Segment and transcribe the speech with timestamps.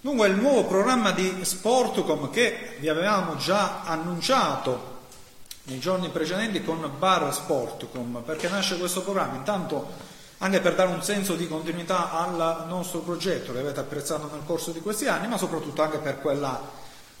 [0.00, 4.96] Dunque il nuovo programma di Sportcom che vi avevamo già annunciato
[5.64, 9.34] nei giorni precedenti con Bar Sportcom, perché nasce questo programma?
[9.34, 9.86] Intanto
[10.38, 14.70] anche per dare un senso di continuità al nostro progetto che avete apprezzato nel corso
[14.70, 16.62] di questi anni, ma soprattutto anche per quella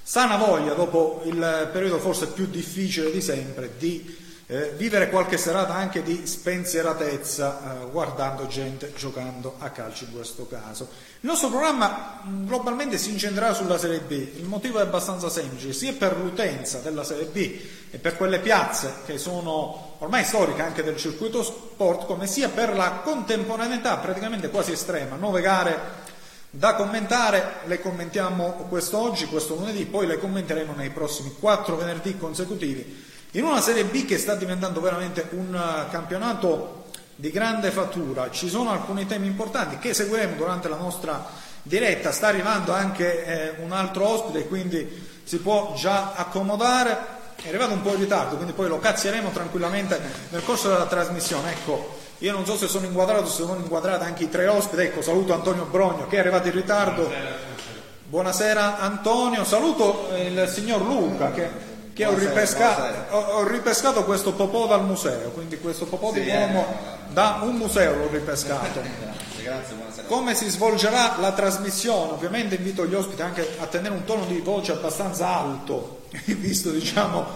[0.00, 5.74] sana voglia, dopo il periodo forse più difficile di sempre, di eh, vivere qualche serata
[5.74, 10.88] anche di spensieratezza eh, guardando gente giocando a calcio in questo caso.
[11.20, 15.74] Il nostro programma mh, globalmente si incentrerà sulla Serie B, il motivo è abbastanza semplice,
[15.74, 20.82] sia per l'utenza della Serie B e per quelle piazze che sono ormai storiche anche
[20.82, 26.06] del circuito sport, come sia per la contemporaneità praticamente quasi estrema, nove gare
[26.48, 33.07] da commentare, le commentiamo quest'oggi, questo lunedì, poi le commenteremo nei prossimi quattro venerdì consecutivi
[33.32, 38.48] in una Serie B che sta diventando veramente un eh, campionato di grande fattura, ci
[38.48, 41.26] sono alcuni temi importanti che seguiremo durante la nostra
[41.62, 47.16] diretta, sta arrivando anche eh, un altro ospite, quindi si può già accomodare.
[47.40, 51.52] È arrivato un po' in ritardo, quindi poi lo cazzieremo tranquillamente nel corso della trasmissione.
[51.52, 54.82] Ecco, io non so se sono inquadrato, se sono inquadrati anche i tre ospiti.
[54.82, 57.02] Ecco, saluto Antonio Brogno che è arrivato in ritardo.
[57.02, 61.67] Buonasera, Buonasera Antonio, saluto il signor Luca che
[61.98, 66.28] che ho ripescato, ho, ho ripescato, questo popò dal museo, quindi questo popò sì, di
[66.28, 68.80] uomo eh, da un museo l'ho ripescato.
[69.42, 69.74] grazie,
[70.06, 72.12] Come si svolgerà la trasmissione?
[72.12, 76.02] Ovviamente invito gli ospiti anche a tenere un tono di voce abbastanza alto,
[76.38, 77.26] visto diciamo,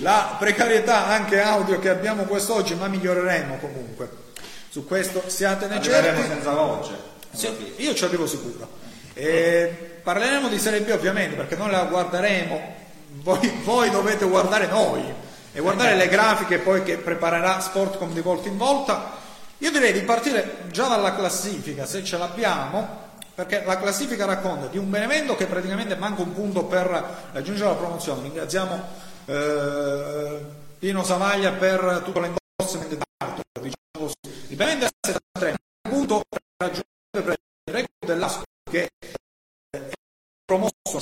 [0.00, 4.10] la precarietà anche audio che abbiamo quest'oggi, ma miglioreremo comunque.
[4.68, 6.26] Su questo siatene certi.
[6.26, 6.92] senza voce.
[7.32, 8.68] Sì, io ci arrivo sicuro.
[9.14, 12.79] E parleremo di Serie B ovviamente perché noi la guarderemo
[13.22, 15.02] voi, voi dovete guardare noi
[15.52, 19.18] e guardare le grafiche poi che preparerà Sportcom di volta in volta.
[19.58, 24.78] Io direi di partire già dalla classifica, se ce l'abbiamo, perché la classifica racconta di
[24.78, 28.22] un Benevento che praticamente manca un punto per raggiungere la promozione.
[28.22, 28.82] Ringraziamo
[29.26, 30.38] eh,
[30.78, 32.98] Pino Savaglia per tutto l'endorsement
[33.60, 34.14] diciamo così.
[34.48, 35.56] Il Benevento è a 73,
[35.88, 38.88] un punto per raggiungere il record dell'Asco che
[39.70, 39.90] è
[40.44, 41.00] promosso a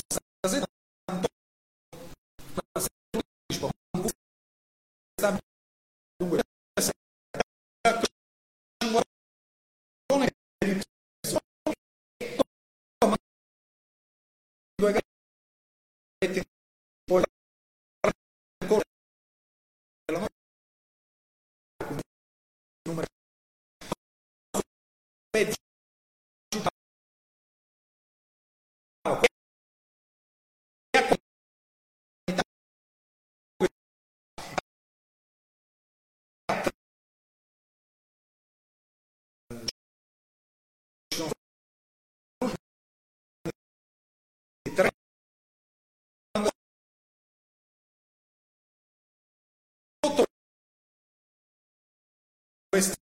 [52.78, 53.08] questa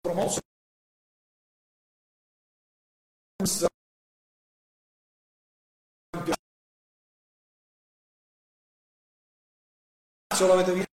[0.00, 0.40] promosso
[10.32, 10.94] solo avete visto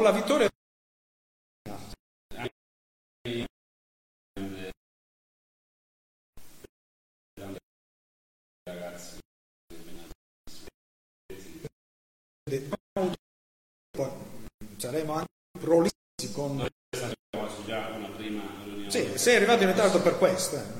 [0.00, 0.48] la vittoria
[13.90, 14.08] poi
[14.76, 16.66] saremo anche prolisti con
[18.88, 20.72] sì, sei arrivato in ritardo per questo eh.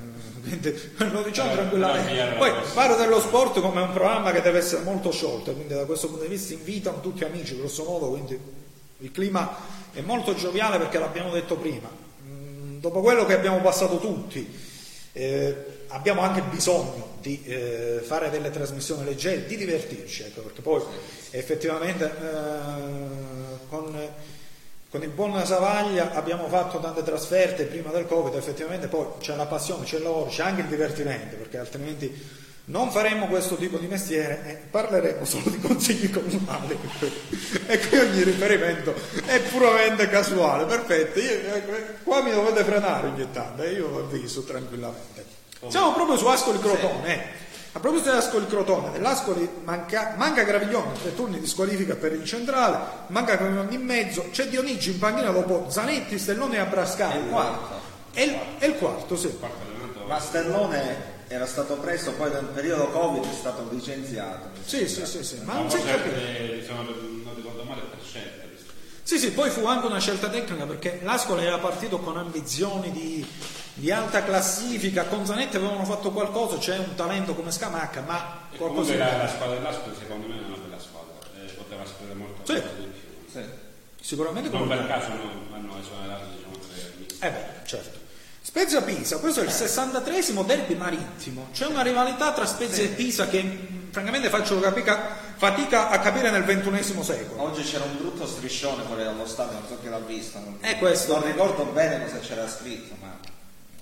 [1.10, 2.36] lo diciamo eh, tranquillamente.
[2.36, 6.08] poi parlo dello sport come un programma che deve essere molto sciolto quindi da questo
[6.08, 8.38] punto di vista invitano tutti amici grosso modo quindi
[8.98, 9.56] il clima
[9.92, 11.88] è molto gioviale perché l'abbiamo detto prima.
[12.26, 14.46] Mm, dopo quello che abbiamo passato tutti
[15.12, 15.56] eh,
[15.88, 20.82] abbiamo anche bisogno di eh, fare delle trasmissioni leggere, di divertirci, ecco, perché poi
[21.38, 24.08] effettivamente eh, con,
[24.88, 29.46] con, il buon Savaglia abbiamo fatto tante trasferte prima del Covid, effettivamente poi c'è la
[29.46, 33.86] passione, c'è il lavoro, c'è anche il divertimento, perché altrimenti non faremmo questo tipo di
[33.88, 36.78] mestiere e parleremo solo di consigli comunali
[37.66, 38.94] e qui ogni riferimento
[39.26, 41.62] è puramente casuale, perfetto, io, eh,
[42.04, 45.42] qua mi dovete frenare ogni tanto e io avviso tranquillamente.
[45.66, 47.42] Siamo proprio su Ascoli Crotone.
[47.76, 52.78] A proposito dell'Ascoli Crotone, l'Ascoli manca, manca Graviglione, tre turni di squalifica per il centrale,
[53.08, 57.14] manca Graviglione in mezzo, c'è Dionigi in panchina dopo Zanetti, Stellone e Abrascali.
[57.14, 57.80] È il quarto.
[58.12, 59.36] È il, è il quarto, sì.
[60.06, 64.50] Ma Stellone era stato preso, poi nel periodo Covid è stato licenziato.
[64.64, 66.14] Sì, sì, sì, sì, ma non si è capito.
[66.14, 68.33] Diciamo, non ricordo male per scelta.
[69.14, 73.24] Sì, sì, poi fu anche una scelta tecnica perché l'Ascoli era partito con ambizioni di,
[73.74, 78.56] di, alta classifica, con Zanetti avevano fatto qualcosa, c'è un talento come Scamacca, ma e
[78.56, 78.96] qualcosa...
[78.96, 82.54] La, la squadra dell'Ascoli secondo me è una bella squadra, eh, poteva essere molto sì.
[82.54, 83.40] di più.
[83.40, 83.48] Sì.
[84.00, 86.56] Sicuramente non per caso non hanno esonerato diciamo,
[87.20, 87.98] Eh beh, certo.
[88.40, 91.50] Spezia Pisa, questo è il 63 derby marittimo.
[91.52, 92.90] C'è una rivalità tra Spezia sì.
[92.90, 97.42] e Pisa che francamente faccio capica, fatica a capire nel XXI secolo.
[97.42, 100.40] Oggi c'era un brutto striscione fuori dallo stadio, non so chi l'ha visto.
[100.40, 101.14] Non, è questo.
[101.14, 103.16] non ricordo bene cosa c'era scritto, ma.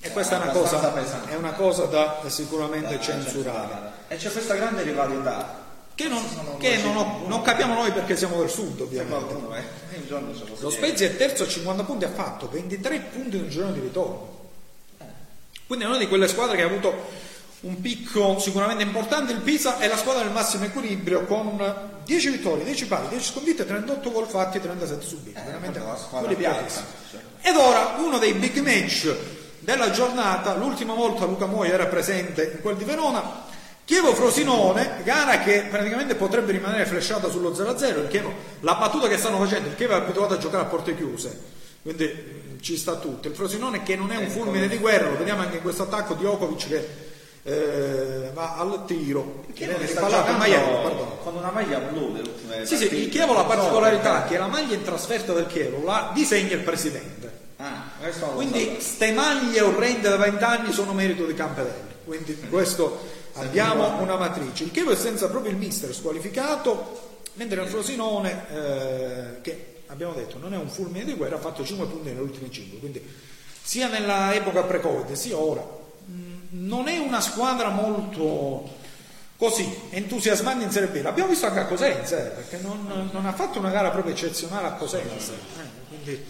[0.00, 3.92] E questa è una, cosa, è una cosa da sicuramente da censurare.
[4.08, 5.60] E c'è questa grande rivalità.
[5.94, 6.22] Che, non,
[6.58, 9.34] che non, ho, non, capiamo noi perché siamo del sud, ovviamente.
[10.58, 14.40] Lo Spezia è terzo a 50 punti, ha fatto 23 punti nel giorno di ritorno.
[15.66, 17.30] Quindi è una di quelle squadre che ha avuto
[17.62, 19.32] un picco sicuramente importante.
[19.32, 23.66] Il Pisa è la squadra del massimo equilibrio con 10 vittorie, 10 pari, 10 sconfitte,
[23.66, 25.38] 38 gol fatti e 37 subiti.
[25.38, 25.80] Eh, Veramente
[26.10, 26.84] quelli piazza.
[27.40, 29.14] Ed ora uno dei big match
[29.60, 33.50] della giornata, l'ultima volta Luca Moi era presente in quel di Verona.
[33.84, 38.02] Chievo Frosinone, gara che praticamente potrebbe rimanere flashata sullo 0-0.
[38.02, 40.96] Il Chievo, la battuta che stanno facendo, il Chievo è abituato a giocare a porte
[40.96, 41.40] chiuse,
[41.82, 43.28] quindi ci sta tutto.
[43.28, 46.14] Il Frosinone che non è un fulmine di guerra, lo vediamo anche in questo attacco
[46.14, 47.10] di Okovic che
[47.44, 49.44] eh, va al tiro.
[49.52, 49.66] Che
[50.36, 54.74] Maiello, con una maglia blu dell'ultima Sì, sì, il Chievo la particolarità che la maglia
[54.74, 57.40] in trasferta del Chievo la disegna il presidente.
[57.56, 57.90] Ah,
[58.34, 61.90] Quindi ste maglie orrende da vent'anni sono merito di Campedelli.
[62.04, 63.00] Quindi questo
[63.34, 64.64] abbiamo una matrice.
[64.64, 70.38] Il Chievo è senza proprio il mister squalificato, mentre il Frosinone eh, che abbiamo detto,
[70.38, 73.04] non è un fulmine di guerra, ha fatto 5 punti nelle ultime 5, quindi
[73.62, 75.80] sia nella epoca pre-Covid sia ora.
[76.54, 78.80] Non è una squadra molto
[79.36, 81.02] così entusiasmante in Serie B.
[81.02, 84.66] L'abbiamo visto anche a Cosenza, eh, perché non, non, ha fatto una gara proprio eccezionale
[84.68, 85.32] a Cosenza.
[85.32, 86.24] Eh, quindi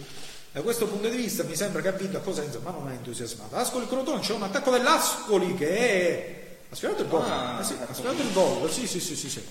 [0.51, 2.93] da questo punto di vista mi sembra che ha vinto a Cosenza, ma non è
[2.93, 3.55] entusiasmato.
[3.55, 6.41] Ascoli Crotone c'è un attacco dell'Ascoli che è.
[6.69, 7.21] Ha sfiorato il gol.
[7.21, 9.29] Ah, eh sì, ha sfiorato il gol, sì, sì, sì, sì.
[9.29, 9.43] sì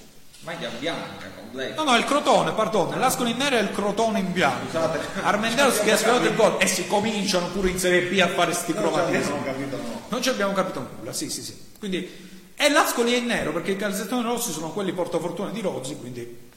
[0.43, 1.83] maglia bianca completa.
[1.83, 4.67] No, no, il crotone, pardon, l'ascolo in nero è il crotone in bianco.
[4.67, 5.21] Scusate.
[5.23, 8.53] Armenderos che ha sfiorato il gol e si cominciano pure in Serie B a fare
[8.53, 9.31] sti cromatismi.
[9.31, 10.02] Non, capito, no.
[10.13, 11.57] Non ci abbiamo capito nulla, sì, sì, sì.
[11.79, 12.07] Quindi,
[12.55, 16.51] e l'ascoli è in nero perché i calzettoni rossi sono quelli portafortuna di Rozzi, quindi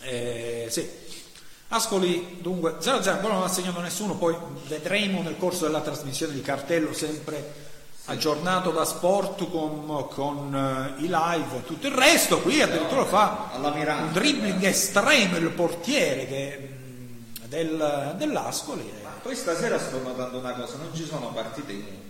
[0.00, 0.86] eh, sì.
[1.68, 4.36] Ascoli dunque 0-0, ancora non ha segnato nessuno, poi
[4.68, 7.62] vedremo nel corso della trasmissione di cartello sempre
[8.04, 14.10] aggiornato da Sportcom con uh, i live e tutto il resto, qui addirittura fa un
[14.12, 18.92] dribbling estremo il portiere che mm, del, dell'Ascoli.
[19.02, 22.03] Ma poi stasera sto notando una cosa, non ci sono partite inutili.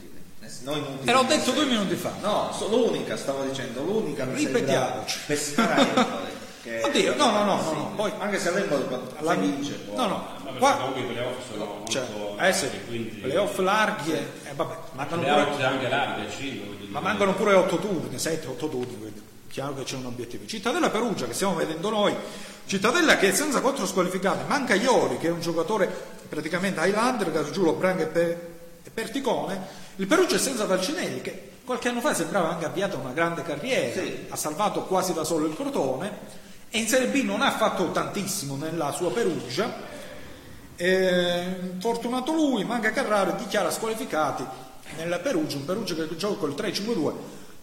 [0.61, 2.13] Eh, no, inutili E l'ho detto due minuti fa.
[2.21, 5.19] No, so- l'unica, stavo dicendo, l'unica Ripetiamoci.
[5.27, 5.85] Pescara
[6.63, 7.75] che- Oddio, no, no, no, sì.
[7.77, 8.85] no, poi- Anche se l'Empoli
[9.23, 9.79] se vince.
[9.95, 13.59] No, no, perché qua comunque i playoff sono molto cioè, larghi, eh sì, quindi playoff
[13.59, 17.77] larghi e eh, vabbè, mancano playoff pure, anche larghi a 5 ma mancano pure 8
[17.79, 20.47] turni, 7, 8 turni, quindi chiaro che c'è un obiettivo.
[20.47, 22.15] Cittadella Perugia che stiamo vedendo noi,
[22.67, 25.87] Cittadella che è senza 4 squalificati, manca Iori che è un giocatore
[26.29, 28.39] praticamente Highlander, Gargiulo, Branga e, Pe-
[28.85, 33.13] e Perticone, il Perugia è senza Falcinelli che qualche anno fa sembrava anche avviato una
[33.13, 34.27] grande carriera, Sì.
[34.29, 38.57] ha salvato quasi da solo il Crotone e in Serie B non ha fatto tantissimo
[38.57, 39.73] nella sua Perugia,
[40.77, 41.45] eh,
[41.79, 44.45] fortunato lui, manca Carraro dichiara squalificati
[44.97, 47.13] nel Perugia, un Perugia che gioca col 3-5-2.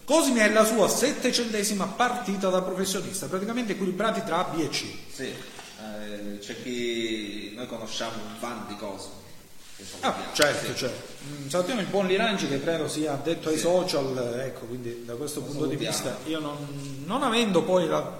[0.04, 4.84] Cosimi è la sua settecentesima partita da professionista, praticamente equilibrati tra A, B e C.
[5.12, 9.20] Sì, eh, c'è chi noi conosciamo un fan di Cosmo.
[10.00, 10.76] Ah, certo, sì.
[10.76, 11.10] certo.
[11.28, 15.40] Mm, Salutiamo il buon Lirangi che credo sia addetto ai social, ecco, quindi da questo
[15.40, 16.16] punto di salutiamo.
[16.16, 18.12] vista io non, non avendo poi la-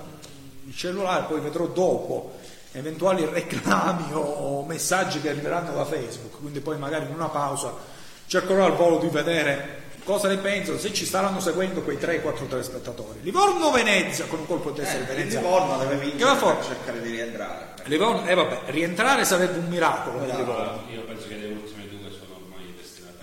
[0.66, 2.38] il cellulare, poi vedrò dopo
[2.73, 7.73] eventuali reclami o, messaggi che arriveranno da Facebook, quindi poi magari in una pausa
[8.26, 13.19] cercherò al volo di vedere cosa ne pensano, se ci staranno seguendo quei 3-4 telespettatori.
[13.23, 15.40] Livorno-Venezia con un colpo di testa di Eh, il Venezia.
[15.40, 17.71] Livorno deve Che vincere per cercare di rientrare.
[17.85, 20.83] Livorno, eh vabbè, rientrare sarebbe un miracolo Livorno.
[20.92, 22.38] Io penso che le ultime due sono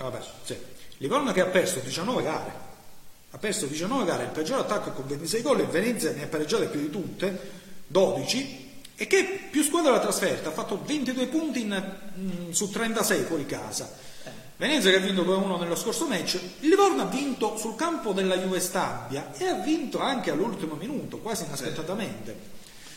[0.00, 0.56] Eh, Vabbè, sì.
[0.98, 2.52] Livorno che ha perso 19 gare,
[3.30, 6.66] ha perso 19 gare, il peggior attacco con 26 gol e Venezia ne ha pareggiate
[6.66, 7.50] più di tutte,
[7.86, 13.22] 12, e che più squadra la trasferta, ha fatto 22 punti in- mm, su 36
[13.24, 14.08] fuori casa.
[14.58, 18.36] Venezia che ha vinto 2-1 nello scorso match, il Livorno ha vinto sul campo della
[18.36, 22.36] Juve Stabia e ha vinto anche all'ultimo minuto, quasi inaspettatamente.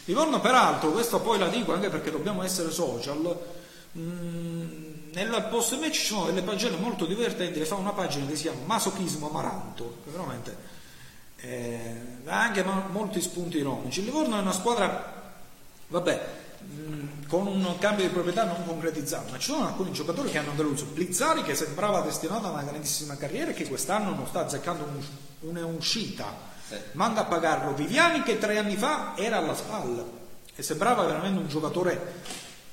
[0.06, 3.62] Livorno peraltro, questo poi la dico anche perché dobbiamo essere social,
[3.96, 4.83] Mm,
[5.14, 8.44] nel post match ci sono delle pagine molto divertenti le fa una pagina che si
[8.44, 10.58] chiama Masochismo Amaranto che veramente
[11.38, 14.00] eh, ha anche mo- molti spunti ironici.
[14.00, 15.32] Il Livorno è una squadra
[15.88, 16.28] vabbè
[16.64, 20.54] mm, con un cambio di proprietà non concretizzato ma ci sono alcuni giocatori che hanno
[20.56, 20.86] deluso.
[20.86, 25.56] Blizzari che sembrava destinato a una grandissima carriera e che quest'anno non sta azzeccando un-
[25.56, 26.52] un'uscita.
[26.66, 26.76] Sì.
[26.94, 30.02] manda a pagarlo Viviani che tre anni fa era alla spalla
[30.56, 32.22] e sembrava veramente un giocatore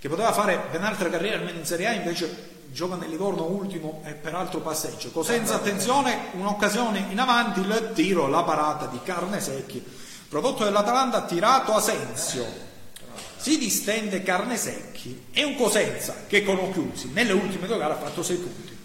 [0.00, 4.02] che poteva fare ben altre carriere almeno in Serie A invece gioca nel Livorno ultimo
[4.06, 5.10] e peraltro passeggio.
[5.10, 9.84] Cosenza attenzione un'occasione in avanti il tiro la parata di Carne Secchi
[10.28, 12.46] prodotto dell'Atalanta tirato Asensio
[13.36, 17.98] si distende Carne Secchi e un Cosenza che con Occhiusi nelle ultime due gare ha
[17.98, 18.78] fatto 6 punti.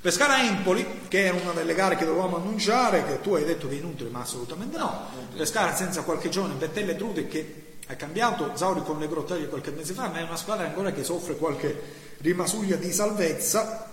[0.00, 3.76] Pescara Empoli, che era una delle gare che dovevamo annunciare, che tu hai detto che
[3.76, 5.08] è inutile, ma assolutamente no.
[5.34, 9.92] Pescara senza qualche giovane, Bettelle Trude che ha cambiato Zauri con le Grottaglie qualche mese
[9.92, 11.80] fa, ma è una squadra ancora che soffre qualche
[12.18, 13.90] rimasuglia di salvezza.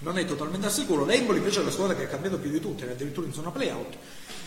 [0.00, 1.04] Non è totalmente al sicuro.
[1.04, 3.96] L'Empoli invece è la squadra che ha cambiato più di tutte, addirittura in zona playout.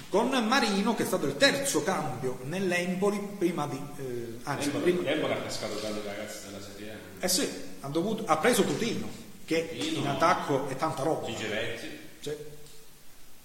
[0.09, 3.79] Con Marino, che è stato il terzo cambio nell'Empoli, prima di.
[3.97, 7.25] eh, anzi, prima, L'Empoli ha pescato tanti ragazzi della Serie A.
[7.25, 7.49] eh sì,
[7.81, 9.07] ha, dovuto- ha preso Tutino,
[9.45, 9.99] che Tutino.
[9.99, 11.25] in attacco è tanta roba.
[11.27, 11.87] Gigeretti.
[12.19, 12.35] Sì.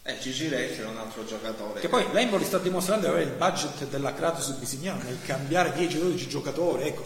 [0.02, 1.80] Eh, Gigi Rezzi era un altro giocatore.
[1.80, 6.26] Che poi l'Emboli sta dimostrando di avere il budget della Kratos Bisignano nel cambiare 10-12
[6.26, 6.85] giocatori.
[6.85, 7.04] Ecco,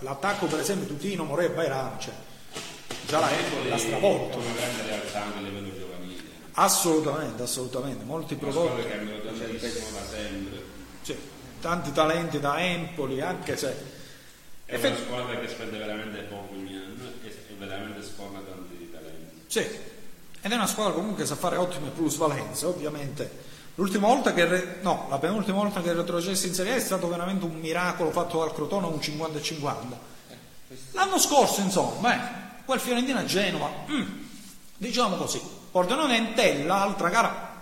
[0.00, 2.14] l'attacco per esempio Tutino, Morea e Bairam, cioè,
[3.06, 4.38] già la, L'Empoli l'ha stravolto.
[4.38, 6.22] è una grande realtà anche a livello giovanile.
[6.52, 10.62] Assolutamente, assolutamente, molti prodotti, che hanno tantissimo da sempre.
[11.02, 11.16] sì,
[11.60, 13.76] tanti talenti da Empoli, anche se
[14.64, 19.44] È una squadra che spende veramente poco ogni anno e e veramente sforna tanti talenti.
[19.46, 19.64] Sì,
[20.46, 23.44] ed è una squadra comunque che sa fare ottime plusvalenze, ovviamente.
[23.74, 27.08] L'ultima volta che, no, la penultima volta che è retrocesso in Serie A è stato
[27.08, 29.98] veramente un miracolo fatto dal Crotone, un 50 e 50.
[30.92, 34.02] L'anno scorso, insomma, eh, quel Fiorentina Genova, mm,
[34.76, 37.54] diciamo così, Pordenone Entella, altra gara.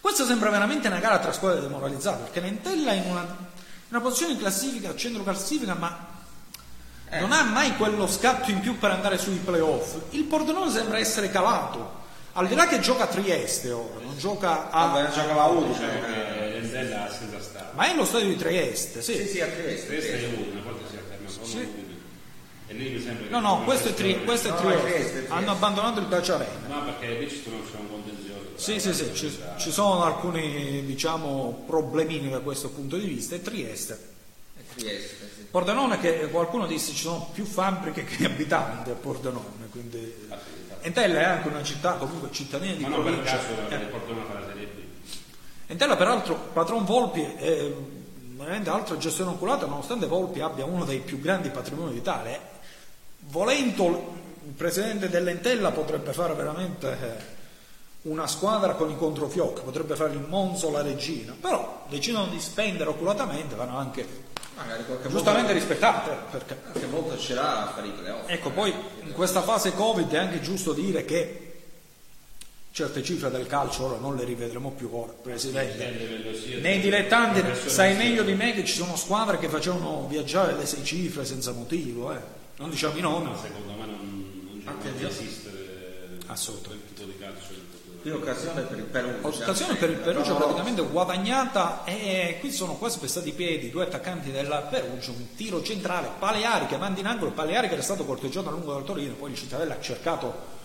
[0.00, 4.00] Questa sembra veramente una gara tra squadre demoralizzate, perché l'Entella è in una, in una
[4.00, 6.06] posizione di classifica, centro classifica, ma
[7.18, 9.96] non ha mai quello scatto in più per andare sui playoff.
[10.10, 11.98] Il Pordenone sembra essere calato.
[12.34, 14.86] Al di là che gioca a Trieste ora, non gioca a.
[14.86, 16.08] Vabbè, giocava a Udine.
[17.74, 19.14] Ma è lo stadio di Trieste, sì.
[19.14, 19.86] Sì, sì, a Trieste.
[19.86, 21.88] Trieste è Udine, a volte si alterna solo Sì.
[22.68, 24.86] E lì mi sembra che No, no, questo è, tri- questo è No, Trieste.
[24.86, 25.32] è Trieste, Trieste.
[25.34, 26.50] Hanno abbandonato il Dacia Arena.
[26.68, 28.38] No, perché lì ci sono, c'è un contenzioso.
[28.54, 33.34] Sì, sì, sì, ci, ci sono alcuni, diciamo, problemini da questo punto di vista.
[33.34, 34.08] E Trieste.
[34.74, 35.42] Trieste, sì.
[35.50, 40.28] Pordenone che qualcuno disse ci sono più fabbriche che abitanti a Pordenone, quindi
[40.82, 43.36] Entella è anche una città comunque cittadina di Ma non per provincia.
[43.36, 43.74] caso Eh.
[43.74, 43.78] eh.
[43.86, 44.78] portano a fare la Serie B.
[45.66, 47.70] Entella peraltro, patron Volpi è
[48.36, 52.32] veramente altra gestione oculata, nonostante Volpi abbia uno dei più grandi patrimoni d'Italia.
[52.34, 52.40] eh.
[53.28, 57.38] volendo il presidente dell'Entella potrebbe fare veramente eh,
[58.02, 62.90] una squadra con i controfiocchi, potrebbe fare il Monzo la Regina, però decidono di spendere
[62.90, 66.16] oculatamente, vanno anche Magari qualche giustamente volta, rispettate.
[66.30, 68.28] Perché qualche volta c'era a fare i playoff.
[68.28, 71.46] Ecco, poi in questa fase Covid è anche giusto dire che
[72.72, 76.60] certe cifre del calcio ora non le rivedremo più ora, Presidente.
[76.60, 80.84] Nei dilettanti sai meglio di me che ci sono squadre che facevano viaggiare le sei
[80.84, 82.20] cifre senza motivo, eh.
[82.56, 83.30] non diciamo i nomi.
[83.30, 85.08] Ma secondo me non, non io.
[85.08, 86.92] esistere Assolutamente.
[86.94, 87.89] quel tipo di calcio in futuro.
[88.00, 89.44] Qui occasione per il Perugia.
[89.44, 94.30] Occasione per il Perugia praticamente guadagnata e qui sono quasi pestati i piedi due attaccanti
[94.30, 98.48] del Perugia, un tiro centrale, Paleari che manda in angolo, Paleari che era stato corteggiato
[98.48, 100.58] a lungo dal Torino, poi il Cittadella ha cercato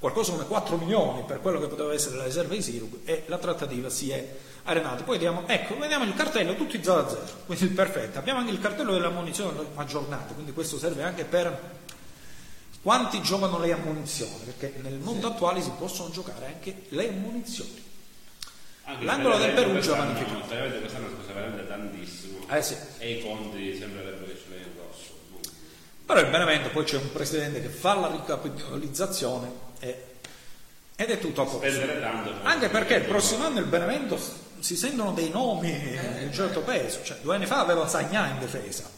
[0.00, 3.38] qualcosa come 4 milioni per quello che poteva essere la riserva di Sirug e la
[3.38, 5.04] trattativa si è arenata.
[5.04, 8.18] Poi diamo, ecco, vediamo il cartello, tutti 0 a 0, quindi perfetto.
[8.18, 11.78] Abbiamo anche il cartello delle ammunizioni aggiornate, quindi questo serve anche per
[12.82, 17.88] quanti giocano le ammunizioni, perché nel mondo attuale si possono giocare anche le ammunizioni.
[18.84, 20.46] Anche L'angolo del Perugia quest'anno- magnificato.
[20.48, 22.38] Benevento quest'anno ha speso veramente tantissimo.
[22.50, 22.76] Eh sì.
[22.98, 25.12] E i conti sembrerebbe che ce l'hai in rosso.
[25.30, 25.38] no?
[26.06, 30.04] Però il Benevento poi c'è un presidente che fa la ricapitalizzazione e-
[30.96, 31.60] ed è tutto a posto.
[32.00, 32.32] Tanto.
[32.42, 34.18] Anche perché il prossimo anno il Benevento
[34.58, 38.38] si sentono dei nomi di un certo peso, cioè due anni fa aveva Sagnà in
[38.40, 38.90] difesa,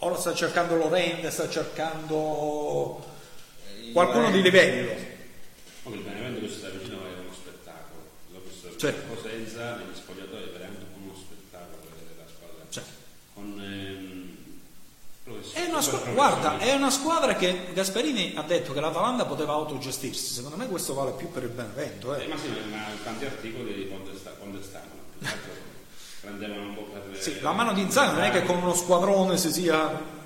[0.00, 3.04] ora sta cercando Lorente, sta cercando
[3.92, 4.92] qualcuno di livello.
[5.82, 8.02] Poi il Benevento questo da vicino è uno spettacolo.
[8.32, 8.86] L'ho visto Sì.
[8.86, 12.64] a Cosenza, negli spogliatoi è veramente uno spettacolo vedere la squadra.
[12.68, 12.82] Cioè,
[13.34, 14.28] Con ehm,
[15.52, 20.34] È una, super guarda, è una squadra che Gasperini ha detto che l'Atalanta poteva autogestirsi,
[20.34, 22.14] secondo me questo vale più per il Benevento.
[22.16, 22.26] Eh, Eh.
[22.26, 24.98] ma sì, ma tanti articoli contesta- contestavano.
[26.20, 28.74] Prendevano un po' per le- Sì, la mano di Inzaghi non è che con uno
[28.74, 30.18] squadrone si sia...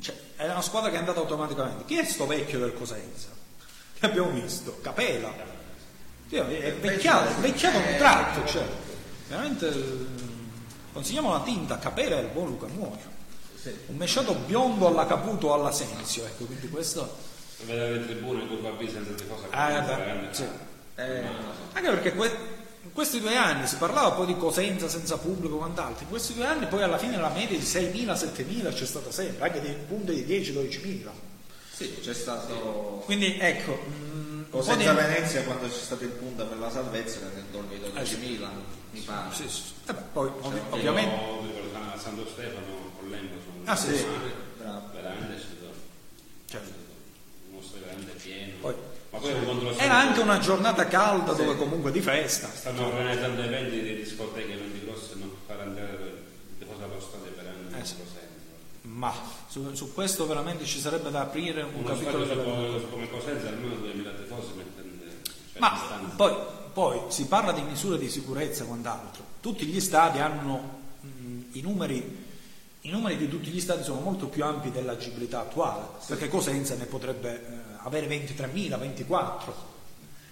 [0.00, 1.84] Cioè, è una squadra che è andata automaticamente.
[1.84, 3.28] Chi è sto vecchio del Cosenza?
[3.98, 4.78] Che abbiamo visto?
[4.80, 5.32] Capela.
[6.28, 8.64] Sì, è vecchiato, è vecchiato un tratto, cioè.
[9.28, 9.68] Veramente...
[9.68, 10.28] eh,
[10.92, 13.18] Consigliamo la tinta Capela e il buon Luca Muoio.
[13.86, 17.16] Un mesciato biondo alla Caputo alla Senzio, ecco, quindi questo...
[17.64, 20.44] vedere le tribune curva B senza tifosa Ah, è veramente- sì.
[20.96, 21.22] Eh,
[21.74, 22.58] Anche perché que-
[22.90, 26.34] in questi due anni si parlava poi di Cosenza senza pubblico e quant'altro, in questi
[26.34, 30.12] due anni poi alla fine la media di 6.000-7.000 c'è stata sempre, anche di punte
[30.12, 31.08] di 10-12.000.
[31.72, 34.66] sì, c'è stato Quindi ecco, mm, un po' di...
[34.66, 38.48] Cosenza Venezia quando c'è stato il punto per la salvezza era intorno ai 12.000,
[38.90, 39.34] mi pare.
[39.36, 39.62] Sì, sì.
[39.86, 41.14] Eh beh, poi ovvi- Io ovviamente...
[41.94, 44.04] a Santo Stefano con Lembo sono Ah, sì, sì.
[44.92, 45.72] Veramente è stato
[46.46, 46.72] Certo.
[47.52, 48.52] uno veramente pieno.
[48.60, 48.74] Poi-
[49.76, 52.48] Era anche una giornata calda dove comunque di festa.
[52.52, 56.22] stanno organizzando eventi di discoteche, eventi grossi, non fare andare
[56.58, 57.94] tifoso allo stadio per anni Eh, sì.
[58.82, 59.12] Ma
[59.48, 63.74] su, su questo veramente ci sarebbe da aprire un Uno capitolo come, come Cosenza almeno
[63.76, 65.04] 2000 tifosi mettendo
[65.52, 65.78] cioè, Ma
[66.16, 66.34] poi,
[66.72, 69.24] poi si parla di misure di sicurezza e quant'altro.
[69.40, 72.28] Tutti gli stadi hanno mh, i numeri.
[72.82, 76.86] I numeri di tutti gli stadi sono molto più ampi dell'agibilità attuale, perché Cosenza ne
[76.86, 79.68] potrebbe eh, avere 23.000, 24.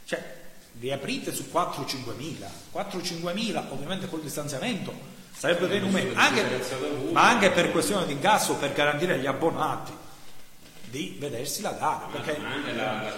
[0.05, 0.37] Cioè,
[0.81, 2.49] riaprite su 4-5 mila.
[2.73, 4.93] 4-5 mila, ovviamente col distanziamento,
[5.33, 6.45] sarebbero dei numeri, anche,
[7.13, 9.93] ma anche per questione di incasso, per garantire agli abbonati
[10.91, 12.07] di vedersi la gara.
[12.11, 12.39] Perché
[12.75, 13.13] la,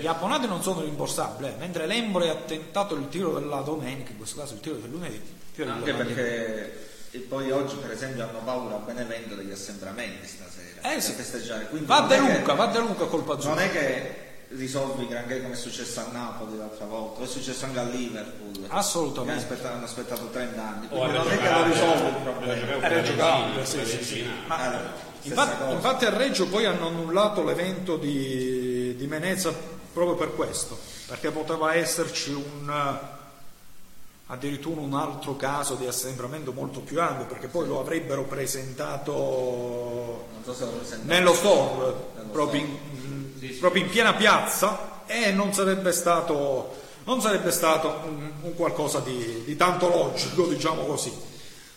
[0.00, 1.54] gli abbonati non sono rimborsabili, eh.
[1.58, 5.36] mentre l'Embole ha tentato il tiro della domenica, in questo caso il tiro del lunedì.
[5.60, 10.94] Anche perché e poi oggi per esempio hanno paura a Benevento degli assembramenti stasera Eh
[10.94, 11.12] per sì.
[11.12, 11.66] festeggiare.
[11.68, 13.54] Quindi Va De è che- Luca, va De Luca colpa azzurra.
[13.54, 14.14] Non è che
[14.50, 18.64] risolvi granché come è successo a Napoli l'altra volta, è successo anche a Liverpool.
[18.68, 19.46] Assolutamente.
[19.46, 20.86] Che aspettano- hanno aspettato 30 anni.
[20.90, 22.54] o Quindi a non è che lo risolvi il a problema.
[22.66, 24.26] giocare Era giocabile, sì, sì, sì.
[24.46, 29.52] Ma- Allora, Infatti, infatti a Reggio poi hanno annullato l'evento di, di Menezza
[29.92, 33.16] proprio per questo, perché poteva esserci un, eh,
[34.30, 40.54] addirittura un altro caso di assembramento molto più ampio, perché poi lo avrebbero presentato non
[40.54, 43.58] so nello store, Nello proprio in, Sì, sì.
[43.58, 49.42] proprio in piena piazza e non sarebbe stato, non sarebbe stato un, un qualcosa di,
[49.44, 51.12] di tanto logico, diciamo così.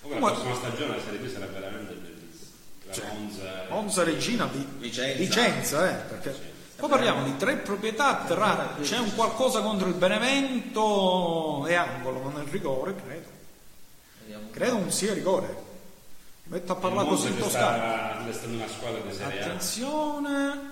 [0.01, 2.51] Comunque la prossima stagione la Serie B sarà veramente bellissima.
[2.85, 5.17] La Cioè, Monza, Monza Regina di Vicenza.
[5.17, 6.50] Vicenza, eh, perché
[6.81, 12.41] poi parliamo di tre proprietà tra c'è un qualcosa contro il Benevento e angolo, non
[12.41, 13.29] è rigore, credo.
[14.49, 15.69] Credo non sia rigore.
[16.45, 18.27] Metto a il parlare così in toscano.
[19.27, 20.71] Attenzione.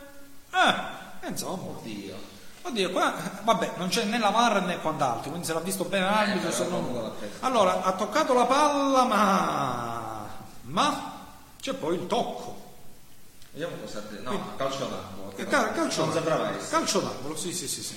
[0.52, 1.78] Eh, insomma.
[1.78, 2.15] Oddio.
[2.63, 6.06] Oddio, qua vabbè, non c'è né la VAR né quant'altro, quindi se l'ha visto bene
[6.06, 7.12] l'arbitro, Eh, se però non-.
[7.41, 10.28] Allora, ha toccato la palla, ma
[10.63, 11.17] ma
[11.62, 12.68] c'è poi il tocco.
[13.60, 14.32] Vediamo cosa ha detto.
[14.32, 15.34] No, calcio d'angolo.
[15.36, 16.69] Eh, cal- calcio, essere.
[16.69, 17.95] calcio d'angolo, sì, sì, sì, sì.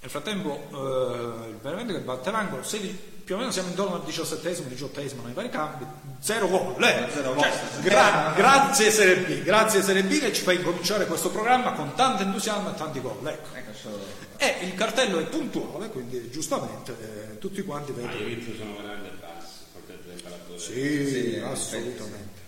[0.00, 4.04] Nel frattempo eh, il Benevento che batte l'angolo, 16 più o meno siamo intorno al
[4.04, 5.84] diciassettesimo, diciottesimo nei vari campi,
[6.20, 6.82] zero gol.
[6.82, 7.08] Eh.
[7.12, 7.36] Zero.
[7.38, 7.52] Cioè,
[7.82, 12.22] gra- grazie Serie B, grazie Serie B che ci fa incominciare questo programma con tanto
[12.22, 13.18] entusiasmo e tanti gol.
[13.26, 13.54] Ecco.
[13.54, 13.98] Ecco,
[14.38, 16.96] E il cartello è puntuale, quindi giustamente
[17.34, 18.18] eh, tutti quanti Ma vedono.
[18.20, 20.72] i ritmi sono veramente bassi.
[20.72, 22.40] Sì, Sì, assolutamente,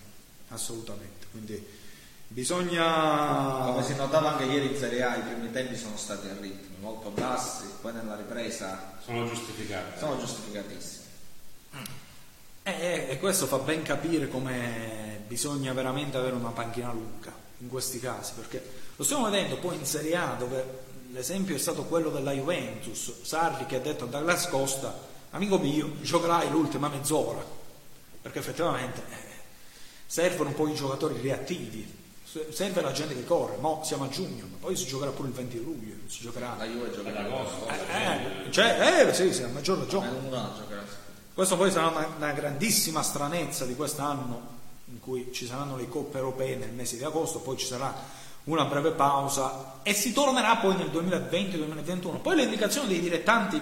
[0.47, 1.18] assolutamente.
[1.31, 1.65] Quindi
[2.27, 3.71] bisogna...
[3.71, 6.77] Come si notava anche ieri in Serie A, i primi tempi sono stati a ritmi
[6.79, 9.99] molto bassi, poi nella ripresa Sono giustificati.
[9.99, 11.03] sono giustificatissimi.
[12.63, 17.99] Eh, E questo fa ben capire come bisogna veramente avere una panchina lunga in questi
[17.99, 18.63] casi, perché
[18.95, 23.65] lo stiamo vedendo poi in Serie A dove l'esempio è stato quello della Juventus, Sarri
[23.65, 24.97] che ha detto a Douglas Costa,
[25.31, 27.43] amico mio, giocherai l'ultima mezz'ora,
[28.21, 29.28] perché effettivamente eh,
[30.09, 31.87] servono poi i giocatori reattivi,
[32.49, 35.35] serve la gente che corre, mo siamo a giugno, ma poi si giocherà pure il
[35.35, 36.55] 20 luglio, si giocherà...
[36.57, 37.67] La Juve gioca Ad agosto.
[37.67, 40.09] Eh, eh, cioè, eh, sì, sì, a maggior Ma ragione.
[40.57, 40.83] giocherà
[41.31, 46.17] Questo poi sarà una, una grandissima stranezza di quest'anno in cui ci saranno le coppe
[46.17, 47.93] europee nel mese di agosto, poi ci sarà
[48.45, 52.19] una breve pausa e si tornerà poi nel 2020-2021.
[52.19, 53.61] Poi le indicazioni dei dilettanti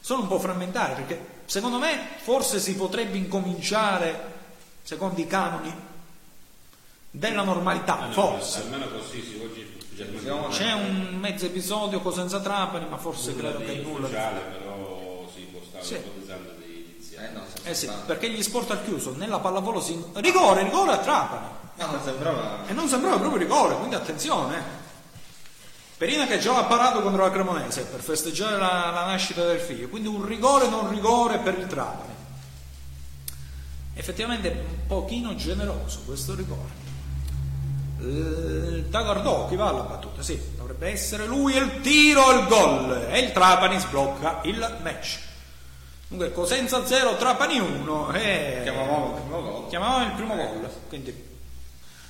[0.00, 4.34] sono un po' frammentarie perché secondo me forse si potrebbe incominciare
[4.86, 5.74] secondo i canoni
[7.10, 8.60] della normalità, forse.
[8.60, 9.74] Almeno così si oggi
[10.50, 15.60] C'è un mezzo episodio Cosenza Trapani, ma forse credo che nulla ufficiale, però si può
[15.68, 15.94] stare Sì.
[15.94, 17.26] ipotizzando di iniziare.
[17.28, 20.00] Eh no, Eh sì, perché gli sport al chiuso, nella pallavolo si...
[20.14, 21.46] Rigore, rigore a Trapani.
[21.78, 24.56] Ma non sembrava E non sembrava proprio rigore, quindi attenzione.
[24.58, 24.84] eh.
[25.96, 29.88] Perina che già ha parato contro la Cremonese per festeggiare la, la nascita del figlio,
[29.88, 32.12] quindi un rigore non rigore per il Trapani.
[33.98, 36.84] Effettivamente un pochino generoso questo rigore.
[38.00, 40.22] Il Tagardò, chi va alla battuta?
[40.22, 43.08] Sì, dovrebbe essere lui il tiro il gol.
[43.10, 45.18] E il Trapani sblocca il match.
[46.08, 48.12] Dunque Cosenza 0, Trapani 1.
[48.12, 48.60] E...
[48.64, 49.68] chiamavamo il primo gol.
[49.68, 51.24] Chiamavamo il primo gol, quindi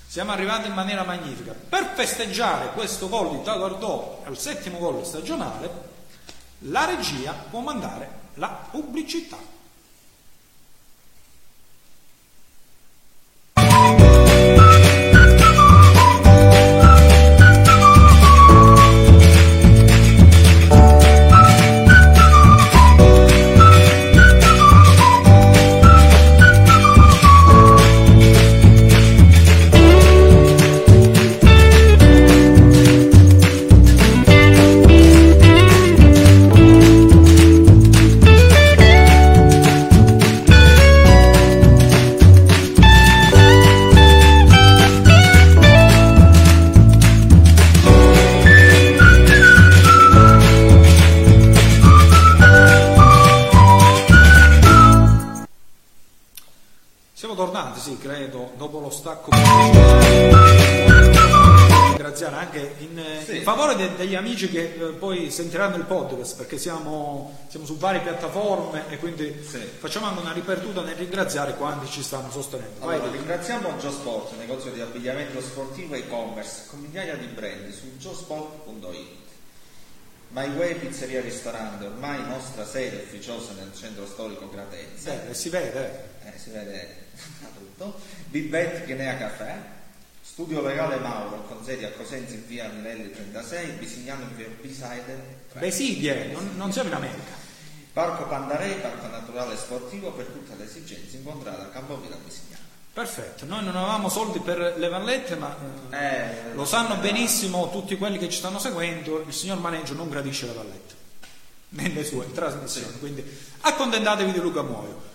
[0.08, 1.54] siamo arrivati in maniera magnifica.
[1.68, 5.70] Per festeggiare questo gol di Tagardò al settimo gol stagionale,
[6.60, 9.54] la regia può mandare la pubblicità.
[63.96, 68.98] Degli amici che eh, poi sentiranno il podcast perché siamo, siamo su varie piattaforme e
[68.98, 69.58] quindi Sì.
[69.58, 72.84] facciamo anche una ripertuta nel ringraziare quanti ci stanno sostenendo.
[72.86, 77.96] Vai, Allora, ringraziamo Giosport, negozio di abbigliamento sportivo e e-commerce con migliaia di brand su
[77.98, 79.24] giosport.it.
[80.28, 85.28] My Way Pizzeria Ristorante, ormai nostra sede ufficiosa nel centro storico Gratense.
[85.30, 86.14] Eh, si vede.
[86.24, 86.38] eh.
[86.38, 87.04] Si vede
[87.56, 87.94] tutto.
[88.28, 89.54] Bibet Guinea Caffè,
[90.28, 95.44] Studio Legale Mauro con sede a Cosenza in via Minelli 36, Bisignano in via Bisaide
[95.52, 95.60] 3.
[95.60, 97.32] Besidie, non, non siamo in America.
[97.92, 102.64] Parco Pandarei, parco naturale e sportivo per tutte le esigenze, incontrate a Campovilla Bisignano.
[102.92, 105.56] Perfetto, noi non avevamo soldi per le vallette, ma
[105.90, 110.10] eh, Eh, lo sanno benissimo tutti quelli che ci stanno seguendo, il signor Maneggio non
[110.10, 110.94] gradisce le vallette
[111.70, 113.24] nelle sue trasmissioni, quindi
[113.60, 115.05] accontentatevi di Luca Muoio.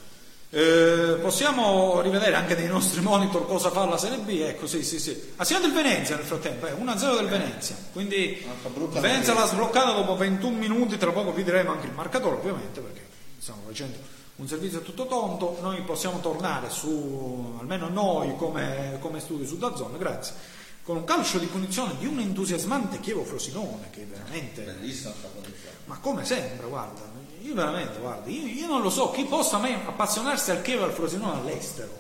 [0.54, 5.00] Eh, possiamo rivedere anche nei nostri monitor cosa fa la Serie B, ecco sì sì
[5.00, 5.32] sì.
[5.38, 8.46] Ha segnato il Venezia nel frattempo, eh, 1-0 del Venezia, quindi
[9.00, 13.00] Venezia l'ha sbloccata dopo 21 minuti, tra poco vi diremo anche il marcatore ovviamente perché
[13.40, 13.96] stiamo facendo
[14.36, 19.98] un servizio tutto tonto, noi possiamo tornare su, almeno noi come, come studio su Dazzone,
[19.98, 20.34] grazie,
[20.84, 24.64] con un calcio di punizione di un entusiasmante Chievo Frosinone che veramente...
[25.32, 25.72] Posizione.
[25.86, 27.11] Ma come sempre, guarda,
[27.42, 30.86] io veramente, guarda, io, io non lo so chi possa mai appassionarsi al Chievo e
[30.86, 32.00] al Frosinone all'estero.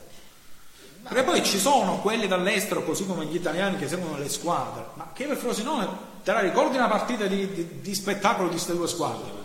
[1.04, 4.86] Perché poi ci sono quelli dall'estero, così come gli italiani che seguono le squadre.
[4.94, 5.88] Ma Chievo e Frosinone,
[6.24, 9.40] te la ricordi una partita di, di- di spettacolo di queste due squadre?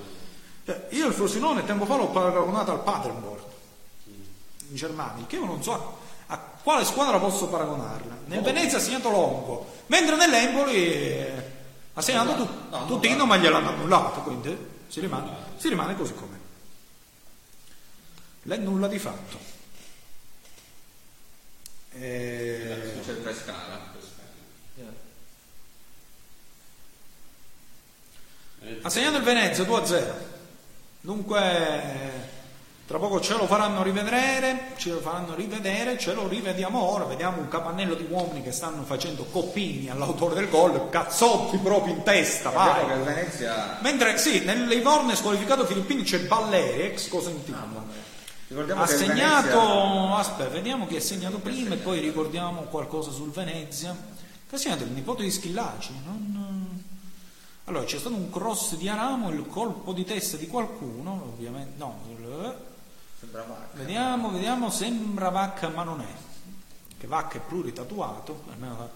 [0.66, 3.42] Cioè, io il Frosinone tempo fa l'ho paragonato al Paderborn
[4.68, 5.98] in Germania, il Chievo non so.
[6.26, 8.16] A quale squadra posso paragonarla?
[8.26, 11.32] Nel Venezia ha segnato Longo, mentre nell'Empoli eh,
[11.94, 13.26] ha segnato tu, no, no, Tutino, no.
[13.26, 16.38] ma gliel'hanno annullato, quindi si rimane, si rimane così com'è.
[18.44, 19.38] L'è nulla di fatto.
[21.92, 23.92] Eh, C'è il Pescara.
[28.80, 30.14] ha segnato il Venezia 2-0.
[31.02, 32.35] Dunque,
[32.86, 37.04] tra poco ce lo faranno rivedere, ce lo faranno rivedere, ce lo rivediamo ora.
[37.04, 42.02] Vediamo un capannello di uomini che stanno facendo coppini all'autore del gol, cazzotti proprio in
[42.04, 42.96] testa, che vai.
[42.98, 43.78] il Venezia.
[43.82, 48.04] Mentre sì, nel Livorno è squalificato Filippini c'è Balleri, ex Cosentino.
[48.48, 53.10] Ricordiamo Ha che segnato, Venezia- aspetta, vediamo chi ha segnato prima e poi ricordiamo qualcosa
[53.10, 53.96] sul Venezia.
[54.48, 55.92] Che ha segnato il nipote di Schillaci.
[56.04, 56.84] non-
[57.64, 61.72] Allora c'è stato un cross di Aramo, il colpo di testa di qualcuno, ovviamente.
[61.78, 62.54] No, il-
[63.26, 63.66] Sembra Vacca.
[63.72, 66.14] vediamo, vediamo, sembra Vacca ma non è.
[66.98, 68.88] Che Vacca è pluritatuato, almeno.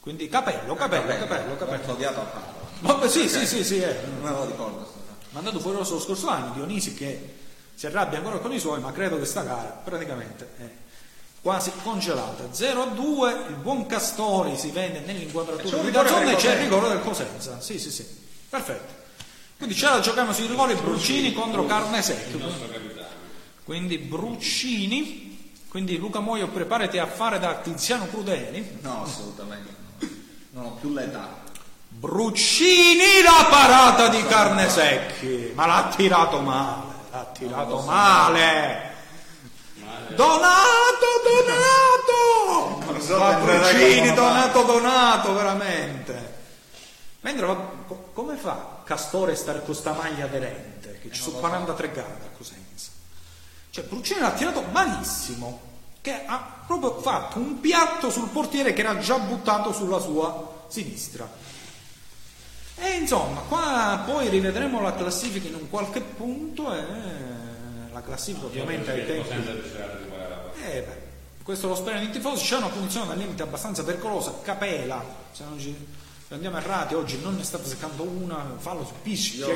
[0.00, 1.76] Quindi capello, capello, capello, capello.
[1.76, 2.66] Molto odiato a Padova.
[2.80, 4.92] Vabbè, sì, sì, sì, sì, è Non me lo ricordo.
[5.30, 7.36] mandato fuori lo scorso anno Dionisi che
[7.74, 10.68] si arrabbia ancora con i suoi ma credo che sta gara praticamente è
[11.40, 16.52] quasi congelata 0 a 2 il buon Castori si vende nell'inquadratura di per e c'è
[16.52, 18.06] il rigore del Cosenza sì sì sì
[18.48, 19.00] perfetto
[19.62, 22.40] quindi ce la giochiamo sui rigori Bruccini contro Carne Secchio.
[23.72, 30.08] Quindi Bruccini quindi Luca Moio preparati a fare da Tiziano Crudeli No, assolutamente no.
[30.50, 31.40] Non ho più l'età.
[31.88, 36.82] Bruccini la parata di Carne Secchi ma l'ha tirato male
[37.12, 38.90] l'ha tirato male
[40.14, 42.92] Donato, Donato!
[42.92, 46.40] Non so Bruccini, Donato, Donato, veramente.
[47.20, 47.56] Mentre
[48.12, 50.98] come fa Castore a stare con sta maglia aderente?
[51.00, 51.72] Che ci Eh, sono non lo so.
[51.74, 52.61] 43 gare Cosenza.
[53.72, 55.60] Cioè Bruccini l'ha tirato malissimo,
[56.02, 61.26] che ha proprio fatto un piatto sul portiere che era già buttato sulla sua sinistra.
[62.76, 66.82] E insomma, qua poi rivedremo la classifica in un qualche punto e
[67.90, 69.30] la classifica ovviamente ai tempi
[70.64, 72.44] eh, beh, questo lo sperano i tifosi.
[72.44, 74.34] C'è una punizione al limite abbastanza pericolosa.
[74.42, 75.74] Capela, se non ci
[76.28, 78.54] se andiamo errati, oggi non ne sta seccando una.
[78.58, 79.46] Fallo su Piscic.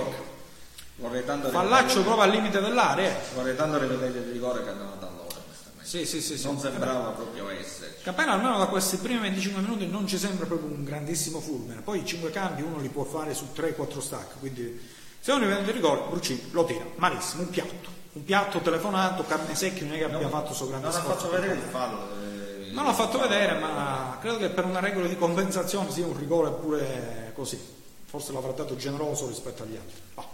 [0.97, 3.15] Vorrei tanto Fallaccio proprio al limite dell'area.
[3.35, 5.85] Vorrei tanto rivedere il rigore che hanno dato onestamente.
[5.87, 6.39] Sì, sì, sì.
[6.39, 6.45] sì.
[6.47, 8.03] Non sembrava proprio esserci.
[8.03, 11.83] Capela almeno da questi primi 25 minuti non ci sembra proprio un grandissimo fulmine.
[11.83, 14.39] Poi i 5 cambi uno li può fare su 3-4 stack.
[14.39, 14.81] Quindi
[15.21, 17.43] se uno rivende il rigore, Bruccini lo tira malissimo.
[17.43, 17.95] Un piatto.
[18.13, 21.27] Un piatto telefonato, carne secchia, non è che abbia fatto suo grande Non ha sforzo.
[21.27, 21.99] fatto vedere il fallo.
[22.23, 26.17] eh, Non l'ho fatto vedere, ma credo che per una regola di compensazione sia un
[26.17, 27.61] rigore pure così.
[28.07, 30.01] Forse l'avrà dato generoso rispetto agli altri.
[30.15, 30.25] Bah.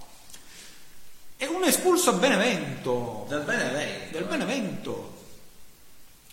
[1.42, 3.26] E un espulso a Benevento.
[3.26, 4.16] Del Benevento.
[4.16, 5.14] Del Benevento.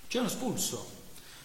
[0.07, 0.87] C'è un espulso.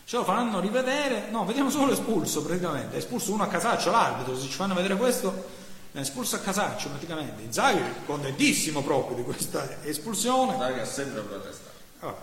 [0.05, 1.31] Ce lo faranno rivedere.
[1.31, 2.96] No, vediamo solo l'espulso praticamente.
[2.96, 4.38] È espulso uno a casaccio, l'arbitro.
[4.38, 5.46] Se ci fanno vedere questo,
[5.92, 7.40] è espulso a casaccio praticamente.
[7.40, 10.59] Inzaghi contentissimo proprio di questa espulsione.
[10.59, 11.79] Che ha sempre protestato.
[12.00, 12.14] Ah,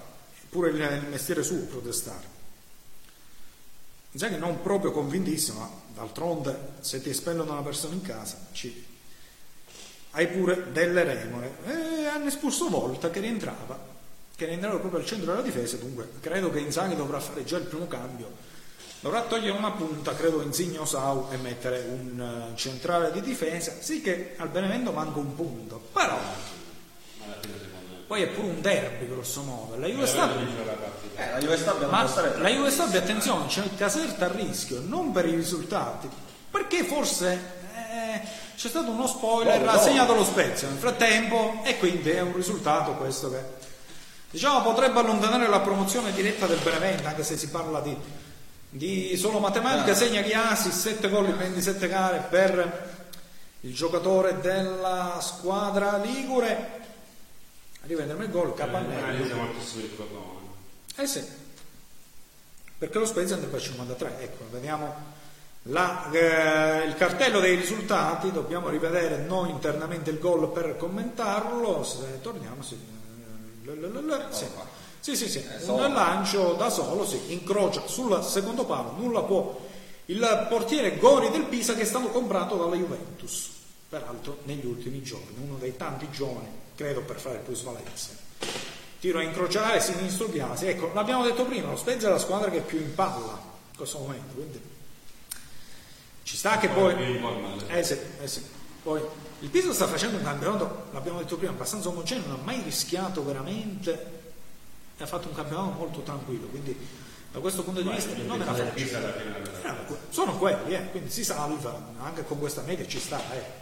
[0.47, 2.27] pure il, il mestiere suo protestare.
[4.11, 8.89] Inzaghi non proprio convintissimo, ma d'altronde se ti espellono una persona in casa ci...
[10.11, 11.55] hai pure delle remore.
[11.65, 13.79] E hanno espulso Volta che rientrava,
[14.35, 17.65] che rientrava proprio al centro della difesa, dunque credo che Inzaghi dovrà fare già il
[17.65, 18.49] primo cambio.
[19.01, 23.73] Dovrà togliere una punta, credo, Insigne o Sau e mettere un eh, centrale di difesa.
[23.79, 26.19] Sì che al Benevento manca un punto, però
[28.11, 29.77] poi è pure un derby grosso modo.
[29.77, 30.03] La Juve.
[31.15, 34.81] Eh, la Juve Stabia Ma stare la Juve Stabia, attenzione, c'è il Caserta a rischio,
[34.85, 36.09] non per i risultati,
[36.51, 37.39] perché forse
[37.73, 38.21] eh,
[38.55, 39.81] c'è stato uno spoiler, Gol, ha gol.
[39.83, 43.43] segnato lo Spezia nel frattempo e quindi è un risultato questo che
[44.29, 47.95] diciamo potrebbe allontanare la promozione diretta del Benevento, anche se si parla di,
[48.69, 49.95] di solo matematica, Ah.
[49.95, 52.89] segna Chiasi, 7 gol in 27 gare per
[53.61, 56.79] il giocatore della squadra Ligure.
[57.83, 59.31] Rivendermi il gol, Eh, Capannelli.
[60.97, 61.23] Eh sì,
[62.77, 64.15] perché lo Spezia andrebbe a 53.
[64.19, 65.10] Ecco, vediamo
[65.63, 71.83] la- eh, il cartello dei risultati, dobbiamo rivedere noi internamente il gol per commentarlo.
[71.83, 72.77] Se torniamo, sì.
[73.67, 74.45] eh, l- sì.
[74.99, 75.87] Sì, sì, sì, Eh, un solo.
[75.87, 79.59] lancio da solo, sì, incrocia sul secondo palo, nulla può.
[80.05, 83.49] Il portiere Gori del Pisa che è stato comprato dalla Juventus,
[83.89, 88.09] peraltro negli ultimi giorni, uno dei tanti giovani, credo per fare plusvalenza.
[88.99, 92.57] Tiro a incrociare sinistro Biasi, ecco, l'abbiamo detto prima, lo Spezia è la squadra che
[92.57, 93.39] è più in palla
[93.71, 94.61] in questo momento, quindi
[96.23, 96.93] ci sta che poi...
[97.67, 98.43] Eh sì, eh sì.
[98.83, 99.01] Poi
[99.39, 103.23] il Pisa sta facendo un campionato, l'abbiamo detto prima, abbastanza omogeneo, non ha mai rischiato
[103.23, 104.19] veramente
[105.03, 106.77] ha fatto un campionato molto tranquillo, quindi
[107.31, 109.53] da questo punto di vista non era facile.
[109.63, 113.19] Eh, sono quelli, eh, quindi si salva, anche con questa media ci sta.
[113.33, 113.59] Eh.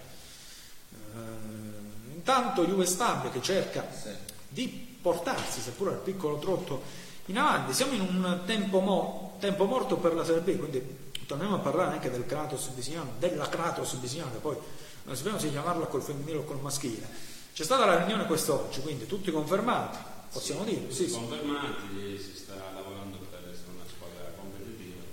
[1.14, 4.10] Uh, intanto Juve Stabile che cerca sì.
[4.48, 6.82] di portarsi, seppure al piccolo trotto,
[7.28, 7.74] in avanti.
[7.74, 11.92] Siamo in un tempo, mo, tempo morto per la Serie B, quindi torniamo a parlare
[11.92, 14.58] anche del Kratos Bisignano, della Kratos Bisignano, poi
[15.04, 17.08] non sappiamo se chiamarla col femminile o col maschile.
[17.54, 20.00] C'è stata la riunione quest'oggi, quindi tutti confermati,
[20.32, 20.92] possiamo sì, dire?
[20.92, 25.04] Sì, confermati, si sta lavorando per essere una squadra competitiva,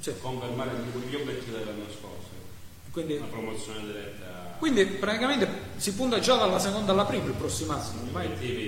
[0.00, 0.14] sì.
[0.22, 2.15] confermare gli obiettivi dell'anno scorso,
[2.96, 4.54] quindi, una promozione diretta.
[4.56, 8.18] Quindi praticamente si punta già dalla seconda alla prima il prossimo anno.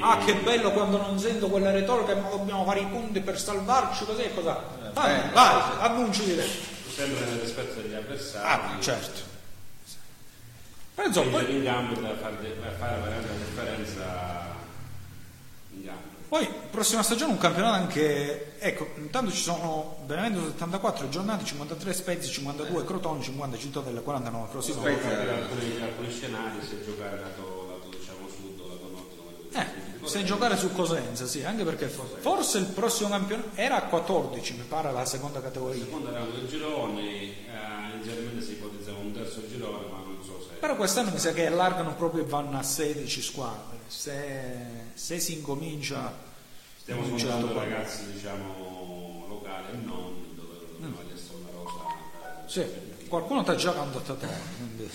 [0.03, 4.05] Ah, che bello quando non sento quella retorica, ma dobbiamo fare i punti per salvarci,
[4.05, 6.77] così e cosa Vai, eh, vai, annunci diretto.
[6.95, 8.47] Sempre nel rispetto degli avversari.
[8.47, 9.21] Ah, certo.
[10.95, 11.51] Però insomma, poi...
[11.51, 12.37] in gambo da fare,
[12.79, 14.57] fare veramente la differenza.
[16.29, 22.29] Poi, prossima stagione un campionato anche, ecco, intanto ci sono Benevento 74 giornate, 53 Spezzi,
[22.29, 24.99] 52 Crotone, 50 Cittadella, 49 Frosinone.
[24.99, 29.89] Spezzi, alcuni, alcuni scenari se giocare lato, lato diciamo sud o lato nord come eh
[30.09, 34.65] se giocare su Cosenza, sì, anche perché forse il prossimo campionato era a 14, mi
[34.67, 35.81] pare la seconda categoria.
[35.81, 39.98] La seconda erano due gironi, eh, inizialmente si ipotizzava un terzo girone, ma.
[40.59, 43.79] Però quest'anno mi sa che allargano proprio e vanno a 16 squadre.
[43.87, 44.57] Se,
[44.95, 46.13] se si incomincia.
[46.81, 50.93] Stiamo cominciando ragazzi, diciamo, locali e non, dove la mm.
[50.93, 52.47] maglia la rosa.
[52.47, 52.65] Sì,
[53.09, 54.91] qualcuno ti ha già contattato, quindi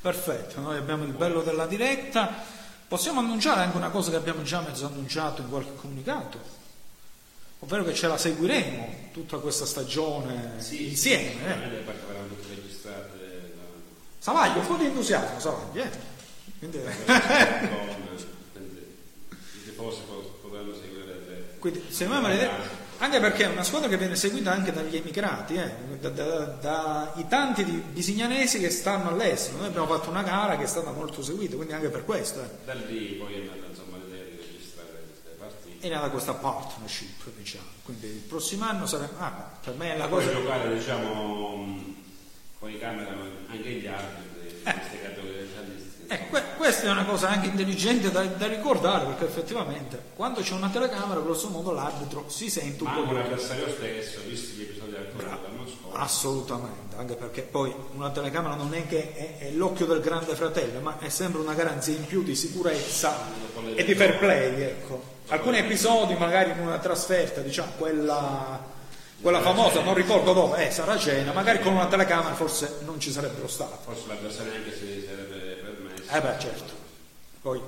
[0.00, 2.60] perfetto, noi abbiamo il bello della diretta.
[2.86, 6.38] Possiamo annunciare anche una cosa che abbiamo già mezzo annunciato in qualche comunicato,
[7.60, 11.30] ovvero che ce la seguiremo tutta questa stagione sì, insieme.
[11.30, 12.51] Sì, eh.
[14.22, 15.82] Savaglio, un po' di entusiasmo, Savaglio.
[15.82, 15.90] Eh.
[16.60, 16.78] Quindi...
[16.78, 16.84] I
[19.64, 20.02] tifosi
[20.40, 21.56] potranno seguire.
[21.58, 22.48] Quindi, secondo me,
[22.98, 27.12] anche perché è una squadra che viene seguita anche dagli emigrati, eh, dai da, da,
[27.28, 29.56] tanti di bisignanesi che stanno all'estero.
[29.56, 32.42] Noi abbiamo fatto una gara che è stata molto seguita, quindi anche per questo.
[32.42, 32.48] Eh.
[32.64, 35.84] Da lì poi è andata insomma l'idea di registrare queste partite.
[35.84, 37.66] È nata questa partnership, diciamo.
[37.82, 39.18] Quindi il prossimo anno saremo.
[39.18, 40.28] Ah, per me è la cosa.
[40.28, 41.91] Poi giocare, diciamo,
[42.62, 44.72] con i anche gli arbitri, eh.
[44.72, 45.50] queste categorie
[46.06, 50.52] eh, que- questa è una cosa anche intelligente da, da, ricordare perché effettivamente quando c'è
[50.52, 54.62] una telecamera grosso modo l'arbitro si sente un Ma po' anche l'avversario stesso visto gli
[54.62, 59.50] episodi del dell'anno scorso assolutamente anche perché poi una telecamera non è che è, è,
[59.52, 63.26] l'occhio del grande fratello ma è sempre una garanzia in più di sicurezza
[63.74, 65.02] e di fair play ecco.
[65.28, 68.71] alcuni episodi magari in una trasferta diciamo quella
[69.22, 73.48] quella famosa, non ricordo dove, è Saracena, magari con una telecamera forse non ci sarebbero
[73.48, 73.78] stati.
[73.84, 75.52] Forse l'avversario anche si sarebbe
[76.14, 76.72] eh beh, certo.
[77.40, 77.58] Poi,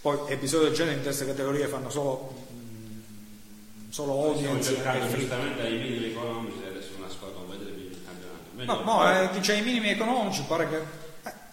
[0.00, 4.74] poi episodi del genere in terze categorie fanno solo, mh, solo audience.
[4.74, 8.82] Stiamo giustamente ai minimi economici adesso una squadra non vede il campionato.
[8.82, 10.80] No, no, eh, dice ai minimi economici, pare che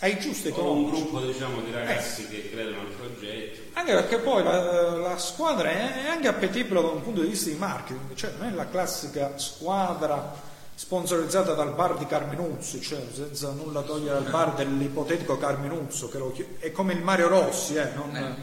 [0.04, 0.84] eh, ai giusti economici.
[0.84, 2.30] un gruppo diciamo, di ragazzi eh.
[2.30, 3.60] che credono al progetto.
[3.74, 7.56] Anche perché poi la, la, squadra è anche appetibile da un punto di vista di
[7.56, 13.82] marketing, cioè non è la classica squadra sponsorizzata dal bar di Carminuzzo, cioè senza nulla
[13.82, 18.36] togliere al bar dell'ipotetico Carminuzzo, che lo, è come il Mario Rossi, eh, non, eh.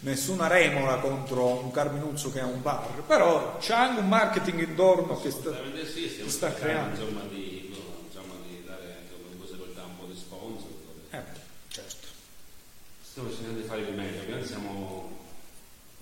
[0.00, 5.20] nessuna remola contro un Carminuzzo che ha un bar, però c'è anche un marketing intorno
[5.20, 5.50] che sta,
[5.92, 7.00] sì, che sta creando.
[7.00, 7.74] Insomma, di,
[8.06, 10.70] insomma, di dare anche una possibilità un po' di sponsor.
[11.10, 11.22] Eh,
[11.68, 12.06] certo.
[13.14, 15.08] Stiamo cercando di fare il meglio, noi siamo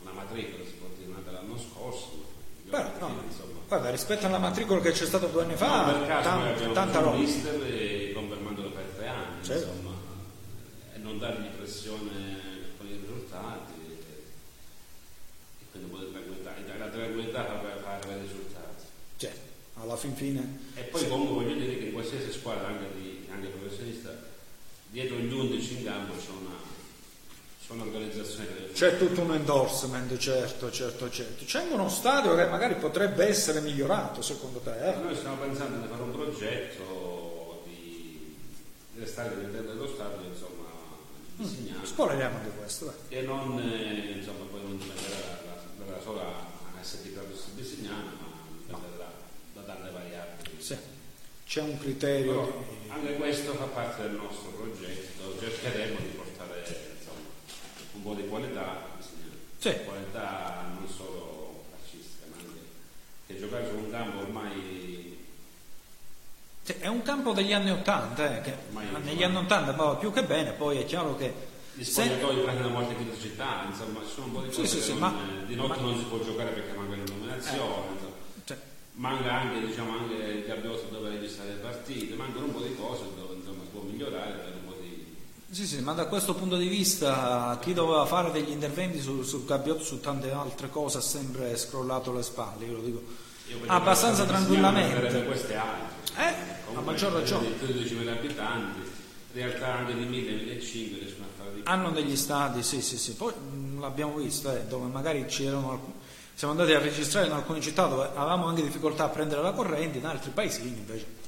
[0.01, 2.25] una matricola, si può dire, nata l'anno scorso.
[2.70, 6.29] Però, no, insomma, Guarda, rispetto alla matricola che c'è stata due anni fa, no, caso
[6.31, 7.18] tant- tanta roba.
[7.18, 9.68] e confermandolo per tre anni, certo.
[9.68, 9.94] insomma,
[10.94, 12.40] e non dargli pressione
[12.79, 13.72] con i risultati,
[15.61, 18.85] e quindi poter tranquillità, la tranquillità per fare i risultati.
[19.18, 19.33] Cioè,
[19.75, 20.61] alla fin fine.
[20.77, 21.09] E poi sì.
[21.09, 24.16] comunque voglio dire che in qualsiasi squadra, anche, di, anche professionista,
[24.89, 26.72] dietro gli 11 in campo c'è una
[27.69, 28.73] un'organizzazione che...
[28.73, 31.45] C'è tutto un endorsement, certo, certo, certo.
[31.45, 34.91] C'è uno stadio che magari potrebbe essere migliorato, secondo te?
[34.91, 34.97] Eh?
[34.97, 38.37] Noi stiamo pensando di fare un progetto di,
[38.97, 40.67] restare all'interno dello stadio, insomma,
[41.37, 41.81] disegnato.
[41.81, 43.19] Mm, spoileriamo di questo, dai.
[43.19, 46.51] E non, eh, insomma, poi non dipendere da, da, da sola
[46.81, 48.11] SD Kratos Bisignano,
[48.69, 49.13] ma dipende da,
[49.55, 50.57] da tante variabili.
[50.59, 50.77] Sì.
[51.47, 52.33] C'è un criterio.
[52.33, 52.91] Però, di...
[52.91, 56.32] Anche questo fa parte del nostro progetto, cercheremo di portare
[58.03, 58.82] un po' di qualità,
[59.59, 59.74] sì.
[59.84, 62.61] qualità non solo calcistica, ma anche
[63.26, 65.03] che giocare su un campo ormai
[66.64, 68.55] sì, è un campo degli anni Ottanta, eh, che
[69.03, 71.34] negli anni Ottanta andava più che bene, poi è chiaro che
[71.74, 72.40] Gli spogliatoi se...
[72.42, 75.12] prendono molte criticità, insomma, ci sono un po' di cose sì, sì, ma,
[75.44, 75.86] di notte ma...
[75.86, 78.44] non si può giocare perché manca l'illuminazione, eh.
[78.44, 78.57] cioè.
[78.92, 83.05] manca anche, diciamo, anche il gabbioso dove registrare le partite, mancano un po' di cose
[83.16, 85.16] dove insomma, si può migliorare per un po' di...
[85.53, 89.44] Sì, sì, ma da questo punto di vista chi doveva fare degli interventi sul, sul
[89.44, 93.03] gabbiotto, su tante altre cose, ha sempre scrollato le spalle, io lo dico
[93.48, 95.24] io abbastanza tranquillamente.
[95.24, 95.90] Queste altre.
[96.16, 97.48] Eh, a maggior ragione.
[97.61, 102.80] 12.000 abitanti, in realtà anche di 1.000-1.500 riescono a fare di Hanno degli stati, sì,
[102.80, 103.12] sì, sì.
[103.12, 105.94] Poi mh, l'abbiamo visto, eh, dove magari c'erano alcuni.
[106.34, 109.98] Siamo andati a registrare in alcune città dove avevamo anche difficoltà a prendere la corrente,
[109.98, 111.20] in altri paesini invece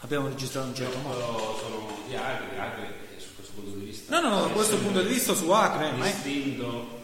[0.00, 1.58] abbiamo registrato in un certo modo.
[1.60, 3.97] Sono di Acre, di Acre su questo punto di vista.
[4.08, 6.06] No, no, no, da questo punto di vista su Acre, ma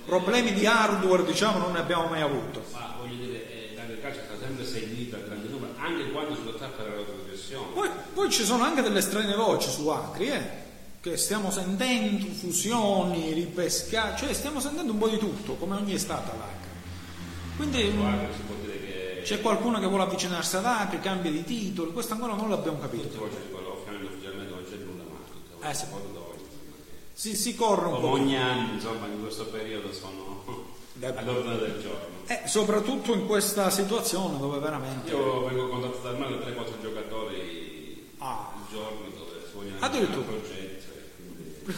[0.07, 2.63] problemi di hardware diciamo non ne abbiamo mai avuto.
[2.73, 6.83] Ma voglio dire, eh, Calcio sta sempre seguita a grandi numeri, anche quando sulla tappa
[6.83, 7.67] della trasgressione.
[7.75, 10.43] Poi, poi, ci sono anche delle strane voci su Acri, eh,
[11.01, 16.31] che stiamo sentendo fusioni, ripescati, cioè stiamo sentendo un po' di tutto, come ogni estate
[16.31, 16.73] all'Acre.
[17.57, 22.49] Quindi mm, c'è qualcuno che vuole avvicinarsi ad Acri, cambia di titolo, questo ancora non
[22.49, 23.09] l'abbiamo capito.
[24.07, 25.03] ufficialmente non c'è nulla,
[25.61, 25.85] ma eh, sì.
[27.15, 28.09] Si, si corre un po'.
[28.09, 30.43] Ogni anno, insomma, in questo periodo sono
[31.01, 32.25] all'ordine del giorno.
[32.27, 35.11] Eh, soprattutto in questa situazione dove veramente...
[35.11, 38.51] Io vengo contattato almeno da 3-4 giocatori ah.
[38.53, 40.27] al giorno dove si vogliono Addirittura.
[40.27, 40.93] progetto.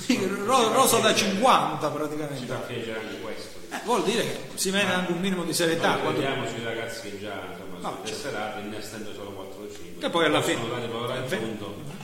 [0.07, 0.27] Quindi...
[0.47, 2.53] Rosa da 50 praticamente.
[2.53, 3.59] Anche questo.
[3.71, 5.97] Eh, vuol dire che si vede anche un minimo di serietà.
[5.97, 6.19] Quando...
[6.19, 8.67] Vediamo sui ragazzi che già insomma, no, sono tesserati, certo.
[8.67, 9.99] innestendo solo 4 o 5.
[9.99, 10.61] Che poi alla fine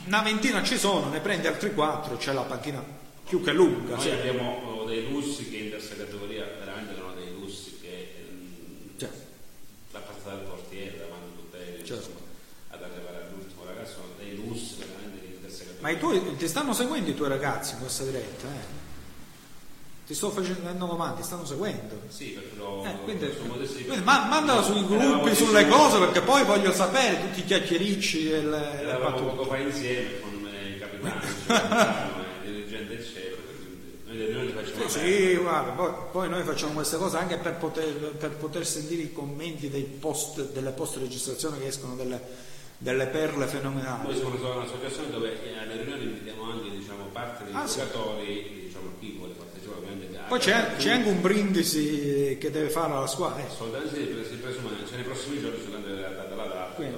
[0.05, 3.01] una ventina ci sono, ne prendi altri 4, c'è la panchina
[3.33, 3.95] più che lunga.
[3.95, 4.11] Noi sì.
[4.11, 9.17] abbiamo dei lussi che in terza categoria veramente sono dei lussi che ehm, certo.
[9.93, 12.13] la passata del portiere davanti a tutti certo.
[12.69, 15.81] ad arrivare all'ultimo ragazzo sono dei lussi veramente in terza categoria.
[15.81, 18.49] Ma i tuoi, ti stanno seguendo i tuoi ragazzi in questa diretta?
[18.49, 18.81] Eh?
[20.05, 22.03] ti sto facendo domande, ti stanno seguendo.
[22.09, 27.19] Sì, però eh, quindi, quindi ma, mandala sui gruppi, sulle cose, perché poi voglio sapere
[27.19, 32.22] tutti i chiacchiericci e poco fa insieme con capitani, il facciamo
[34.87, 39.03] sì, sì guarda, poi, poi, noi facciamo queste cose anche per poter, per poter sentire
[39.03, 39.69] i commenti
[40.01, 42.21] post, delle post registrazioni che escono delle,
[42.79, 44.09] delle perle fenomenali.
[44.09, 48.61] Noi siamo un'associazione dove alle riunioni invitiamo anche diciamo, parte dei ah, giocatori, sì.
[48.67, 49.33] diciamo, chi vuole
[50.33, 53.45] poi c'è, c'è, anche un brindisi che deve fare alla squadra.
[53.45, 56.83] Assolutamente sì, si presume, cioè nei prossimi giorni soltanto della data la data.
[56.83, 56.91] Eh.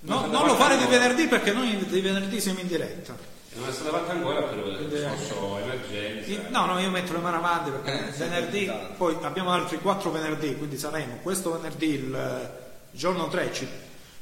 [0.00, 3.16] no, non lo fare di venerdì perché noi di venerdì siamo in diretta.
[3.58, 6.48] Non è stata fatta ancora per il discorso emergenza.
[6.50, 10.56] No, no, io metto le mani avanti perché eh, venerdì, poi abbiamo altri quattro venerdì,
[10.56, 12.50] quindi saremo questo venerdì il eh,
[12.92, 13.68] giorno 3 ci,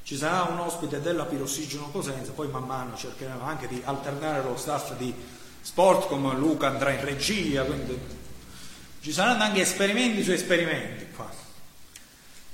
[0.02, 4.56] ci sarà un ospite della Pirossigeno Cosenza, poi man mano cercheremo anche di alternare lo
[4.56, 5.14] staff di
[5.60, 7.98] sport come Luca andrà in regia, quindi
[9.00, 11.30] ci saranno anche esperimenti su esperimenti qua.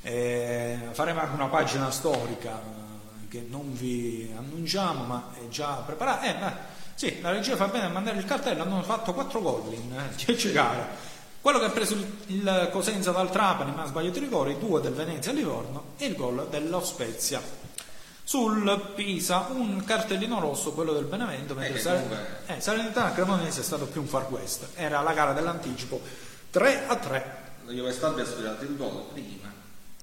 [0.02, 2.60] E faremo anche una pagina storica.
[2.60, 2.81] eh,
[3.32, 6.22] che non vi annunciamo, ma è già preparata.
[6.26, 6.54] Eh, ma,
[6.94, 10.48] sì, la regia fa bene a mandare il cartello, hanno fatto 4 gol in 10
[10.48, 11.10] eh, gare.
[11.40, 14.92] Quello che ha preso il Cosenza dal Trapani, ma ha sbagliato i rigori, due del
[14.92, 17.40] Venezia Livorno e il gol dello Spezia
[18.22, 22.26] sul Pisa un cartellino rosso, quello del Benevento, mentre eh, comunque...
[22.46, 24.68] eh, Salernitana Cremonese è stato più un far west.
[24.74, 26.00] Era la gara dell'anticipo
[26.50, 27.40] 3 a 3.
[27.64, 29.50] La Juve Stabia ha studiato il gol prima.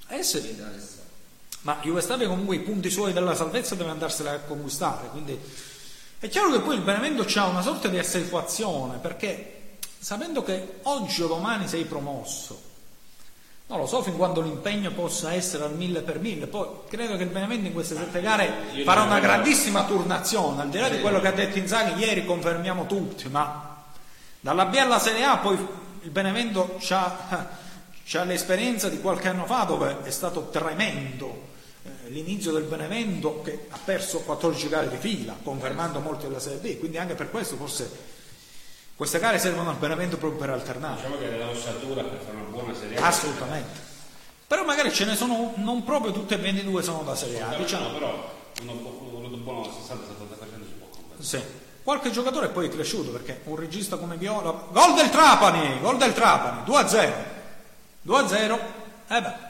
[0.07, 0.57] Eh sì.
[1.61, 5.37] Ma Juve Stabia comunque i punti suoi della salvezza deve andarsela a conquistare, quindi
[6.19, 11.21] è chiaro che poi il Benevento ha una sorta di assetuazione, perché sapendo che oggi
[11.21, 12.61] o domani sei promosso,
[13.67, 17.23] non lo so fin quando l'impegno possa essere al mille per mille, poi credo che
[17.23, 18.51] il Benevento in queste sette gare
[18.83, 22.85] farà una grandissima turnazione, al di là di quello che ha detto Inzaghi ieri confermiamo
[22.85, 23.83] tutti, ma
[24.39, 25.57] dalla B alla Serie A poi
[26.01, 27.47] il Benevento ha
[28.23, 31.48] l'esperienza di qualche anno fa dove è stato tremendo
[32.09, 36.79] l'inizio del Benevento che ha perso 14 gare di fila, confermando molti della Serie B,
[36.79, 38.17] quindi anche per questo forse
[38.95, 40.95] queste gare servono al Benevento proprio per alternare.
[40.97, 43.07] Diciamo che è l'ossatura per fare una buona Serie A.
[43.07, 43.79] Assolutamente.
[44.45, 47.55] Però magari ce ne sono, non proprio tutte e 22 sono da Serie A.
[47.55, 47.87] Diciamo.
[47.87, 51.23] No, però uno, uno buono 60-70% si può comprare.
[51.23, 51.41] Sì.
[51.81, 54.67] Qualche giocatore poi è cresciuto perché un regista come Viola.
[54.69, 55.79] Gol del Trapani!
[55.79, 56.61] Gol del Trapani!
[56.65, 57.13] 2-0.
[58.05, 58.59] 2-0.
[59.07, 59.48] Eh beh.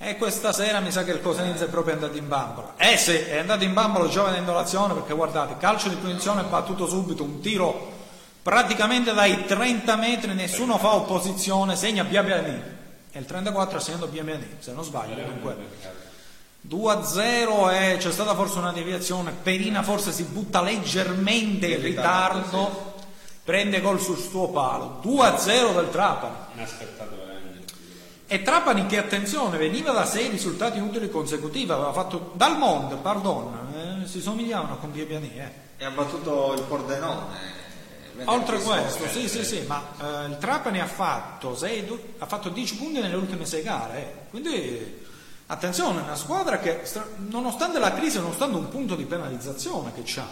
[0.00, 2.74] E questa sera mi sa che il Cosenza è proprio andato in bambola.
[2.76, 6.86] Eh sì, è andato in bambola già vedendo l'azione perché guardate, calcio di punizione battuto
[6.86, 7.92] subito, un tiro
[8.40, 12.62] praticamente dai 30 metri nessuno fa opposizione, segna Biabiani
[13.10, 15.16] e il 34 ha segnato Biabiani, se non sbaglio.
[15.16, 15.56] Dunque
[16.68, 22.94] 2-0 e c'è stata forse una deviazione, Perina forse si butta leggermente in ritardo,
[23.42, 26.34] prende gol sul suo palo, 2-0 del Trapani.
[26.54, 27.27] Inaspettato veramente.
[28.30, 34.02] E Trapani che attenzione, veniva da sei risultati inutili consecutivi, aveva fatto dal Monde, pardon,
[34.02, 35.50] eh, si somigliavano con Via Piani, eh.
[35.78, 37.24] E ha battuto il Pordenone.
[38.12, 42.50] venerdì Oltre questo, sì, sì, sì, ma eh, il Trapani ha fatto, sei- ha fatto
[42.50, 44.14] 10 punti nelle ultime 6 gare, eh.
[44.28, 45.06] quindi
[45.46, 46.82] attenzione, è una squadra che,
[47.28, 50.26] nonostante la crisi, nonostante un punto di penalizzazione che c'ha,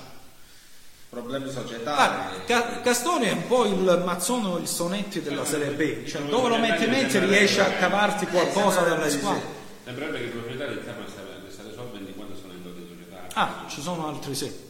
[1.09, 1.96] Problemi societari.
[1.96, 6.48] Guarda, Ca- Castoni è un po' il mazzono, il sonetti della Serie B, cioè dove
[6.48, 9.54] lo metti in mezzo riesci a cavarti qualcosa dalle squadre.
[9.84, 11.07] Sembrerebbe che i proprietari del siano
[11.48, 13.26] stati solventi quando sono entrati in società.
[13.34, 14.64] Ah, ci sono altri sì.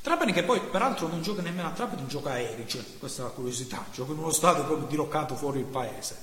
[0.00, 3.32] Trapani che poi peraltro non gioca nemmeno a Trapani, gioca a Erice, questa è la
[3.32, 6.16] curiosità, gioca in uno stadio proprio diroccato fuori il paese.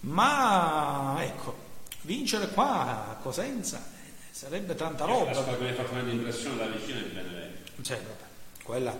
[0.00, 1.56] Ma ecco,
[2.02, 5.32] vincere qua a Cosenza eh, sarebbe tanta La roba.
[5.32, 7.82] squadra che mi ha fatto venire impressione da vicino è il Benevento.
[7.82, 8.24] Cioè, vabbè,
[8.66, 8.94] quella,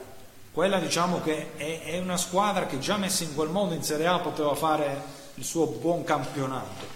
[0.52, 4.06] quella diciamo che è, è una squadra che già messa in quel modo in Serie
[4.06, 5.02] A poteva fare
[5.34, 6.94] il suo buon campionato.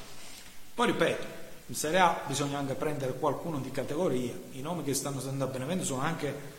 [0.72, 1.26] Poi ripeto,
[1.66, 5.48] in Serie A bisogna anche prendere qualcuno di categoria, i nomi che stanno andando a
[5.48, 6.58] Benevento sono anche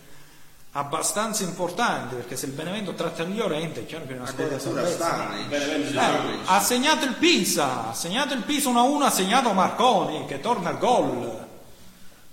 [0.73, 4.55] abbastanza importanti perché se il Benevento tratta il Llorente è chiaro che è una squadra
[4.55, 6.39] di Staric.
[6.45, 10.77] Ha segnato il Pisa, ha segnato il Pisa 1-1, ha segnato Marconi che torna al
[10.77, 11.49] gol.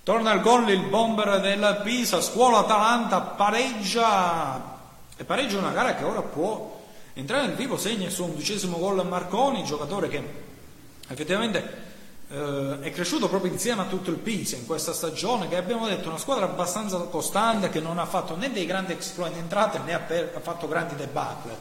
[0.08, 4.78] Torna al gol il bomber del Pisa, scuola Atalanta, pareggia
[5.14, 6.80] e pareggia una gara che ora può
[7.12, 10.22] entrare nel vivo, segna il suo undicesimo gol a Marconi, giocatore che
[11.08, 11.74] effettivamente
[12.30, 16.08] eh, è cresciuto proprio insieme a tutto il Pisa in questa stagione, che abbiamo detto
[16.08, 19.92] una squadra abbastanza costante che non ha fatto né dei grandi exploit in entrata né
[19.92, 21.54] ha, per- ha fatto grandi debacle.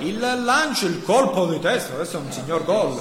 [0.00, 3.00] Il lancio, il colpo di testa, questo è un signor gol.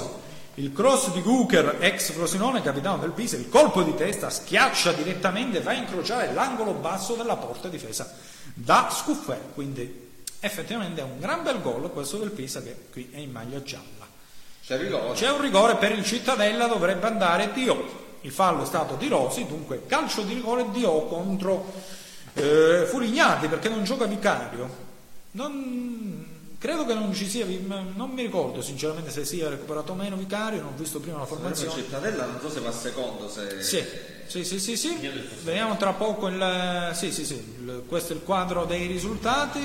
[0.59, 5.61] Il cross di Guker, ex Frosinone, capitano del Pisa, il colpo di testa schiaccia direttamente,
[5.61, 8.13] va a incrociare l'angolo basso della porta difesa
[8.53, 9.39] da Scuffè.
[9.53, 10.09] Quindi
[10.41, 14.05] effettivamente è un gran bel gol questo del Pisa che qui è in maglia gialla.
[14.61, 15.13] C'è rigore.
[15.13, 18.17] C'è un rigore per il Cittadella, dovrebbe andare Dio.
[18.21, 21.71] Il fallo è stato di Rosi, dunque calcio di rigore Dio contro
[22.33, 24.87] eh, Furignati perché non gioca Vicario.
[25.31, 26.28] Non-
[26.59, 27.45] credo che non ci sia,
[27.95, 31.25] non mi ricordo sinceramente se sia recuperato o meno Vicario, non ho visto prima la
[31.25, 31.73] formazione.
[31.73, 33.63] Cittadella non so se va secondo, se...
[33.63, 33.83] Sì,
[34.27, 35.09] sì, sì, sì, sì.
[35.43, 39.59] Vediamo tra poco il, sì, sì, sì, il- questo è il quadro dei risultati.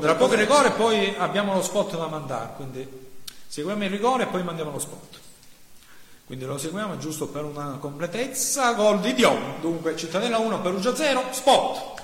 [0.00, 2.88] Tra poco il rigore e poi abbiamo lo spot da mandare, quindi
[3.48, 5.18] seguiamo il rigore e poi mandiamo lo spot.
[6.24, 11.24] Quindi lo seguiamo giusto per una completezza, gol di Dion, dunque Cittadella 1, Perugia 0,
[11.30, 12.02] spot.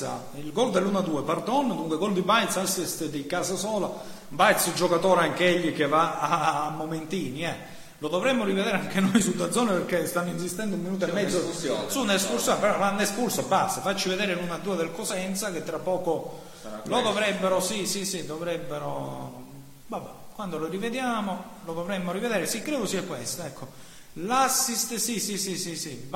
[0.00, 3.90] Cosenza, il gol dell'1-2, pardon, dunque gol di Baez, assist di Casasola,
[4.28, 7.78] Baez giocatore anche egli che va a, a momentini, eh.
[7.98, 11.36] Lo dovremmo rivedere anche noi su Dazzone perché stanno insistendo un minuto e C'è mezzo
[11.36, 11.90] un'escursione.
[11.90, 16.44] su un'escursione, però l'hanno espulso, basta, facci vedere l'1-2 del Cosenza che tra poco
[16.84, 19.44] lo dovrebbero, sì, sì, sì, dovrebbero,
[19.86, 23.88] vabbè, quando lo rivediamo lo dovremmo rivedere, sì, credo sia questo, ecco.
[24.14, 26.08] L'assist, sì, sì, sì, sì, sì.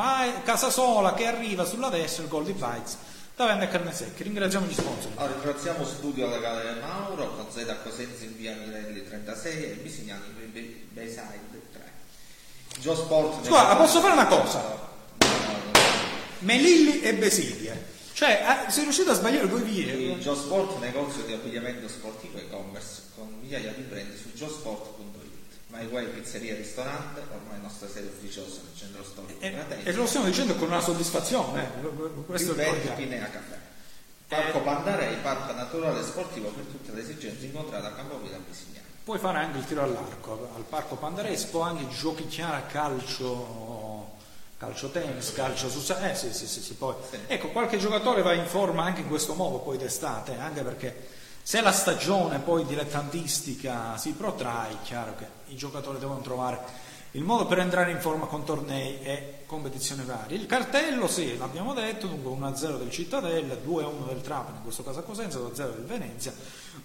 [0.42, 2.96] Casasola che arriva sulla destra, il gol di Baez.
[3.36, 4.22] Davanti a Carnesecchi.
[4.22, 5.10] Ringraziamo gli sponsor.
[5.16, 10.22] Allora, ringraziamo Studio Legale Mauro, con sede a Cosenza in via Mirelli 36 e Bisignani
[10.28, 11.92] in via Bayside 3.
[12.78, 13.44] Gio Sport...
[13.44, 14.60] Scusa, posso fare una cosa?
[14.60, 15.70] No, no, no.
[16.40, 17.92] Melilli e Besilie.
[18.12, 19.92] Cioè, sei riuscito a sbagliare due vie.
[19.92, 24.32] Il Gio Sport, negozio di abbigliamento sportivo e e-commerce con migliaia di brand su
[25.74, 25.90] giosport.it.
[25.90, 29.88] MyWay Pizzeria e Ristorante, ormai nostra sede ufficiosa nel centro storico di E, Pratense.
[29.88, 31.62] e lo stiamo dicendo con una soddisfazione.
[31.62, 32.24] eh.
[32.26, 32.96] Questo è Più il 20 ricordiamo.
[32.96, 33.58] Pinea Caffè.
[34.26, 38.86] Parco Pandarei, parco naturale e sportivo per tutte le esigenze incontrate a Campovilla a Bisignano.
[39.04, 44.12] Puoi fare anche il tiro all'arco al Parco Pandarespo, anche giochicchiare a calcio,
[44.56, 46.94] calcio tennis, calcio su eh sì, sì, sì, sì, poi.
[47.26, 51.08] Ecco, qualche giocatore va in forma anche in questo modo poi d'estate, anche perché
[51.42, 57.22] se la stagione poi dilettantistica si protrae, è chiaro che i giocatori devono trovare il
[57.22, 60.36] modo per entrare in forma con tornei e competizioni varie.
[60.36, 64.98] Il cartello, sì, l'abbiamo detto, dunque 1-0 del Cittadella, 2-1 del Trapani, in questo caso
[64.98, 66.32] a Cosenza, 2-0 del Venezia,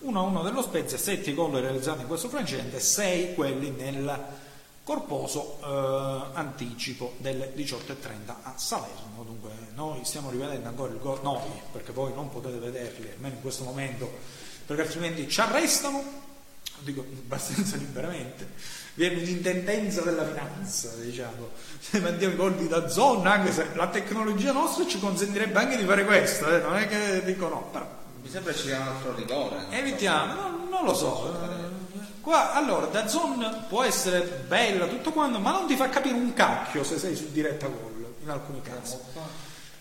[0.05, 4.23] 1-1 dello Spezia, 7 gol realizzati in questo frangente, 6 quelli nel
[4.83, 9.23] corposo eh, anticipo delle 18.30 a Salerno.
[9.23, 11.41] Dunque noi stiamo rivedendo ancora il gol, noi,
[11.71, 14.07] perché voi non potete vederli, almeno in questo momento,
[14.67, 16.28] perché altrimenti ci arrestano,
[16.79, 18.47] lo dico abbastanza liberamente
[18.99, 21.51] viene un'intendenza della finanza, diciamo.
[21.79, 25.85] Se mandiamo i colpi da zona, anche se la tecnologia nostra ci consentirebbe anche di
[25.85, 26.59] fare questo, eh?
[26.59, 27.87] non è che dico no, però.
[28.21, 29.67] Mi sembra ci sia un altro rigore.
[29.69, 31.33] Evitiamo, no, non lo so.
[32.19, 36.33] Qua, allora, da zone può essere bella tutto quanto, ma non ti fa capire un
[36.33, 38.97] cacchio se sei su diretta gol, in alcuni casi.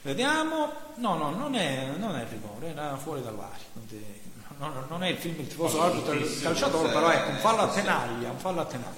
[0.03, 4.28] Vediamo, no, no, non è, non è rigore, era fuori dal vario
[4.59, 7.69] non, non è il film Il tifoso arbitro del calciatore, però ecco, un fallo a
[7.69, 8.97] tenaglia, un fallo a tenaglia.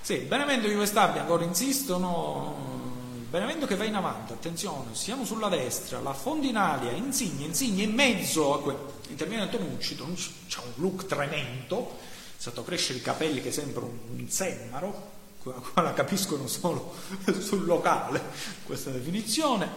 [0.00, 2.88] Sì, Benevento e Juve Stabia ancora insistono.
[3.30, 8.54] Benevento che va in avanti, attenzione, siamo sulla destra, la Fondinalia, Insigne, Insigne in mezzo
[8.54, 8.76] a que...
[9.08, 11.96] interviene Tonucci, Tonucci ha un look tremendo,
[12.36, 16.92] è stato crescere i capelli che sembra un semmaro, qua la capiscono solo
[17.38, 18.20] sul locale
[18.64, 19.68] questa definizione.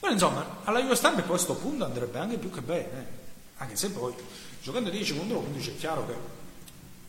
[0.00, 3.22] Però insomma, alla Juve Stabia poi a questo punto andrebbe anche più che bene.
[3.58, 4.14] Anche se poi,
[4.62, 6.14] giocando 10 contro 11, è chiaro che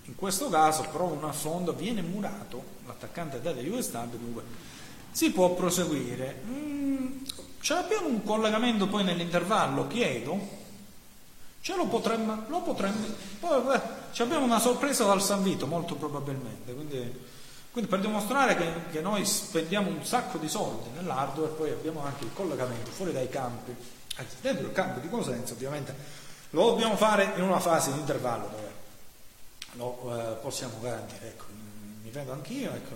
[0.08, 4.44] in questo caso però un affondo viene murato, l'attaccante dà degli Stab, dunque
[5.12, 6.42] si può proseguire.
[6.46, 7.24] Mm,
[7.60, 10.64] ce l'abbiamo un collegamento poi nell'intervallo, chiedo?
[11.62, 13.08] Ce lo potremmo, lo potremmo
[13.40, 13.82] poi, beh,
[14.22, 17.20] abbiamo una sorpresa dal San Vito, molto probabilmente, quindi,
[17.72, 22.26] quindi per dimostrare che, che, noi spendiamo un sacco di soldi nell'hardware, poi abbiamo anche
[22.26, 23.74] il collegamento fuori dai campi,
[24.18, 25.96] anzi dentro il campo di Cosenza ovviamente
[26.56, 28.74] lo dobbiamo fare in una fase di intervallo dove
[29.74, 31.28] lo eh, possiamo garantire.
[31.28, 31.44] Ecco,
[32.02, 32.96] mi vedo anch'io, ecco,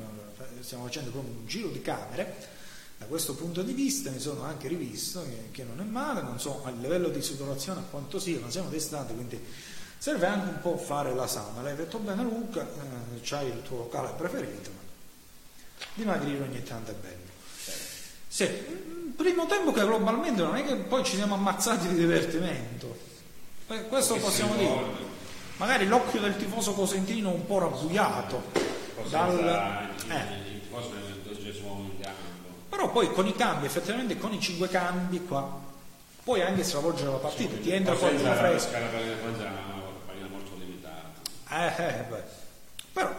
[0.62, 2.57] stiamo facendo proprio un giro di camere.
[2.97, 6.39] Da questo punto di vista mi sono anche rivisto, che, che non è male, non
[6.39, 9.41] so a livello di situazione a quanto sia, ma siamo distanti, quindi
[9.97, 11.62] serve anche un po' fare la sana.
[11.62, 16.93] L'hai detto bene Luca, eh, c'hai il tuo locale preferito, ma dimagrire ogni tanto è
[16.93, 17.28] bello.
[18.28, 18.45] Sì,
[19.16, 23.09] primo tempo che globalmente non è che poi ci siamo ammazzati di divertimento,
[23.88, 25.07] questo possiamo dire.
[25.57, 28.41] Magari l'occhio del tifoso cosentino un po' rabbuiato.
[29.09, 29.89] Dal...
[30.09, 30.47] Eh.
[32.70, 35.59] Però poi con i cambi, effettivamente con i cinque cambi qua,
[36.24, 38.80] puoi anche stravolgere la partita, ti entra poi una fresca.
[40.30, 41.11] molto limitata.
[41.49, 42.24] Eh, eh, beh.
[42.93, 43.13] Però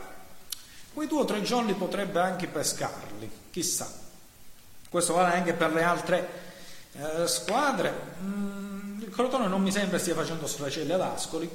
[0.94, 3.88] quei due o tre giorni potrebbe anche pescarli, chissà.
[4.88, 6.28] Questo vale anche per le altre
[6.92, 7.94] eh, squadre.
[8.22, 8.69] Mm
[9.10, 11.50] il Crotone non mi sembra stia facendo sfracelli ad Ascoli.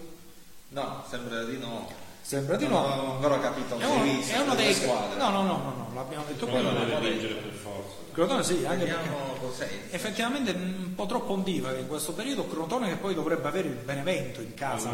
[0.69, 1.89] No, sembra di no.
[2.21, 2.85] Sembra di no.
[2.85, 5.17] Non ho ancora capito è uno, è uno dei squadre.
[5.17, 6.71] No, no, no, no, no, l'abbiamo detto quello.
[6.71, 7.93] Non deve vincere per forza.
[8.11, 13.13] Crotone sì, anche perché effettivamente un po' troppo ondivaghe in questo periodo, Crotone che poi
[13.13, 14.89] dovrebbe avere il Benevento in casa.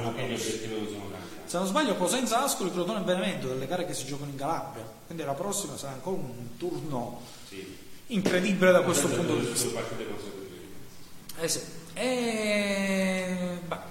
[1.45, 4.85] Se non sbaglio Cosenza Ascoli, Crotone e Benevento, delle gare che si giocano in Calabria.
[5.07, 7.75] Quindi la prossima sarà ancora un turno sì.
[8.07, 9.79] incredibile da questo punto di vista.
[11.39, 11.79] Eh sì.
[12.01, 13.83] E, bah,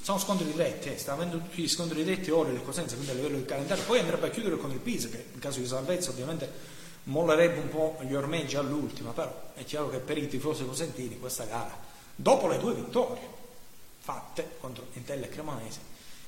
[0.00, 3.14] sono scontri diretti, eh, sta avendo tutti gli scontri diretti ora il Cosenza, quindi a
[3.14, 3.84] livello di calendario.
[3.84, 6.50] Poi andrebbe a chiudere con il Pisa, che in caso di salvezza ovviamente
[7.04, 11.44] mollerebbe un po' gli ormeggi all'ultima, però è chiaro che per i tifosi cosentini questa
[11.44, 11.78] gara,
[12.14, 13.36] dopo le due vittorie
[13.98, 15.80] fatte contro Intella e Cremonese,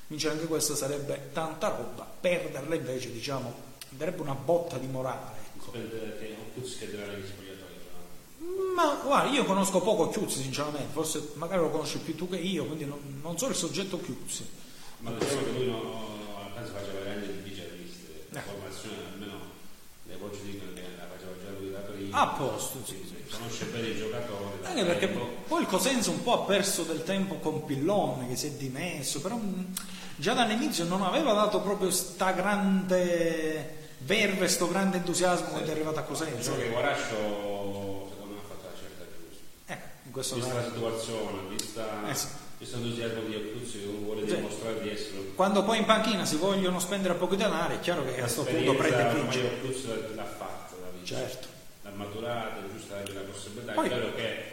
[0.05, 5.39] vincere anche questa sarebbe tanta roba, perderla invece diciamo darebbe una botta di morale.
[5.55, 5.71] Ecco.
[5.71, 7.50] Che non che
[8.75, 12.65] ma guarda, io conosco poco Chiuzzi sinceramente, forse magari lo conosci più tu che io,
[12.65, 14.47] quindi non, non so il soggetto Chiuzzi.
[14.99, 15.81] Ma diciamo che lui non,
[16.55, 18.43] penso faceva veramente il vicerista, la eh.
[18.43, 19.39] formazione almeno
[20.03, 22.21] le voci dicono che la faceva già lui da prima.
[22.21, 23.35] A posto, sì, sì.
[23.35, 24.63] Conosce bene i giocatori.
[24.63, 28.47] Anche perché poi il Cosenza un po' ha perso del tempo con Pillone che si
[28.47, 29.63] è dimesso, però mm,
[30.15, 35.51] già dall'inizio non aveva dato proprio sta grande verve, sto grande entusiasmo sì.
[35.51, 36.35] quando è arrivato a Cosenza.
[36.35, 37.90] Diciamo che Guarascio
[40.11, 42.27] in questo vista la situazione, vista, eh sì.
[42.57, 44.35] visto l'entusiasmo di Acuzzi che vuole sì.
[44.35, 45.31] dimostrare di essere.
[45.35, 48.75] Quando poi in panchina si vogliono spendere poco denaro, è chiaro che a questo punto
[48.75, 49.47] prende vince.
[49.47, 51.15] Acuzzi l'ha fatta la vita.
[51.15, 51.47] Certo.
[51.83, 53.71] L'ha maturata, è giusta anche la possibilità.
[53.71, 54.43] Poi, è chiaro che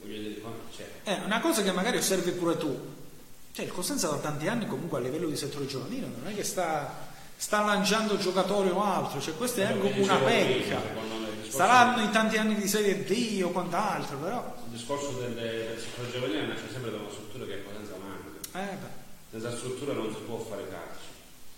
[0.00, 0.42] voglio dire,
[0.76, 0.86] c'è.
[1.02, 2.78] È eh, una cosa che magari osservi pure tu.
[3.50, 6.44] Cioè, il Cosenza da tanti anni comunque a livello di settore giovanile non è che
[6.44, 10.80] sta, sta lanciando giocatori o altro, cioè questa è anche una pecca.
[11.50, 16.12] Saranno i tanti anni di Serie D o quant'altro, però il discorso del, del settore
[16.12, 18.60] giovanile nasce sempre da una struttura che è potenza manca.
[18.60, 18.98] Eh
[19.30, 21.08] Senza struttura non si può fare calcio.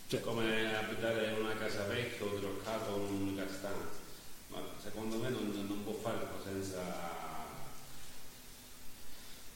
[0.09, 0.20] Cioè.
[0.20, 4.01] Come abitare in una casa vecchia o diroccata o in un'unica stanza.
[4.49, 7.20] Ma secondo me non, non può fare Cosenza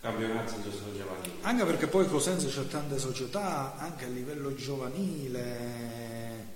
[0.01, 1.32] campionati senza giovanile.
[1.43, 6.55] Anche perché poi Cosenza c'è tante società, anche a livello giovanile.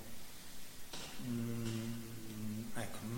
[1.27, 1.80] Mm,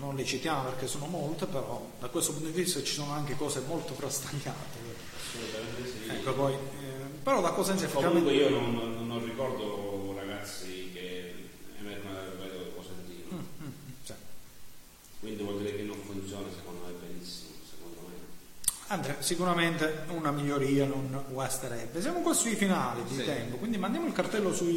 [0.04, 3.34] non le citiamo perché sono molte, però da questo punto di vista ci sono anche
[3.36, 4.78] cose molto frastagliate.
[5.16, 6.10] Assolutamente sì.
[6.10, 6.58] Ecco, poi, eh,
[7.22, 8.30] però da Cosenza effettivamente...
[8.30, 11.34] Comunque io non, non ricordo ragazzi che
[11.78, 13.32] emergono dal livello cosentino.
[13.32, 13.70] Mm, mm,
[14.02, 14.12] sì.
[15.20, 17.52] Quindi vuol dire che non funziona secondo me benissimo.
[18.88, 22.02] Andrea, sicuramente una miglioria non guasterebbe.
[22.02, 23.24] Siamo qua sui finali di sì.
[23.24, 24.74] tempo, quindi mandiamo il cartello sui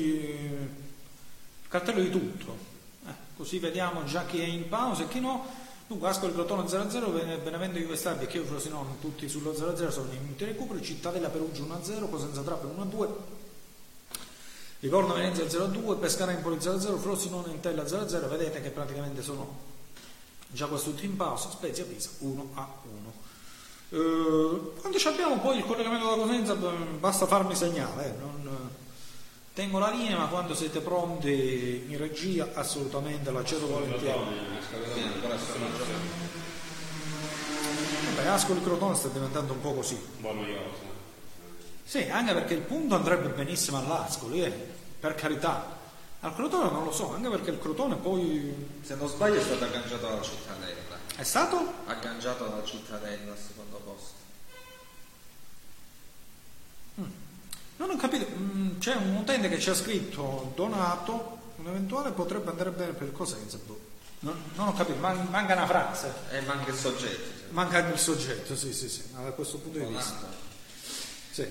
[1.68, 2.77] il cartello di tutto.
[3.38, 5.46] Così vediamo già chi è in pausa e chi no.
[5.86, 10.44] Dunque Ascoli Crotone 0-0, Benevento Juve Stabia Chievo Frosinone tutti sullo 0-0 sono in minuti
[10.44, 13.08] recupero, Cittadella Perugia 1-0, Cosenza Trappolo 1-2,
[14.80, 19.76] Livorno Venezia 0-2, Pescara Empoli 0-0, Frosinone Intella 0-0, vedete che praticamente sono
[20.50, 22.36] già questi tutti in pausa, Spezia Pisa 1-1.
[23.90, 26.54] Eh, quando abbiamo poi il collegamento da Cosenza
[27.00, 28.70] basta farmi segnale, eh, non,
[29.58, 34.20] tengo la linea ma quando siete pronti in regia assolutamente la cedo volentieri.
[38.14, 40.00] Vabbè, Ascoli Crotone sta diventando un po' così.
[41.84, 44.52] Sì, anche perché il punto andrebbe benissimo all'Ascoli, eh,
[45.00, 45.76] per carità.
[46.20, 48.54] Al Crotone non lo so, anche perché il Crotone poi...
[48.84, 50.98] Se non sbaglio è stato agganciato dalla cittadella.
[51.16, 51.74] È stato?
[51.88, 54.16] Agganciato dalla cittadella al secondo posto.
[57.02, 57.26] Mm.
[57.78, 62.50] Non ho capito, mm, c'è un utente che ci ha scritto donato, un eventuale potrebbe
[62.50, 63.58] andare bene per Cosenza.
[63.66, 63.80] Boh.
[64.20, 66.12] Non, non, ho capito, man, manca una frase.
[66.32, 67.24] E manca il soggetto.
[67.38, 67.44] Sì.
[67.50, 69.92] Manca il soggetto, sì, sì, sì, da questo punto donato.
[69.92, 70.28] di vista.
[71.32, 71.48] Sì.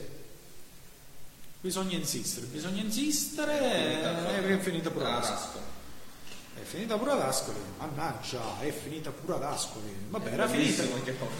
[1.60, 5.22] Bisogna insistere, bisogna insistere e è finita pure la
[6.60, 9.94] è finita pure ad Ascoli, mannaggia, è finita pure ad Ascoli.
[10.08, 10.82] Vabbè, era finita.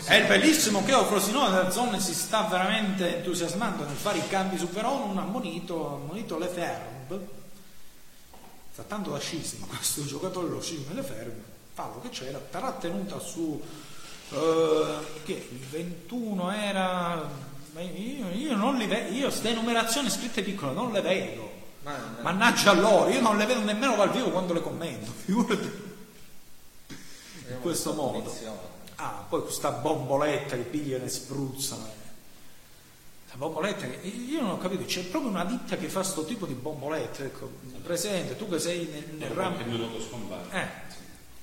[0.04, 4.68] È bellissimo che Frosinone della zona si sta veramente entusiasmando nel fare i cambi su
[4.68, 6.94] Verona, ha ammonito, ammonito le ferme.
[8.72, 11.54] Sta tanto da scisma questo giocatore lo scisma le ferme.
[11.72, 13.60] Fallo che c'era, trattenuta su
[14.30, 14.36] uh,
[15.24, 20.92] che il 21 era io, io non li vedo, io queste numerazioni scritte piccole non
[20.92, 21.55] le vedo.
[22.20, 25.84] Mannaggia loro, io non le vedo nemmeno dal vivo quando le commento, figurati.
[27.48, 28.34] In questo modo.
[28.96, 32.04] Ah, poi questa bomboletta che pigliano e spruzzano.
[33.30, 36.54] La bomboletta, io non ho capito, c'è proprio una ditta che fa questo tipo di
[36.54, 37.50] bombolette, ecco,
[37.84, 39.56] presente, tu che sei nel, nel ramo.
[40.50, 40.66] Eh,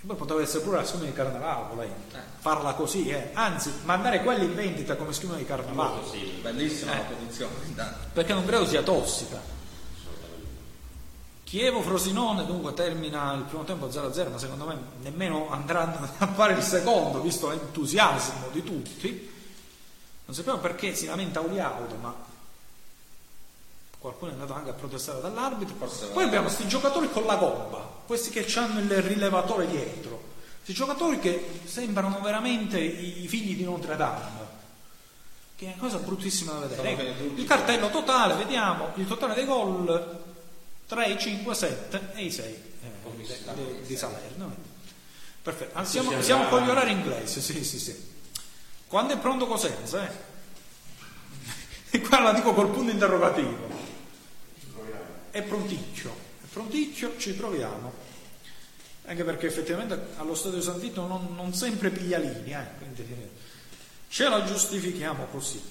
[0.05, 1.95] poi poteva essere pure la schiuma di carnevale, volendo.
[2.13, 2.19] Eh.
[2.39, 3.29] Farla così, eh.
[3.31, 6.01] Anzi, mandare quelli in vendita come schiuma di carnevale.
[6.09, 6.97] Sì, bellissima eh.
[6.97, 7.53] la produzione.
[8.11, 9.61] Perché non credo sia tossica.
[11.53, 16.63] Chievo-Frosinone dunque termina il primo tempo 0-0, ma secondo me nemmeno andranno a fare il
[16.63, 19.31] secondo, visto l'entusiasmo di tutti.
[20.25, 22.11] Non sappiamo perché si lamenta Uliaudo, ma
[23.99, 25.75] qualcuno è andato anche a protestare dall'arbitro.
[25.75, 30.23] Forse Poi abbiamo questi giocatori con la gobba, questi che hanno il rilevatore dietro,
[30.55, 34.41] questi giocatori che sembrano veramente i figli di Notre Dame.
[35.55, 37.15] Che è una cosa bruttissima da vedere.
[37.35, 40.31] Il cartello totale, vediamo il totale dei gol
[40.87, 44.71] 3, 5, 7 e i 6 eh, di, di Salerno.
[45.41, 45.77] Perfetto.
[45.77, 48.11] Ah, siamo, siamo con gli orari inglesi, sì, sì, sì.
[48.87, 50.07] Quando è pronto Cosenza?
[50.07, 50.11] Eh?
[51.89, 53.71] E qua la dico col punto interrogativo.
[55.31, 57.91] È pronticchio, è pronticchio, ci proviamo.
[59.05, 63.05] Anche perché effettivamente allo stadio San Vito non, non sempre piglia linea, eh, quindi
[64.07, 65.61] ce la giustifichiamo così.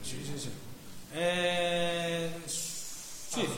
[0.00, 0.50] Sì, sì, sì.
[1.12, 3.48] Eh, sì.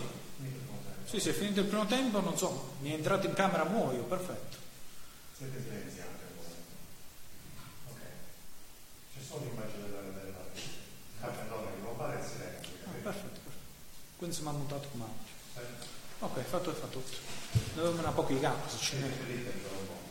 [1.05, 4.03] sì, sì, è finito il primo tempo, non so, mi è entrato in camera, muoio,
[4.05, 4.57] perfetto.
[5.37, 6.11] Siete silenziati
[7.91, 7.99] Ok.
[9.15, 10.39] C'è solo l'immagine della, della
[11.21, 12.71] ah, no, non fare il silenzio.
[12.85, 13.71] Ah, perfetto, perfetto.
[14.17, 15.05] Quindi si mi ha mutato come
[16.21, 17.17] Ok, fatto e fatto tutto.
[17.75, 20.02] Ne avevo una pochi gambe se ce n'è.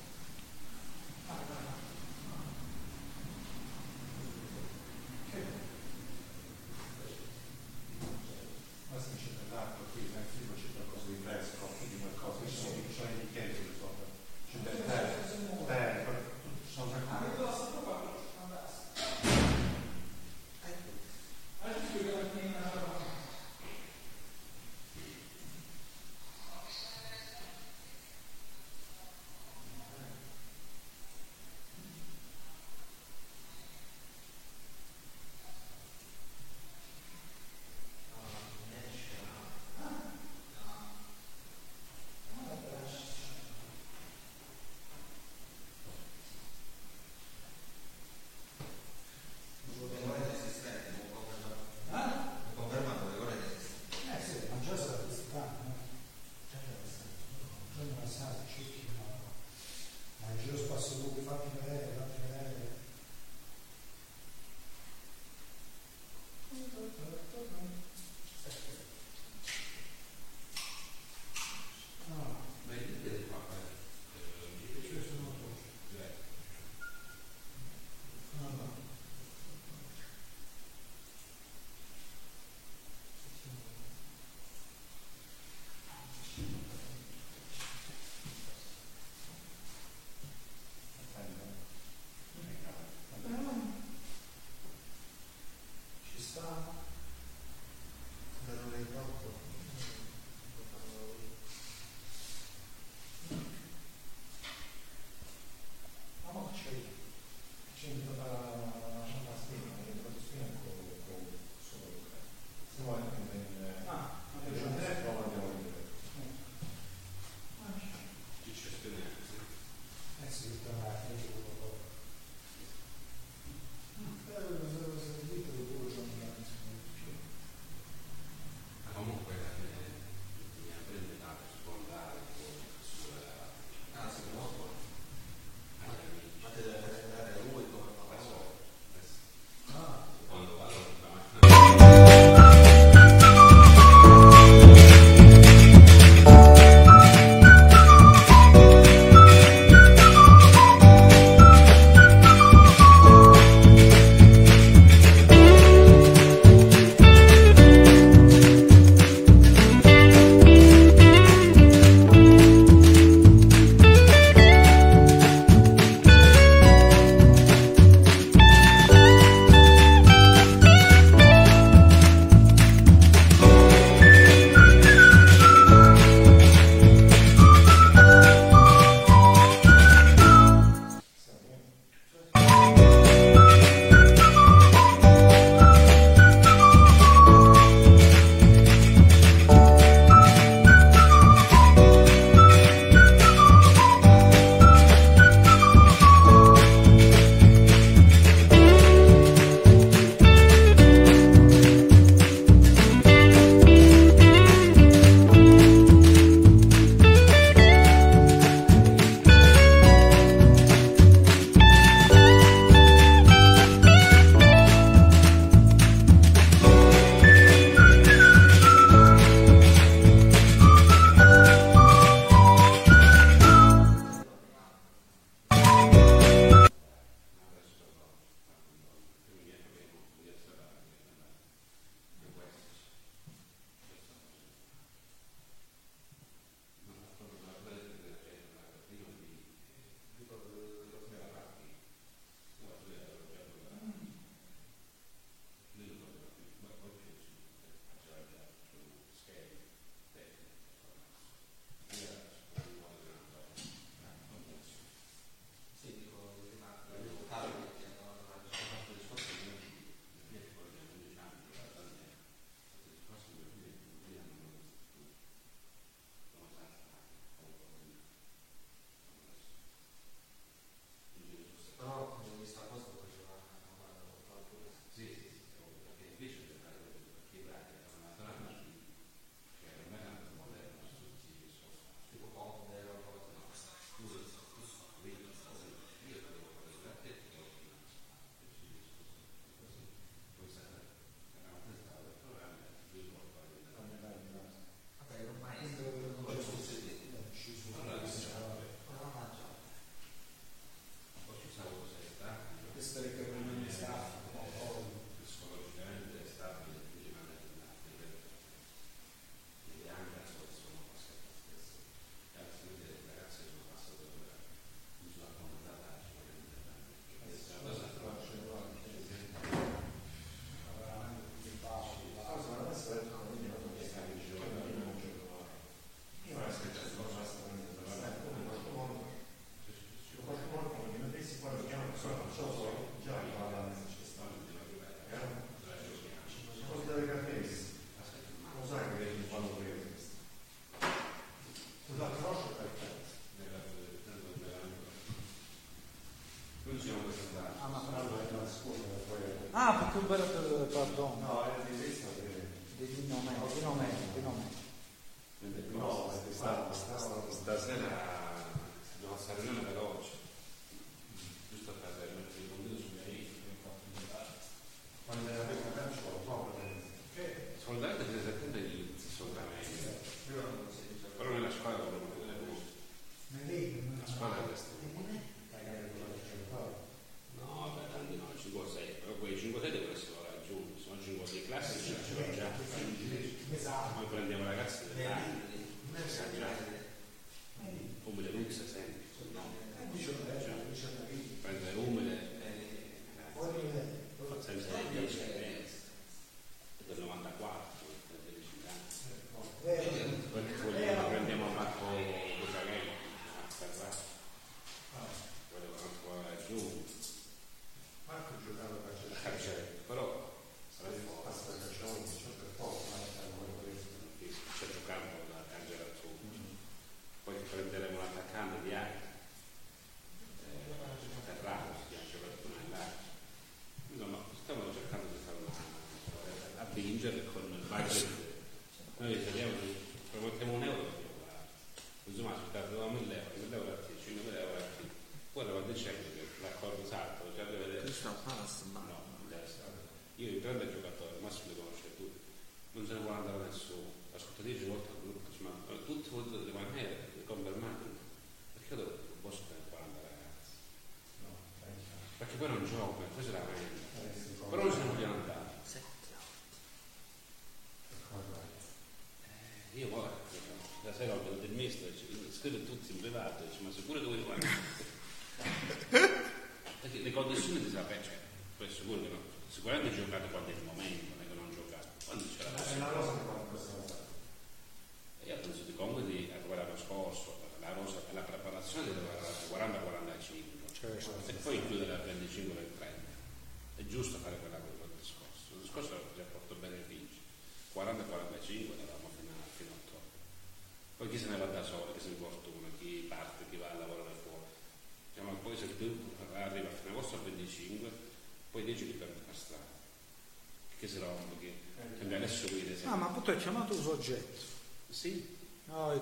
[452.41, 453.00] quello un gioco.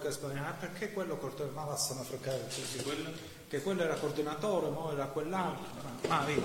[0.09, 3.11] volta esponeva ah, perché quello coordinava San Africano così, quello?
[3.47, 6.41] che quello era coordinatore, mo era quell'altro, ah, ma, ma vedi,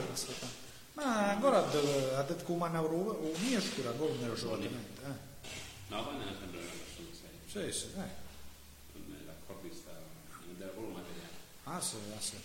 [0.94, 5.00] ma ancora ha detto che umana un'escura, ancora non era solamente.
[5.02, 5.32] Eh.
[5.88, 7.72] No, ma non è sempre una persona seria.
[7.72, 8.22] Sì, sì, eh.
[8.94, 11.34] L'accordo è l'accordista, non era proprio materiale.
[11.64, 12.36] Ah sì, ah sì.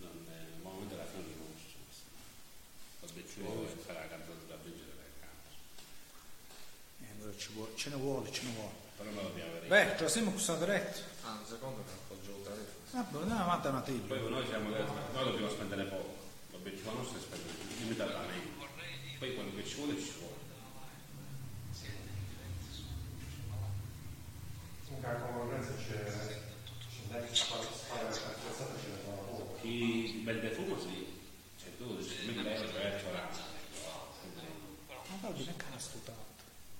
[0.00, 1.78] Non è, il momento della fine non c'è.
[3.00, 5.48] Ho deciso che sarà cantato da Brigitte del canto.
[7.00, 9.68] Eh, allora ce ne vuole, ce ne vuole però non l'abbiamo detto.
[9.68, 10.98] Beh, te lo siamo accusato diretto.
[11.22, 12.66] Ah, un secondo che non giù il.
[12.90, 14.06] Ah, boh, andiamo avanti a Matilde.
[14.08, 16.16] Poi noi siamo noi dobbiamo spendere poco.
[16.50, 18.66] L'obiettivo nostro è spendere limitatamente.
[19.18, 20.36] Poi quello che ci vuole ci vuole.
[24.86, 29.58] Comunque la concorrenza c'è, c'è lei che c'è la spada calzata c'è la fa poco.
[29.60, 31.06] c'è vende fumo sì,
[31.56, 33.46] c'è 12, 1000 euro per l'anno.
[35.08, 36.26] Ma va bene, cazzo, tanto.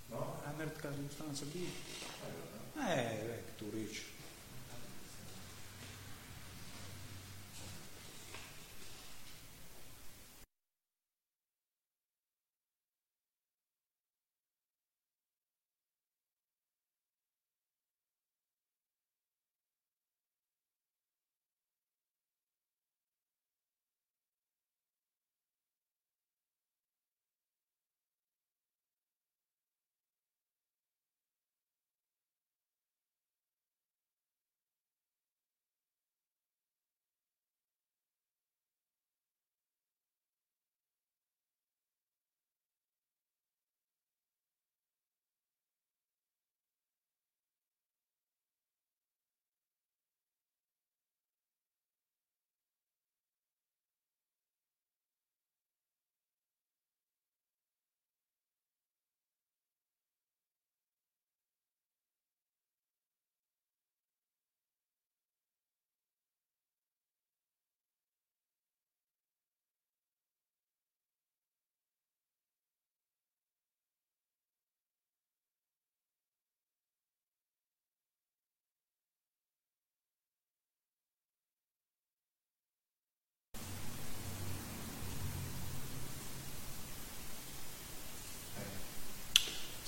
[0.06, 0.40] No?
[0.44, 1.97] A nerd caso, non so dire.
[2.86, 4.17] Eh, ecco, tu dici.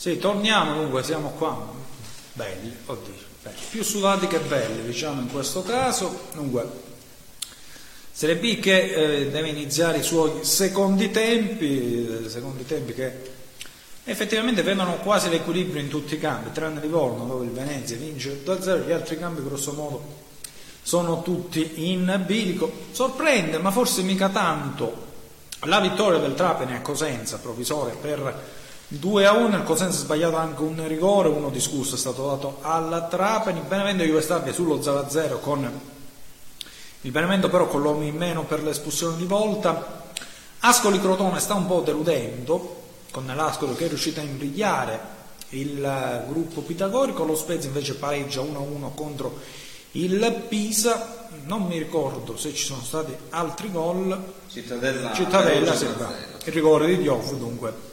[0.01, 1.63] Sì, torniamo dunque, siamo qua.
[2.33, 3.59] Belli, oddio, belli.
[3.69, 6.21] più sudati che belli, diciamo in questo caso.
[6.33, 6.67] Dunque,
[8.11, 13.13] Serie B che eh, deve iniziare i suoi secondi tempi, eh, secondi tempi che
[14.05, 18.87] effettivamente vedono quasi l'equilibrio in tutti i campi, tranne Livorno dove il Venezia vince 2-0,
[18.87, 20.03] gli altri campi grosso modo
[20.81, 22.73] sono tutti in bilico.
[22.93, 25.09] Sorprende, ma forse mica tanto,
[25.65, 28.60] la vittoria del Trapani a Cosenza, provvisoria per
[28.93, 32.59] 2 a 1, il Cosenza ha sbagliato anche un rigore, uno discusso è stato dato
[32.63, 35.81] alla Trapani, Benevento Juve Stabia sullo 0 a 0 con
[37.03, 40.09] il Benevento però con l'uomo in meno per l'espulsione di volta.
[40.59, 42.83] Ascoli Crotone sta un po' deludendo,
[43.13, 44.99] con l'Ascoli che è riuscito a imbrigliare
[45.51, 49.39] il gruppo pitagorico, lo Spezia invece pareggia 1-1 contro
[49.93, 54.21] il Pisa, non mi ricordo se ci sono stati altri gol.
[54.51, 57.90] Cittadella, Cittadella sì, il rigore di Diouf dunque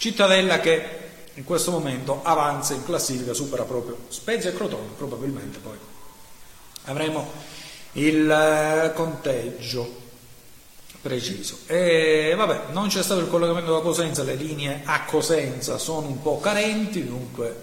[0.00, 0.98] Cittadella che
[1.34, 5.76] in questo momento avanza in classifica, supera proprio Spezia e Crotone, probabilmente poi
[6.84, 7.30] avremo
[7.92, 9.96] il eh, conteggio
[11.02, 11.58] preciso.
[11.66, 16.22] E vabbè, non c'è stato il collegamento da Cosenza, le linee a Cosenza sono un
[16.22, 17.62] po' carenti, dunque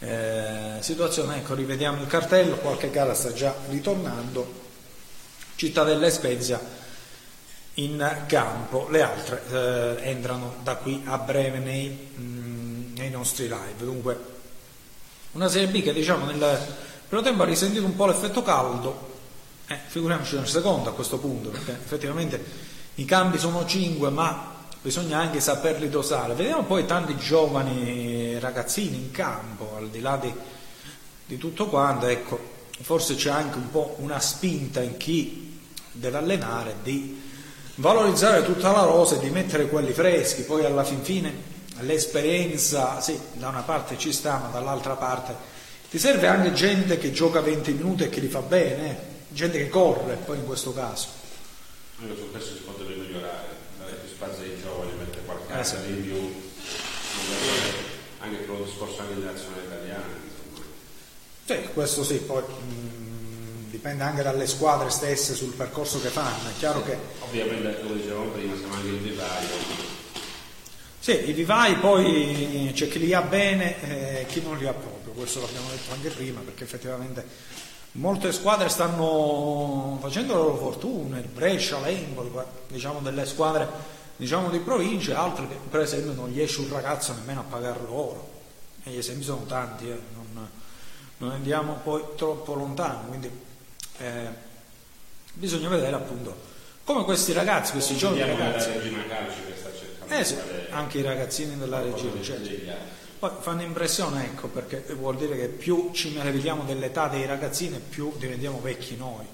[0.00, 4.60] eh, situazione, ecco, rivediamo il cartello, qualche gara sta già ritornando,
[5.56, 6.81] Cittadella e Spezia
[7.74, 13.44] in campo, le altre eh, entrano da qui a breve nei, mh, mm, nei, nostri
[13.44, 13.84] live.
[13.84, 14.18] Dunque,
[15.32, 16.58] una Serie B che diciamo nel
[17.08, 19.10] primo tempo ha risentito un po' l'effetto caldo,
[19.68, 22.44] eh, figuriamoci nel secondo a questo punto, perché effettivamente
[22.96, 24.50] i cambi sono cinque, ma
[24.82, 26.34] bisogna anche saperli dosare.
[26.34, 30.32] Vediamo poi tanti giovani ragazzini in campo, al di là di,
[31.24, 32.38] di tutto quanto, ecco,
[32.82, 35.58] forse c'è anche un po' una spinta in chi
[35.92, 37.21] deve allenare di
[37.76, 41.50] valorizzare tutta la rosa e di mettere quelli freschi, poi alla fin fine
[41.80, 45.50] l'esperienza, sì, da una parte ci sta, ma dall'altra parte
[45.92, 48.96] ti serve anche gente che gioca 20 minuti e che li fa bene, eh?
[49.28, 51.08] gente che corre, poi in questo caso.
[52.00, 53.48] Anche su questo si potrebbe migliorare,
[53.78, 55.74] dare più spazio ai giovani, mettere qualche eh, sì.
[55.88, 56.42] in più,
[58.20, 60.04] anche per lo discorso anche di nazionale italiana.
[60.24, 60.66] Insomma.
[61.44, 62.42] Sì, questo sì, poi...
[63.72, 66.50] Dipende anche dalle squadre stesse sul percorso che fanno.
[66.50, 66.94] È chiaro che.
[67.20, 69.48] Ovviamente, come dicevamo prima, siamo anche in vivaio.
[70.98, 75.14] Sì, i vivai poi c'è chi li ha bene e chi non li ha proprio,
[75.14, 77.26] questo l'abbiamo detto anche prima, perché effettivamente
[77.92, 82.30] molte squadre stanno facendo la loro fortuna, il Brescia, l'Emboli,
[82.68, 83.66] diciamo delle squadre
[84.16, 87.80] diciamo di provincia, altre che per esempio non gli esce un ragazzo nemmeno a pagare
[87.86, 88.28] loro.
[88.84, 90.48] E gli esempi sono tanti, eh, non,
[91.16, 93.30] non andiamo poi troppo lontano, quindi
[94.02, 94.28] eh,
[95.34, 96.50] bisogna vedere appunto
[96.84, 98.70] come questi ragazzi, questi giovani ragazzi,
[100.08, 100.36] eh sì,
[100.70, 102.50] anche i ragazzini della regina, certo.
[103.20, 108.12] Poi fanno impressione, ecco, perché vuol dire che più ci meravigliamo dell'età dei ragazzini, più
[108.18, 109.24] diventiamo vecchi noi.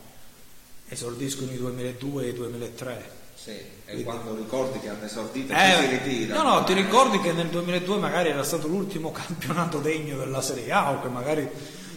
[0.90, 3.10] Esordiscono i 2002 e i 2003.
[3.34, 6.42] Sì, e Quindi, quando ricordi che hanno esordito eh, si ritira.
[6.42, 10.70] No, no, ti ricordi che nel 2002 magari era stato l'ultimo campionato degno della Serie
[10.70, 11.48] A o che magari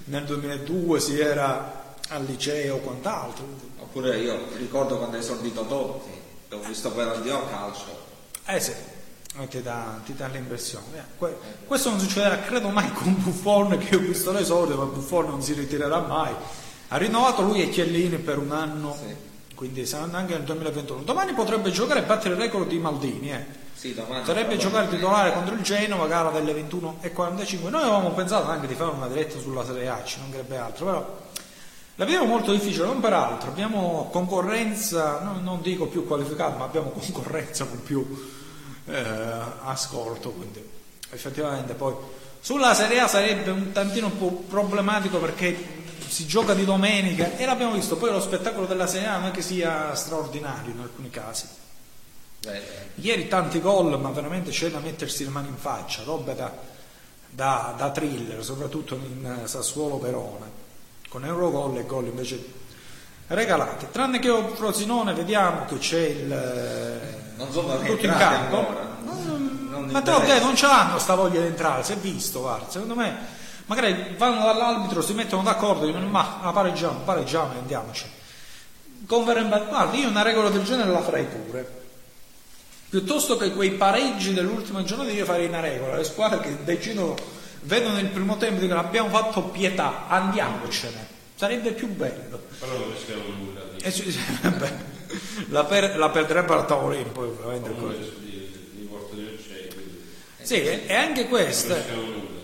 [0.06, 1.81] nel 2002 si era
[2.12, 3.46] al liceo o quant'altro.
[3.80, 6.12] Oppure io ricordo quando è esordito Totti,
[6.52, 8.10] ho visto per al a calcio.
[8.46, 8.74] Eh sì,
[9.50, 10.98] ti dà, ti dà l'impressione.
[10.98, 15.28] Eh, que- questo non succederà credo mai con Buffon che ho visto l'esordio, ma Buffon
[15.28, 16.34] non si ritirerà mai.
[16.90, 19.16] Ha rinnovato lui e Chiellini per un anno, sì.
[19.56, 21.04] quindi saranno anche nel 2021.
[21.04, 23.32] Domani potrebbe giocare e battere il record di Maldini.
[23.32, 23.60] Eh.
[23.74, 27.70] Sì, Sarebbe giocare titolare contro il Genova, gara delle 21.45.
[27.70, 31.18] Noi avevamo pensato anche di fare una diretta sulla Serie A, ci mancherebbe altro, però
[32.02, 36.66] la vediamo molto difficile, non per altro, abbiamo concorrenza, no, non dico più qualificata, ma
[36.66, 38.28] abbiamo concorrenza con più
[38.88, 39.04] eh,
[39.66, 40.68] ascolto, quindi
[41.12, 41.94] effettivamente poi
[42.40, 45.56] sulla Serie A sarebbe un tantino più problematico perché
[46.08, 49.32] si gioca di domenica e l'abbiamo visto, poi lo spettacolo della Serie A non è
[49.32, 51.46] che sia straordinario in alcuni casi.
[52.40, 52.62] Beh.
[52.96, 56.52] Ieri tanti gol, ma veramente c'è da mettersi le mani in faccia, roba da,
[57.30, 60.61] da, da thriller, soprattutto in Sassuolo Verona
[61.12, 62.42] con Eurogol e gol invece
[63.28, 63.88] regalati.
[63.92, 67.00] Tranne che Frosinone vediamo che c'è il
[67.36, 68.66] non sono tutto in campo.
[69.04, 72.70] Non, non ma te okay, non c'hanno sta voglia di entrare, si è visto, guarda,
[72.70, 73.14] secondo me
[73.66, 76.24] magari vanno dall'arbitro, si mettono d'accordo, dicono ma
[76.54, 78.06] pareggiamo, pareggiamo e andiamoci.
[79.06, 81.80] Con Verenberg, guarda, io una regola del genere la farei pure.
[82.88, 87.16] Piuttosto che quei pareggi dell'ultima giornata io farei una regola, le squadre che decidono
[87.62, 92.42] vedono il primo tempo e dicono abbiamo fatto pietà, andiamocene, sarebbe più bello.
[92.60, 93.62] Però non rischiamo nulla.
[93.82, 94.20] Eh, sì, sì,
[95.50, 98.20] la, per, la perderebbe al tavolino poi ovviamente.
[100.42, 101.76] Sì, e anche questo.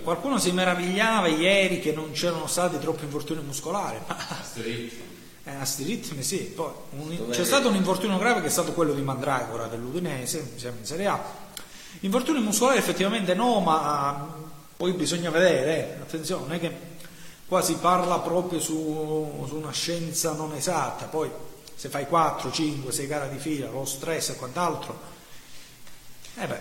[0.03, 4.15] Qualcuno si meravigliava ieri che non c'erano stati troppi infortuni muscolari, ma
[5.43, 6.37] eh, a sti ritmi sì.
[6.37, 10.77] Poi un- c'è stato un infortunio grave che è stato quello di Mandragora dell'Udinese, siamo
[10.79, 11.21] in Serie A.
[12.01, 14.36] Infortuni muscolari effettivamente no, ma
[14.77, 16.71] poi bisogna vedere, eh, attenzione, non è che
[17.47, 21.29] qua si parla proprio su, su una scienza non esatta, poi
[21.75, 24.99] se fai 4, 5, 6 gare di fila, lo stress e quant'altro,
[26.39, 26.59] eh beh,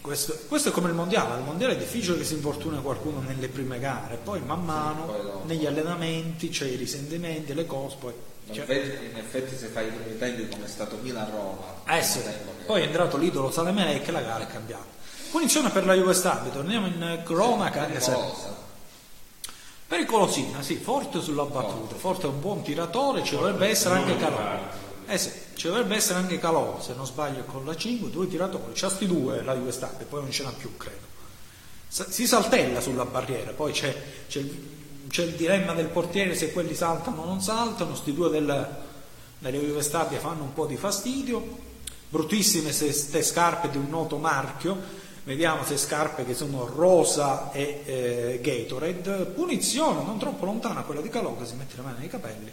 [0.00, 3.48] questo, questo è come il mondiale, al mondiale è difficile che si infortuni qualcuno nelle
[3.48, 5.46] prime gare, poi man mano poi dopo.
[5.46, 8.12] negli allenamenti c'è i risentimenti, le cose, poi...
[8.48, 12.02] In cioè- effetti, in effetti se fai i primi tempi come è stato Milan-Roma, eh
[12.02, 14.94] sì, che- poi è entrato l'idolo Salemele e la gara è cambiata.
[15.30, 17.82] Punizione per la Juve Stabia, torniamo in cronaca.
[17.82, 18.10] Anche se...
[18.12, 18.64] pericolosa.
[19.88, 22.26] Pericolosina, sì, forte sulla battuta, forte.
[22.26, 24.58] è un buon tiratore, ci dovrebbe essere anche Calò.
[25.06, 28.72] Eh sì, ci dovrebbe essere anche Calò, se non sbaglio con la 5, due tiratori,
[28.74, 31.04] c'ha sti due la Juve Stabia, poi non ce n'ha più credo.
[31.86, 33.94] Si saltella sulla barriera, poi c'è,
[34.26, 38.28] c'è il, c'è il dilemma del portiere se quelli saltano o non saltano, sti due
[38.28, 38.76] del,
[39.38, 41.58] delle Juve Stabia fanno un po' di fastidio,
[42.08, 48.40] bruttissime queste scarpe di un noto marchio, vediamo se scarpe che sono rosa e eh,
[48.40, 52.52] Gatorade, punizione non troppo lontana quella di Calò che si mette le mani nei capelli,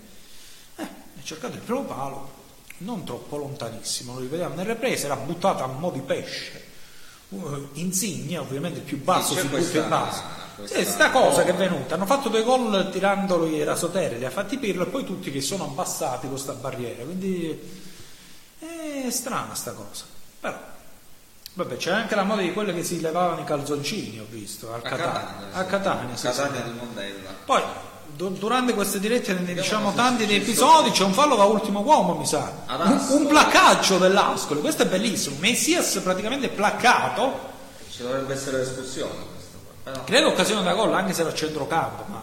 [0.78, 2.42] eh, ha cercato il primo palo,
[2.80, 6.72] non troppo lontanissimo, lo rivediamo nel represe, era buttata a mo' di pesce,
[7.34, 10.22] Uh, Insigne ovviamente il più basso Sì, si butta questa- in basso.
[10.56, 14.26] questa- Sì, sta cosa che è venuta, hanno fatto due gol tirandolo i Rasotere, li
[14.26, 17.60] ha fatti Pirlo e poi tutti che sono abbassati con sta barriera, quindi
[18.60, 20.04] è strana sta cosa.
[20.40, 20.56] Però,
[21.54, 24.78] vabbè, c'è anche la moda di quelle che si levavano i calzoncini, ho visto, a
[24.78, 25.12] A Catania.
[25.14, 25.70] Catania, A sì.
[25.70, 26.72] Catania, sì, Catania sì.
[26.72, 27.30] di Mondella.
[27.46, 27.62] Poi,
[28.16, 31.36] du- durante queste dirette ne diciamo sì, tanti sì, di sì, episodi, c'è un fallo
[31.36, 32.52] da ultimo uomo, mi sa.
[32.68, 35.36] Un, un placcaggio dell'Ascoli, questo è bellissimo.
[35.40, 37.52] Messias praticamente placcato,
[37.90, 39.32] Ci dovrebbe essere l'espulsione.
[39.84, 42.22] Però- credo occasione da gol anche se era a centrocampo, ma...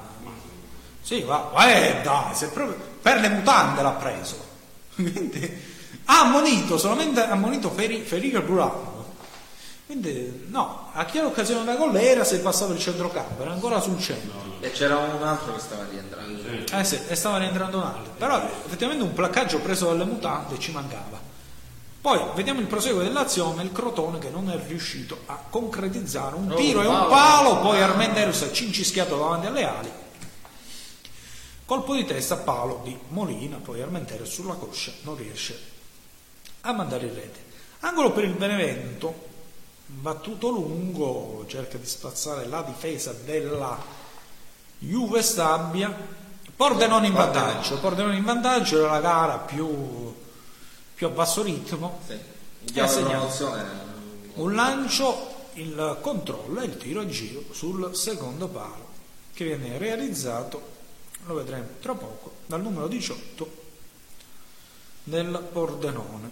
[1.03, 2.77] Sì, va, eh dai, se proprio...
[3.01, 4.49] per le mutande l'ha preso.
[6.07, 9.00] Ha ammonito, solamente ha ammonito Feri, Ferico Brown.
[9.91, 13.81] Quindi no, a chi era occasione da gol era se passava il centrocampo, era ancora
[13.81, 14.39] sul centro.
[14.61, 16.43] E c'era un altro che stava rientrando.
[16.71, 18.13] Eh sì, e stava rientrando un altro.
[18.17, 21.19] Però effettivamente un placcaggio preso dalle mutande ci mancava.
[22.01, 26.55] Poi vediamo il proseguo dell'azione, il Crotone che non è riuscito a concretizzare un Oh,
[26.55, 27.59] tiro e un palo.
[27.59, 29.91] poi Armenteros è cincischiato davanti alle ali.
[31.65, 35.59] Colpo di testa, palo di Molina, poi Armenteros sulla coscia non riesce
[36.61, 37.49] a mandare in rete.
[37.81, 39.27] Angolo per il Benevento,
[39.91, 43.79] battuto lungo, cerca di spazzare la difesa della
[44.79, 45.95] Juve Stabia,
[46.55, 50.15] Pordenone in vantaggio, Pordenone in vantaggio era la gara più,
[50.95, 52.19] più a basso ritmo, Sì.
[52.63, 53.55] Di segnato.
[54.35, 58.89] un lancio, il controllo e il tiro a giro sul secondo palo
[59.33, 60.79] che viene realizzato,
[61.25, 63.59] lo vedremo tra poco, dal numero 18
[65.05, 66.31] del Pordenone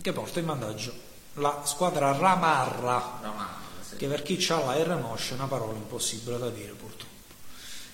[0.00, 1.09] che porta in vantaggio
[1.40, 3.48] la squadra Ramarra ma,
[3.80, 3.96] sì.
[3.96, 7.08] che per chi ha la R moscia è una parola impossibile da dire purtroppo.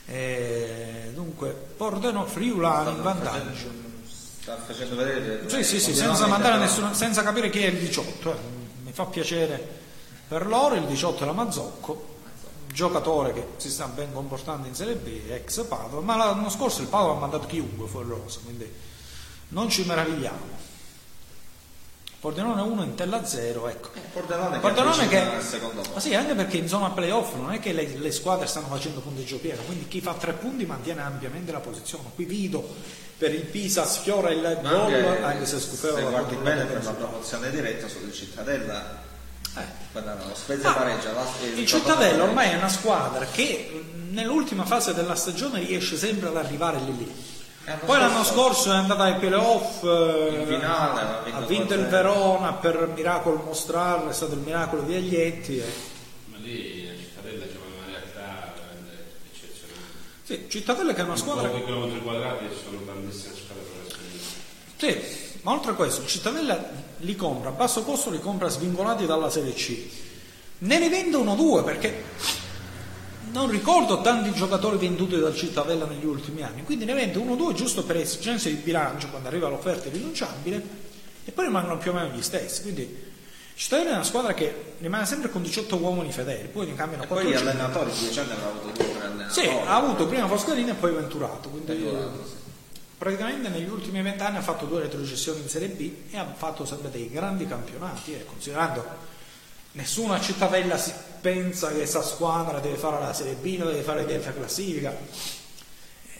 [0.06, 3.52] Eh, dunque, Pordenone Friulani in vantaggio.
[3.52, 3.84] facendo-
[4.40, 5.48] Sta facendo vedere.
[5.48, 8.32] Sì, sì, sì, senza nessuno, senza capire chi è il 18.
[8.32, 8.38] eh.
[8.84, 9.84] Mi fa piacere
[10.28, 12.14] per loro, il 18 è la Mazzocco,
[12.72, 16.86] giocatore che si sta ben comportando in Serie B, ex Padova, ma l'anno scorso il
[16.88, 18.70] Padova ha mandato chiunque fuori rosa, quindi
[19.48, 20.64] non ci meravigliamo.
[22.26, 23.90] Pordenone 1 in tella 0, ecco.
[24.12, 25.40] Pordenone che Pordenone è che...
[25.44, 28.66] secondo Ma sì, anche perché in zona playoff non è che le, le squadre stanno
[28.66, 32.02] facendo punteggio pieno, quindi chi fa tre punti mantiene ampiamente la posizione.
[32.16, 32.68] Qui Vido
[33.16, 36.72] per il Pisa sfiora il gol, anche, anche se Scufeo se l'ha guardi controllato bene
[36.74, 39.02] per la promozione diretta sul Cittadella
[39.56, 39.62] Eh.
[39.92, 44.92] guarda, lo Spezia Ah, pareggia la- Il Cittadella ormai è una squadra che nell'ultima fase
[44.94, 47.24] della stagione riesce sempre ad arrivare lì lì.
[47.66, 51.80] L'anno Poi l'anno scorso- è andata ai playoff, eh, In finale, vinto ha vinto il
[51.80, 51.88] 2-0.
[51.90, 55.58] Verona per miracolo mostrarlo, è stato il miracolo di Aglietti.
[55.58, 55.72] e-
[56.26, 58.52] Ma lì a Cittadella c'è una realtà
[59.32, 59.82] eccezionale.
[60.22, 65.24] Sì, Cittadella che è una In squadra pochi chilometri quadrati ci sono tantissime squadre professionistiche.
[65.32, 66.64] Sì, ma oltre a questo, il Cittadella
[66.98, 69.76] li compra, a basso costo li compra svincolati dalla Serie C.
[70.58, 72.04] Ne rivende uno o due perché
[73.36, 77.36] non ricordo tanti giocatori venduti dal Cittadella negli ultimi anni, quindi ne vende uno o
[77.36, 80.62] due giusto per esigenze di bilancio quando arriva l'offerta rinunciabile
[81.22, 82.62] e poi rimangono più o meno gli stessi.
[82.62, 83.04] Quindi
[83.54, 87.06] Cittadella è una squadra che rimane sempre con 18 uomini fedeli, poi ne cambiano E
[87.06, 89.30] poi 4 gli allenatori, dieci anni avrà avuto due allenatori.
[89.30, 92.34] Sì, ha avuto prima Foscarini e poi Venturato, quindi Venturato, sì.
[92.96, 96.90] praticamente negli ultimi vent'anni ha fatto due retrocessioni in Serie B e ha fatto sempre
[96.90, 99.14] dei grandi campionati, eh, considerando
[99.76, 104.32] nessuna cittadella si pensa che questa squadra deve fare la Serie B, deve fare dietro
[104.32, 104.94] classifica.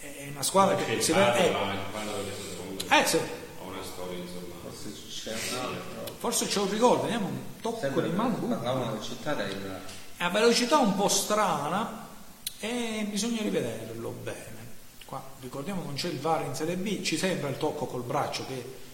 [0.01, 1.49] È una squadra che C'è si vede...
[1.49, 4.55] eh, eh, sì, Ho una storia, insomma.
[4.63, 6.13] Forse c'è un altro.
[6.19, 8.35] forse c'è un ricordo, vediamo un tocco di mano.
[8.35, 9.79] parlavano di cittadella.
[10.17, 12.07] a velocità un po' strana
[12.59, 14.55] e bisogna rivederlo bene.
[15.05, 18.45] Qua ricordiamo non c'è il VAR in Serie B, ci sembra il tocco col braccio
[18.45, 18.85] che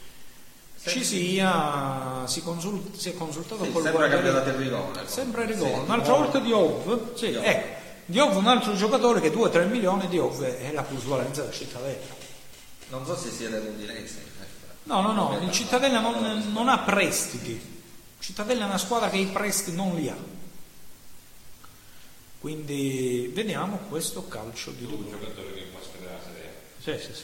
[0.86, 5.08] ci sia, si, consul- si è consultato Sì, col sembra che abbia guardiare- dato il.
[5.10, 5.74] Sempre rigore.
[5.74, 7.44] Sì, Un'altra volta di Ov, sì, Diov.
[7.46, 12.22] ecco, Diov un altro giocatore che 2-3 milioni di Ov è la plusvalenza della cittadella.
[12.90, 14.32] Non so se sia dell'Udinese.
[14.86, 17.72] No, no, no, il Cittadella non, non ha prestiti.
[18.20, 20.16] Cittadella è una squadra che i prestiti non li ha.
[22.40, 25.10] Quindi vediamo questo calcio di Un rigore.
[25.12, 26.20] giocatore che può sperare la
[26.84, 27.00] Serie.
[27.00, 27.24] Sì, sì, sì.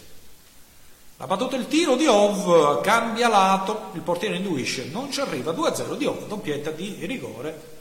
[1.19, 5.97] La battuta il tiro di Ov cambia lato, il portiere induisce, non ci arriva 2-0
[5.97, 7.77] di Ov, doppietta di rigore.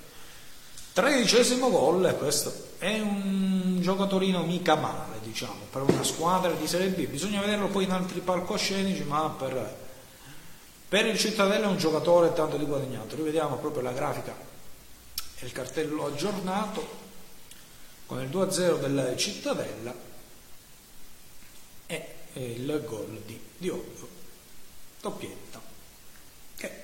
[0.92, 7.06] Tredicesimo gol, questo è un giocatorino mica male, diciamo, per una squadra di Serie B.
[7.06, 9.76] Bisogna vederlo poi in altri palcoscenici, ma per,
[10.88, 13.14] per il Cittadella è un giocatore tanto di guadagnato.
[13.14, 14.34] Rivediamo proprio la grafica
[15.38, 16.84] e il cartello aggiornato
[18.04, 19.94] con il 2-0 del Cittadella
[21.86, 24.06] e il gol di Diop,
[25.00, 25.60] doppietta,
[26.56, 26.82] che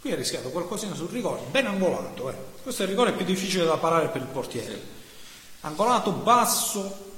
[0.00, 2.34] qui ha rischiato qualcosina sul rigore, ben angolato, eh.
[2.62, 4.80] questo è il rigore più difficile da parare per il portiere,
[5.62, 7.08] angolato basso,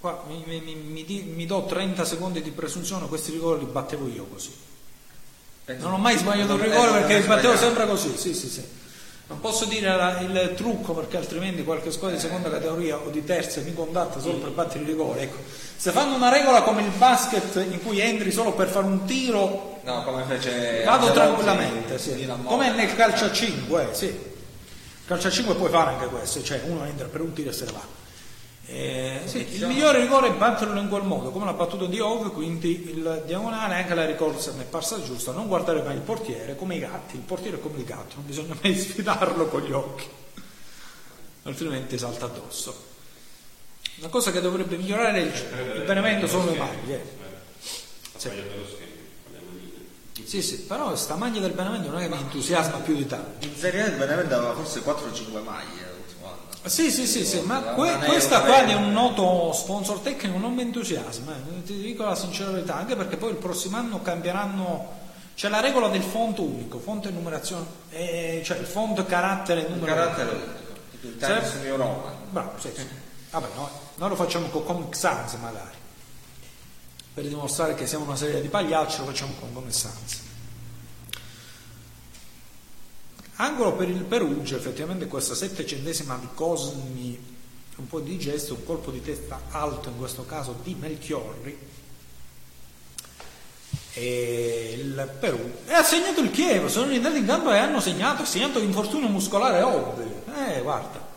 [0.00, 4.24] qua mi, mi- mi- mi do 30 secondi di presunzione, questi rigori li battevo io
[4.26, 4.52] così,
[5.78, 8.82] non ho mai sbagliato un rigore perché li battevo sempre così, sì sì sì.
[9.26, 9.90] Non posso dire
[10.20, 14.38] il trucco perché altrimenti qualche squadra di seconda categoria o di terza mi contatta solo
[14.38, 15.20] per battere i rigori.
[15.20, 15.38] Ecco.
[15.76, 19.72] Se fanno una regola come il basket in cui entri solo per fare un tiro,
[19.84, 21.98] No, come fece vado tranquillamente.
[21.98, 22.26] Sì.
[22.44, 24.06] Come nel calcio a 5, eh, sì.
[24.06, 27.52] Il calcio a 5 puoi fare anche questo, cioè uno entra per un tiro e
[27.52, 28.03] se ne va.
[28.66, 32.30] Eh, sì, il migliore rigore è batterlo in quel modo, come l'ha battuto di Ove,
[32.30, 36.56] quindi il diagonale, anche la ricorsa mi è parsa giusta, non guardare mai il portiere,
[36.56, 39.72] come i gatti, il portiere è come il gatto, non bisogna mai sfidarlo con gli
[39.72, 40.08] occhi,
[41.42, 42.92] altrimenti salta addosso.
[43.98, 47.22] Una cosa che dovrebbe migliorare è il, il Benevento sono le maglie.
[49.36, 50.26] Manine.
[50.26, 53.44] Sì, sì, però sta maglia del Benevento non è che mi entusiasma più di tanto.
[53.46, 55.93] In Serie A il Benevento aveva forse 4-5 maglie.
[56.66, 60.62] Sì, sì, sì, sì, ma que- questa qua di un noto sponsor tecnico non mi
[60.62, 65.02] entusiasma, eh, ti dico la sincera verità, anche perché poi il prossimo anno cambieranno,
[65.36, 69.68] c'è la regola del font unico, font e numerazione, eh, cioè il font carattere e
[69.68, 69.94] numero.
[69.94, 70.62] carattere unico.
[71.02, 71.16] Il
[71.50, 71.58] Sì.
[71.64, 72.12] New Roma.
[72.30, 72.86] Bravo, sì, sì.
[73.30, 75.76] Vabbè, no, noi lo facciamo con Comic Sans magari,
[77.12, 80.22] per dimostrare che siamo una serie di pagliacci lo facciamo con Comic Sans.
[83.36, 87.18] Angolo per il Perugia, effettivamente questa settecentesima di Cosmi,
[87.76, 91.72] un po' di gesto, un colpo di testa alto in questo caso di Melchiorri.
[93.96, 98.22] E il Perù e ha segnato il Chievo, sono rientrati in campo e hanno segnato,
[98.22, 100.22] ha segnato l'infortunio muscolare ovvio.
[100.48, 101.12] Eh, guarda.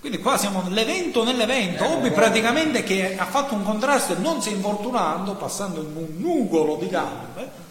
[0.00, 4.40] Quindi qua siamo nell'evento nell'evento, Eh, Obbi praticamente che ha fatto un contrasto e non
[4.40, 7.66] si è infortunando, passando in un nugolo di gambe.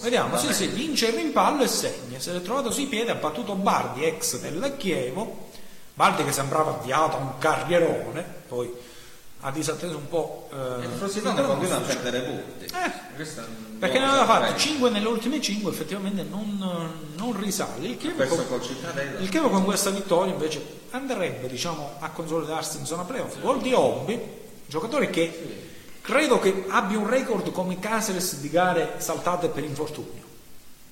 [0.00, 2.18] Vediamo, sì, sì, vince il rimpallo e segna.
[2.18, 5.50] Se l'è trovato sui piedi, ha battuto Bardi, ex del Chievo.
[5.94, 8.72] Bardi che sembrava avviato a un carrierone, poi
[9.40, 10.48] ha disatteso un po'.
[10.52, 12.64] eh, Il Frosinone continua a perdere punti.
[12.64, 13.24] Eh, è
[13.78, 14.60] Perché ne aveva fatti segmento.
[14.60, 17.86] 5 nelle ultime 5, effettivamente non, non risale.
[17.86, 18.60] Il Chievo, con,
[19.18, 23.40] il Chievo con questa vittoria invece andrebbe diciamo, a consolidarsi in zona playoff.
[23.40, 24.20] Gol di Hobby,
[24.66, 25.70] giocatore che
[26.02, 30.22] credo che abbia un record come Caceres di gare saltate per infortunio.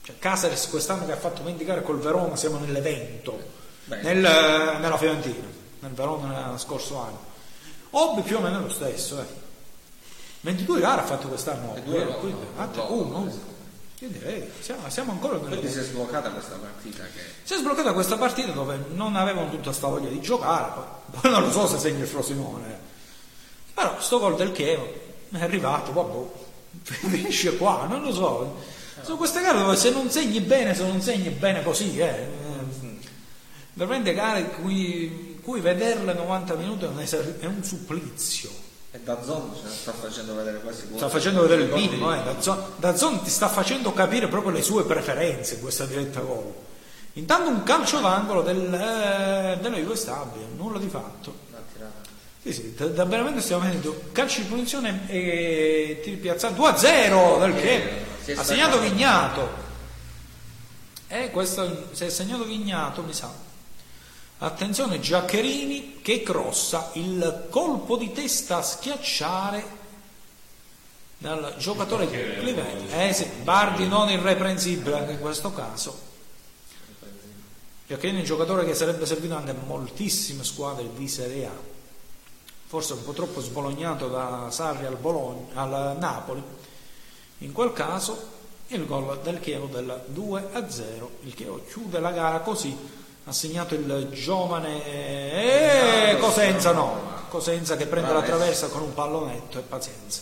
[0.03, 3.39] Cioè Caceres quest'anno che ha fatto 20 gare col Verona, siamo nell'evento,
[3.85, 5.47] nel- nella Fiorentina,
[5.81, 7.28] nel Verona nello scorso anno.
[7.91, 9.49] Hobby più o meno lo stesso, eh.
[10.43, 12.47] 22 gare ha fatto quest'anno E Hobby, due eh, quindi,
[12.89, 13.49] uno.
[13.99, 17.93] Quindi eh, siamo, siamo ancora Quindi si è sbloccata questa partita che Si è sbloccata
[17.93, 21.66] questa partita dove non avevano tutta sta voglia di giocare, poi, poi non lo so
[21.66, 22.89] se segna il Frosinone.
[23.81, 24.93] Però sto gol del Chievo
[25.32, 26.27] è arrivato, vabbè,
[26.82, 28.57] finisce qua, non lo so.
[29.01, 32.28] Sono queste gare dove se non segni bene, se non segni bene così, eh, eh,
[33.73, 38.51] veramente gare in cui, cui vederle 90 minuti è un, eser- è un supplizio.
[38.90, 42.20] e da Zon ce ne sta facendo vedere quasi Sta facendo vedere il minimo, eh.
[42.77, 46.52] da Zon ti sta facendo capire proprio le sue preferenze in questa diretta gol.
[47.15, 49.97] Intanto un calcio d'angolo del, eh, dello Juve
[50.55, 51.48] nulla di fatto.
[52.42, 57.54] Sì, sì, da, da veramente stiamo vedendo calcio di punizione e tiri piazzati 2-0 del
[57.54, 57.90] che
[58.22, 58.80] Si è ha segnato.
[58.80, 59.48] Vignato.
[61.06, 63.30] E questo si è segnato Vignato, mi sa.
[64.38, 69.78] Attenzione Giaccherini che crossa il colpo di testa a schiacciare
[71.18, 72.90] dal giocatore Clivelli.
[72.90, 76.08] Eh sì, Bardi non irreprensibile anche in questo caso.
[77.86, 81.69] Giaccherini è un giocatore che sarebbe servito anche a moltissime squadre di Serie A.
[82.70, 86.40] Forse un po' troppo sbolognato da Sarri al, Bologna, al Napoli.
[87.38, 88.16] In quel caso
[88.68, 91.10] il gol del Chievo del 2 a 0.
[91.22, 92.76] Il Chievo chiude la gara così.
[93.24, 99.59] Ha segnato il giovane eh, Cosenza, no, Cosenza che prende la traversa con un pallonetto
[99.59, 100.20] e pazienza.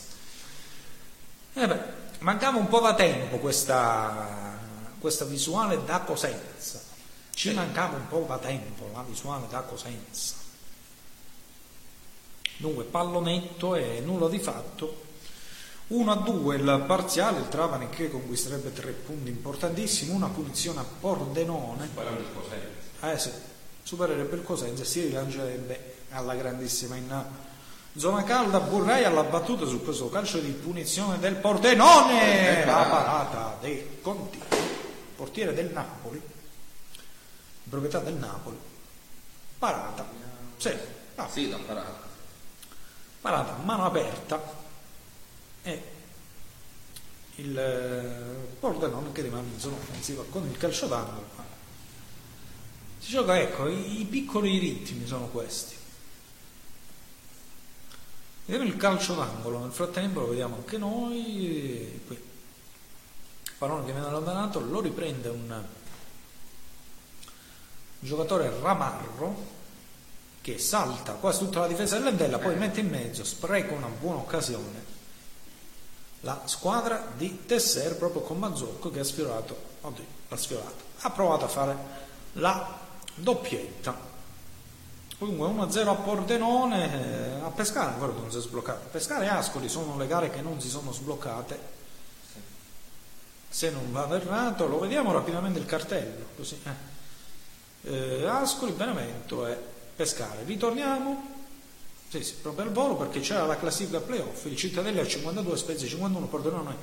[1.53, 1.81] Eh beh,
[2.21, 4.57] mancava un po' da tempo questa,
[4.99, 6.81] questa visuale da Cosenza.
[7.35, 10.48] Ci mancava un po' da tempo la visuale da Cosenza.
[12.59, 15.07] Dunque, pallonetto e nulla di fatto.
[15.89, 20.85] 1 a 2 il parziale, il Trapani che conquisterebbe tre punti importantissimi, una punizione a
[20.85, 23.11] Pordenone, Parlando di cos'è?
[23.13, 23.31] eh sì,
[23.83, 27.25] supererebbe il Cosenza e si rilancerebbe alla grandissima in
[27.97, 28.61] zona calda.
[28.61, 34.39] Burrai alla battuta su questo calcio di punizione del Pordenone, la parata del Conti,
[35.17, 36.21] portiere del Napoli,
[37.67, 38.59] proprietà del Napoli,
[39.59, 40.07] parata,
[40.59, 40.71] sì,
[41.15, 42.08] ah, Sì, da parata.
[43.21, 44.41] Parata a mano aperta
[45.63, 45.83] e
[47.37, 51.47] il eh, Pordenone che rimane in zona offensiva con il calcio d'angolo.
[52.99, 55.77] Si gioca, ecco, i, i piccoli ritmi sono questi.
[58.47, 62.03] Vediamo il calcio d'angolo, nel frattempo lo vediamo anche noi.
[62.07, 62.27] Qui.
[63.59, 65.65] Pallone che viene allontanato, lo riprende un
[68.01, 69.57] giocatore Ramarro
[70.49, 74.97] che salta quasi tutta la difesa dell'Endella, poi mette in mezzo, spreca una buona occasione.
[76.21, 81.45] La squadra di Tesser proprio con Mazzocco che ha sfiorato, oddio, l'ha sfiorato, ha provato
[81.45, 81.77] a fare
[82.33, 82.79] la
[83.15, 84.07] doppietta.
[85.19, 88.89] Comunque 1-0 a Pordenone, eh, a Pescara ancora non si è sbloccato.
[88.91, 91.77] Pescara e Ascoli sono le gare che non si sono sbloccate.
[93.51, 96.25] Se non vado errato, lo vediamo rapidamente il cartello.
[96.37, 96.97] Così, eh.
[97.91, 100.43] Eh, Ascoli, Benevento e Pescara.
[100.45, 101.37] Ritorniamo.
[102.09, 104.45] Sì, sì, proprio al volo perché c'era la classifica playoff.
[104.45, 106.77] Il Cittadella al 52, Spezia 51, Pordenone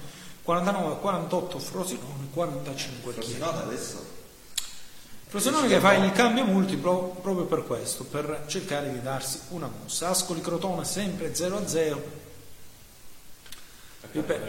[0.44, 3.14] 49, 48, Frosinone 45.
[3.14, 4.06] Frosinone adesso
[5.28, 10.10] Frosinone che fa il cambio multiplo proprio per questo, per cercare di darsi una mossa.
[10.10, 11.98] Ascoli Crotone sempre 0-0.
[14.12, 14.46] Ripeto.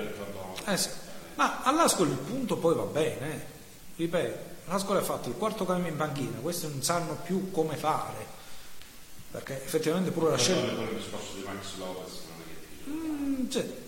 [0.66, 0.88] Eh sì.
[1.36, 3.32] Ma all'Ascoli il punto poi va bene.
[3.32, 3.40] eh.
[3.94, 8.34] Ripeto, l'Ascoli ha fatto il quarto cambio in panchina, questi non sanno più come fare.
[9.36, 10.72] Perché effettivamente pure la scelta...
[10.72, 13.84] Quello il discorso di Max Lopez non è che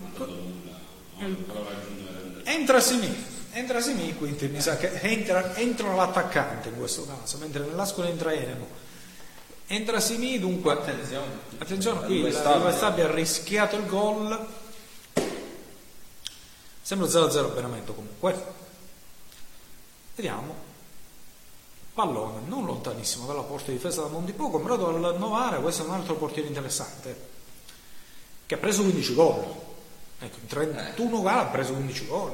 [1.20, 2.50] Mm, non veramente.
[2.50, 7.64] Entra Simi, entra Simi, quindi mi sa che entra, entra l'attaccante in questo caso, mentre
[7.64, 8.68] nell'Ascoli entra Enemo.
[9.68, 11.38] Entra Simi, dunque attenzione.
[11.56, 13.06] Attenzione, qui il Due Stabia.
[13.06, 14.46] Ha rischiato il gol.
[16.82, 18.44] Sembra 0-0 Benevento comunque.
[20.14, 20.67] Vediamo.
[21.98, 25.94] Pallone, non lontanissimo dalla porta di difesa da Montipoco, però dal Novara, questo è un
[25.94, 27.26] altro portiere interessante,
[28.46, 29.44] che ha preso 15 gol.
[30.20, 32.32] Ecco, in 31 gare ha preso 15 gol.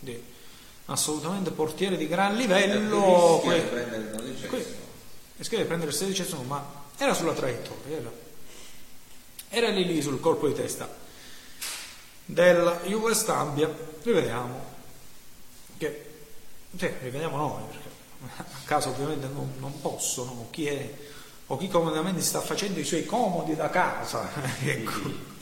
[0.00, 0.22] Quindi,
[0.84, 3.40] assolutamente portiere di gran livello.
[3.42, 4.46] Rischia di prendere il.
[4.48, 4.76] Que-
[5.38, 6.62] rischia di prendere il sedicesimo, ma
[6.98, 8.12] era sulla traiettoria, era,
[9.48, 10.94] era lì lì sul colpo di testa
[12.26, 13.74] del Juve Stabia.
[14.02, 14.60] Rivediamo
[15.78, 16.04] che,
[16.76, 17.95] sì, rivediamo noi, perché
[18.36, 20.94] a caso ovviamente non, non possono, o chi, è,
[21.46, 24.28] o chi comodamente sta facendo i suoi comodi da casa.
[24.64, 25.34] ecco.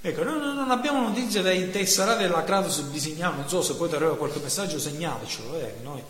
[0.00, 3.96] Ecco, noi non abbiamo notizie dai tesserati della Kratos Bisignano, non so se poi ti
[3.96, 6.00] arriva qualche messaggio, segnalecelo, eh, noi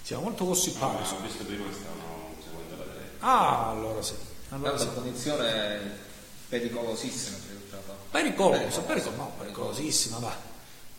[0.00, 0.94] siamo molto No, gossipati.
[0.94, 3.26] ma ho visto prima stavano seguendo la diretta.
[3.26, 4.14] Ah, allora sì.
[4.48, 4.86] Allora sì.
[4.86, 5.80] punizione
[6.48, 7.98] pericolosissima per il Trapani.
[8.10, 10.51] Pericoloso, pericolo, no, pericolosissima, va.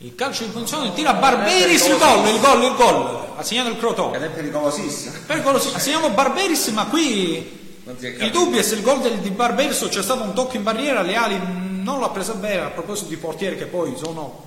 [0.03, 3.35] Il calcio di punizione tira Barberis il gol, il gol, il gol.
[3.37, 4.17] Ha segnato il Ed Crotone.
[4.17, 5.13] è pericolosissima.
[5.25, 9.87] Pericoloso, ha segnato Barberis, ma qui il dubbio è se il gol del, di Barberis
[9.89, 11.39] c'è stato un tocco in barriera, le ali
[11.83, 14.43] non l'ha presa bene, a proposito di portieri che poi sono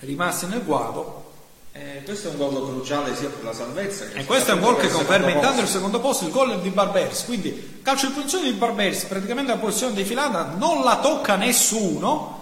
[0.00, 1.30] rimasti nel guado.
[1.72, 4.60] Eh, questo è un gol cruciale sia per la salvezza che E questo è un
[4.60, 7.24] gol che conferma intanto il secondo posto, il gol di Barberis.
[7.24, 12.40] Quindi calcio di punizione di Barberis, praticamente la posizione defilata non la tocca nessuno.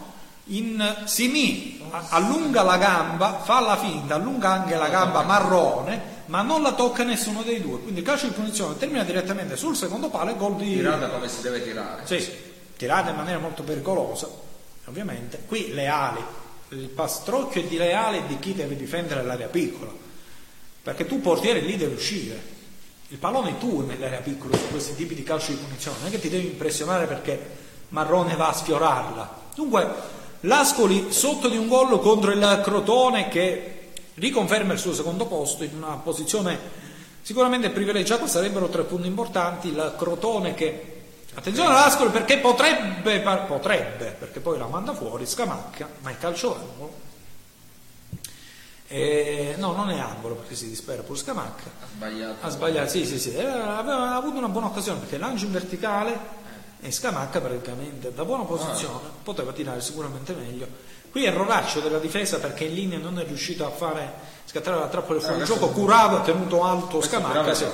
[0.52, 6.62] In Simi allunga la gamba, fa la finta, allunga anche la gamba marrone, ma non
[6.62, 7.80] la tocca nessuno dei due.
[7.80, 10.74] Quindi il calcio di punizione termina direttamente sul secondo palo e gol di...
[10.74, 12.06] Tirata come si deve tirare.
[12.06, 12.28] Sì,
[12.76, 14.28] tirata in maniera molto pericolosa,
[14.86, 15.42] ovviamente.
[15.46, 16.20] Qui le ali,
[16.68, 19.90] il pastrocchio è di Leale di chi deve difendere l'area piccola,
[20.82, 22.58] perché tu portiere lì devi uscire.
[23.08, 26.20] Il pallone tu nell'area piccola su questi tipi di calcio di punizione, non è che
[26.20, 27.58] ti devi impressionare perché
[27.88, 29.38] Marrone va a sfiorarla.
[29.54, 35.64] Dunque, l'Ascoli sotto di un gol contro il Crotone che riconferma il suo secondo posto
[35.64, 36.58] in una posizione
[37.22, 40.98] sicuramente privilegiata, sarebbero tre punti importanti, il Crotone che
[41.32, 47.08] Attenzione all'Ascoli perché potrebbe, potrebbe, perché poi la manda fuori, scamacca, ma è calcio angolo.
[48.88, 51.62] E, no, non è angolo perché si dispera pure scamacca.
[51.82, 52.36] Ha sbagliato.
[52.40, 53.32] Ha sbagliato, sì, sì, sì.
[53.32, 56.18] Eh, aveva avuto una buona occasione perché lancio in verticale
[56.80, 59.10] e scamacca praticamente da buona posizione ah.
[59.22, 60.66] poteva tirare sicuramente meglio.
[61.10, 64.86] Qui è Roraccio della difesa perché in linea non è riuscito a fare scattare la
[64.86, 67.54] trappola fuori no, gioco, curato, ha tenuto alto scamacca.
[67.54, 67.66] Sì.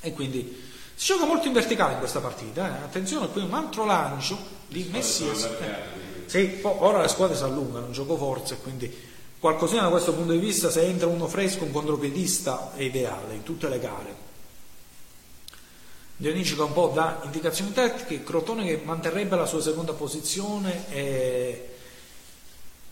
[0.00, 0.64] E quindi
[0.94, 2.84] si gioca molto in verticale in questa partita, eh.
[2.84, 4.36] attenzione qui un altro lancio
[4.68, 5.44] di Messias.
[5.44, 6.04] Eh.
[6.26, 10.38] Sì, ora le squadre si allungano, un gioco forza quindi qualcosina da questo punto di
[10.38, 14.25] vista se entra uno fresco, un contropiedista è ideale in tutte le gare.
[16.18, 21.68] Dionigi un po' dà indicazioni tecniche, Crotone che manterrebbe la sua seconda posizione e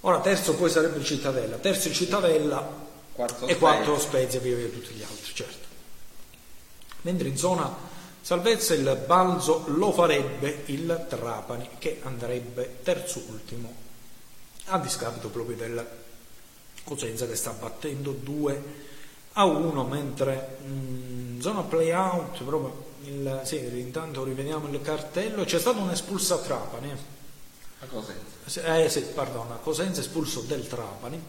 [0.01, 2.83] ora terzo poi sarebbe il Cittadella, terzo il Cittadella
[3.13, 5.67] quarto e quarto Spezia via via tutti gli altri, certo.
[7.03, 7.75] Mentre in zona
[8.21, 13.73] salvezza il Balzo lo farebbe il Trapani che andrebbe terzo ultimo
[14.67, 15.87] a discapito proprio del
[16.85, 18.63] Cosenza che sta battendo 2
[19.33, 25.45] a 1 mentre in mm, zona play out proprio il, sì, intanto rivediamo il cartello,
[25.45, 26.93] c'è stato un espulso a Trapani.
[27.81, 28.77] A Cosenza?
[28.77, 31.23] Eh sì, pardon, a Cosenza espulso del Trapani.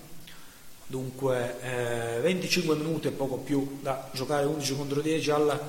[0.87, 5.59] Dunque eh, 25 minuti e poco più da giocare 11 contro 10 al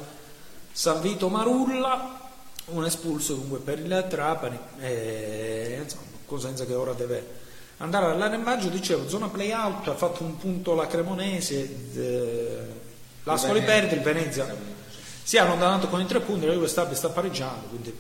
[0.73, 2.21] San Vito Marulla,
[2.67, 4.59] un espulso dunque per il Trapani.
[4.81, 7.45] E, insomma, Cosenza che ora deve
[7.79, 12.59] andare all'arrembaggio, dicevo, zona play out, ha fatto un punto la Cremonese, eh,
[13.23, 14.76] l'Ascoli perde, il Venezia
[15.27, 17.93] si è allontanato con i tre punti, la Juve sta, sta pareggiando, quindi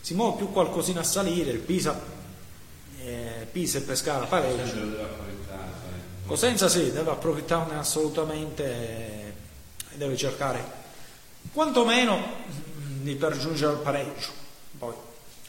[0.00, 2.00] si muove più qualcosina a salire, il Pisa,
[2.98, 4.90] eh, Pisa e Pescara pareggiano.
[4.90, 6.24] Eh.
[6.24, 10.64] Cosenza sì, deve approfittarne assolutamente e deve cercare
[11.52, 12.24] quantomeno
[13.02, 14.30] di per raggiungere il pareggio.
[14.78, 14.94] Poi,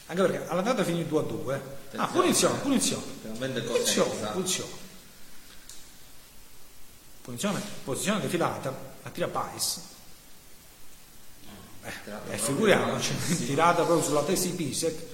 [0.08, 1.62] anche perché all'andata finì 2 a 2.
[1.92, 1.96] Eh.
[1.96, 3.02] Ah, punizione, punizione.
[3.38, 4.70] Punizione, punizione.
[7.22, 9.96] Punizione, posizione defilata, la tira Pais
[11.88, 13.14] eh, eh, figuriamoci,
[13.46, 15.06] tirata proprio sulla testa di Pisek,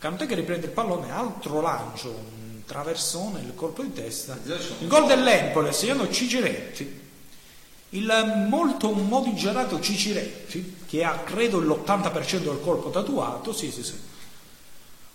[0.00, 5.06] Cantè che riprende il pallone, altro lancio, un traversone, il colpo di testa, il gol
[5.06, 7.08] dell'Empole, segnando Ciciretti,
[7.90, 13.92] il molto morigerato Ciciretti, che ha credo l'80% del colpo tatuato, sì sì sì,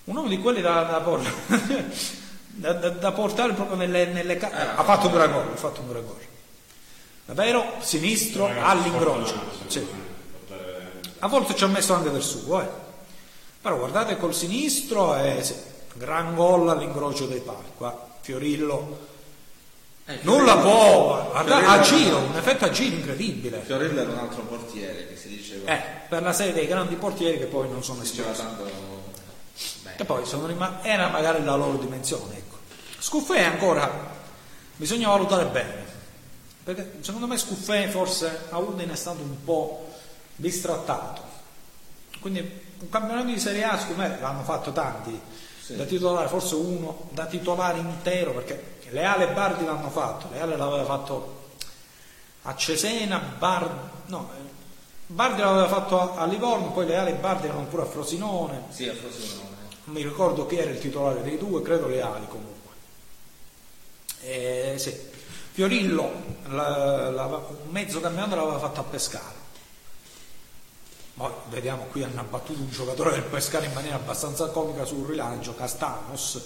[0.03, 0.83] un uomo di quelli da,
[2.45, 5.55] da, da, da portare proprio nelle, nelle ca- eh, ha fatto un gran gol, ha
[5.55, 6.17] fatto un gran gol.
[7.25, 9.41] Davvero sinistro all'incrocio.
[9.65, 10.13] Sì.
[11.19, 12.67] A volte ci ha messo anche del suo, eh.
[13.61, 15.55] Però guardate col sinistro sì,
[15.93, 17.71] gran gol all'incrocio dei pali.
[17.75, 19.13] Qua Fiorillo
[20.07, 23.61] eh, nulla può, guarda, a giro, un effetto a giro incredibile.
[23.61, 25.71] Fiorillo era un altro portiere che si diceva.
[25.73, 28.43] Eh, per la serie dei grandi portieri che poi non sono esplosi.
[29.97, 32.57] Che poi sono rimasti, era magari la loro dimensione, ecco.
[32.99, 33.89] Scuffè ancora,
[34.75, 35.85] bisogna valutare bene.
[36.63, 39.91] Perché secondo me Scuffè forse a Udine è stato un po'
[40.35, 41.21] bistrattato.
[42.19, 42.39] Quindi
[42.79, 45.19] un campionato di Serie A, secondo me, l'hanno fatto tanti,
[45.61, 45.75] sì.
[45.75, 50.85] da titolare, forse uno da titolare intero, perché Leale e Bardi l'hanno fatto, Leale l'aveva
[50.85, 51.43] fatto
[52.43, 54.29] a Cesena, Bardi, no,
[55.07, 58.63] Bardi l'aveva fatto a Livorno, poi Leale e Bardi erano pure a Frosinone.
[58.69, 59.53] Sì, a Frosinone.
[59.85, 62.73] Non mi ricordo chi era il titolare dei due, credo Leali comunque.
[64.21, 65.13] E, sì.
[65.51, 66.11] Fiorillo,
[66.47, 69.34] la, la, un mezzo campionato l'aveva fatto a Pescara
[71.15, 75.55] poi vediamo qui hanno abbattuto un giocatore del Pescara in maniera abbastanza comica sul rilancio,
[75.55, 76.41] Castanos,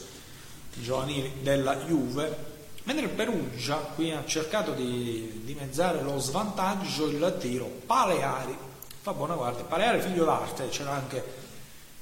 [0.74, 7.66] giovanili della Juve, mentre il Perugia qui ha cercato di dimezzare lo svantaggio, il tiro,
[7.88, 8.56] Paleari,
[9.02, 11.38] fa buona guardia, Paleari figlio d'arte, c'era anche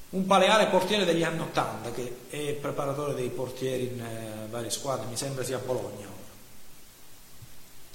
[0.10, 5.06] un Paleare portiere degli anni Ottanta che è preparatore dei portieri in eh, varie squadre,
[5.06, 6.06] mi sembra sia a Bologna.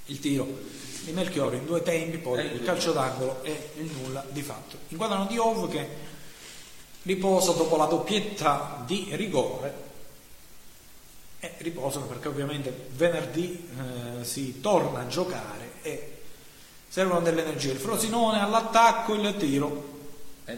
[0.05, 0.47] Il tiro
[1.03, 4.77] di Melchiori in due tempi, poi il calcio d'angolo e il nulla di fatto.
[4.89, 5.87] Inquadrano di Ov che
[7.03, 9.73] riposa dopo la doppietta di rigore
[11.39, 13.69] e riposano perché ovviamente venerdì
[14.19, 16.21] eh, si torna a giocare e
[16.87, 17.71] servono delle energie.
[17.71, 19.91] Il Frosinone all'attacco, il tiro,
[20.45, 20.57] Eh,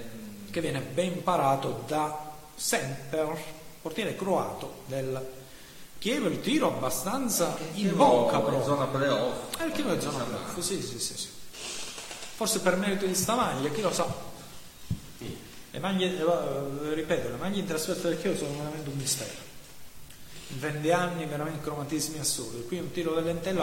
[0.49, 3.37] che viene ben parato da Semper,
[3.83, 5.34] portiere croato del
[5.99, 8.63] Chievo, il tiro abbastanza in bocca proprio.
[8.63, 9.59] zona playoff.
[9.65, 11.27] Il Chievo è zona playoff, sì, sì, sì, sì.
[12.35, 14.33] Forse per merito di sta maglia, chi lo sa.
[15.71, 19.43] Le maglie, eh, ripeto, le maglie in trasferta del Chievo sono veramente un mistero.
[20.49, 22.65] In 20 anni veramente cromatismi assurdi.
[22.67, 23.53] Qui un tiro para, volta è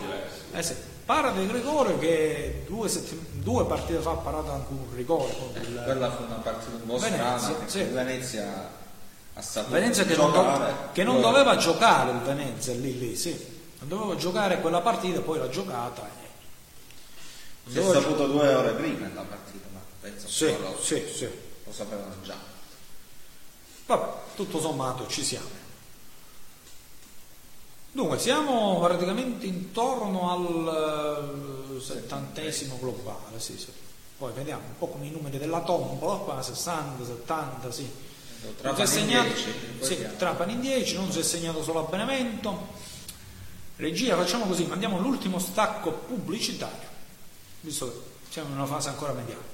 [0.00, 0.40] diverso.
[0.52, 0.74] eh sì,
[1.04, 5.80] para del rigore che due, settim- due partite fa ha parato anche un rigore il,
[5.84, 7.82] Quella fu una partita un po' Venezia, strana perché sì.
[7.92, 8.70] Venezia
[9.42, 10.72] saputo Venezia che non, giocare.
[10.72, 13.30] do- che non doveva giocare il Venezia lì lì, sì.
[13.80, 16.02] Non doveva giocare quella partita, poi l'ha giocata.
[16.06, 16.22] e-
[17.72, 21.02] Non Si è saputo due ore prima della partita, ma penso Sì, che loro sì,
[21.14, 21.28] sì.
[21.64, 22.36] lo sapevano già.
[23.86, 25.62] Vabbè, tutto sommato ci siamo.
[27.92, 33.68] Dunque, siamo praticamente intorno al eh, settantesimo globale, sì, sì.
[34.18, 37.88] Poi vediamo un po' come i numeri della tombola, qua 60, 70, sì.
[38.62, 40.06] Non si è segnato, 10, sì.
[40.16, 42.68] Trapani in 10, non si è segnato solo a Benevento.
[43.76, 46.88] Regia, facciamo così, mandiamo l'ultimo stacco pubblicitario,
[47.60, 47.98] visto che
[48.30, 49.52] siamo in una fase ancora mediale.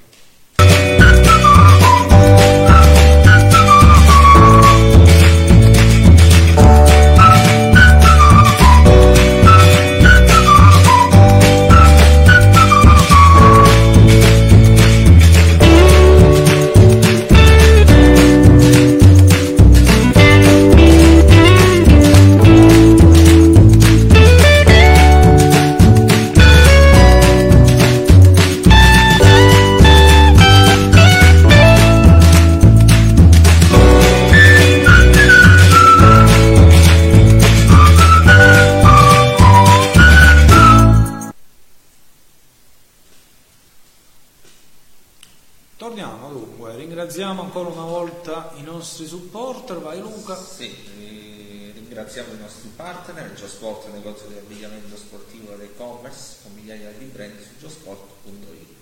[52.80, 58.78] Partner, il negozio di abbigliamento sportivo ed e-commerce, con migliaia di brand su geosport.it.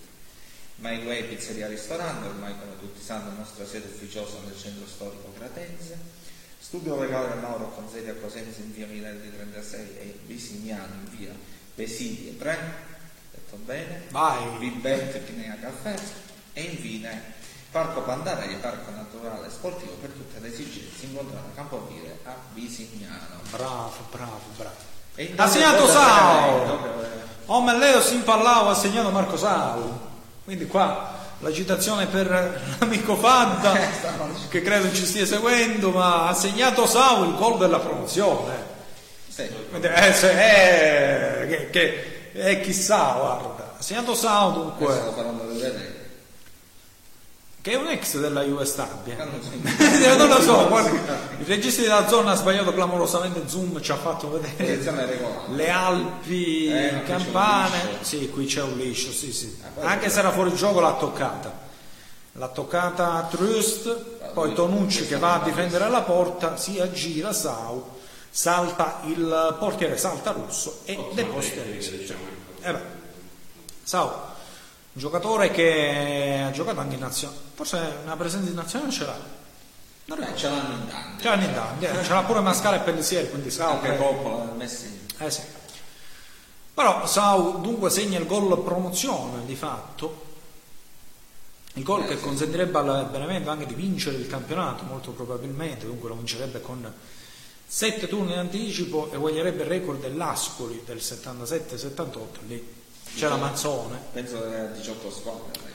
[0.77, 5.33] My Way Pizzeria Ristorante, ormai come tutti sanno la nostra sede ufficiosa nel centro storico
[5.37, 5.99] Gratense.
[6.61, 11.17] Studio legale del Lauro con sede a Cosenza in via Minelli 36 e Bisignano in
[11.17, 11.35] via
[11.75, 12.59] Pesidie 3,
[13.33, 14.03] detto bene.
[14.11, 14.59] Vai.
[14.59, 15.99] Vibet Pinea Caffè
[16.53, 17.38] e infine
[17.71, 23.41] Parco Pandarei, parco naturale e sportivo per tutte le esigenze incontrate a Campovile a Bisignano.
[23.51, 24.97] Bravo, bravo, bravo.
[25.37, 26.79] Ha segnato Sao!
[27.47, 29.99] Oh, ma Leo si impallava, ha segnato Marco Sau.
[30.45, 32.27] Quindi qua la citazione per
[32.79, 33.73] l'amico Fadda,
[34.49, 38.77] che credo ci stia seguendo, ma ha segnato Sau il gol della promozione.
[39.29, 39.43] Sì,
[39.81, 43.75] eh, se- eh, che, che- eh, chissà, guarda.
[43.79, 44.87] Ha segnato Sau lo dunque.
[47.69, 49.17] Che è un ex della Juve Stabia.
[49.19, 50.91] Ah, non lo so, guarda,
[51.39, 55.19] il regista della zona ha sbagliato clamorosamente zoom, ci ha fatto vedere regolare.
[55.51, 57.99] le Alpi Eh, un campane.
[58.01, 59.59] Sì, qui c'è un liscio, sì, sì.
[59.63, 61.67] Ah, poi- Anche se era fuori gioco l'ha toccata.
[62.33, 63.97] L'ha toccata a Trust,
[64.33, 67.97] poi lui- Tonucci che va a andando difendere la porta, si aggira Sau,
[68.31, 70.97] salta il portiere, salta Russo e
[71.73, 71.99] rischio.
[71.99, 72.21] diciamo.
[72.63, 72.75] Eh
[73.83, 74.11] Sau,
[74.99, 79.17] un giocatore che ha giocato anche in nazionale, forse una presenza in nazionale ce l'ha.
[80.07, 81.23] Non Eh, ce l'hanno in tanti.
[81.23, 83.97] Ce l'ha in tanti, eh, ce l'ha pure Mascara e Pellissieri, quindi Sau Anche che-
[83.97, 85.07] Coppola, Messi.
[85.19, 85.43] eh sì.
[86.75, 90.25] Però Sau dunque segna il gol promozione di fatto,
[91.75, 92.23] il gol Eh, che sì.
[92.23, 96.93] consentirebbe al Benevento anche di vincere il campionato molto probabilmente, dunque lo vincerebbe con
[97.69, 102.77] sette turni in anticipo e guagnerebbe il record dell'Ascoli del 77-78, lì
[103.19, 105.67] c'era Manzone, Penso che era 18 squadre.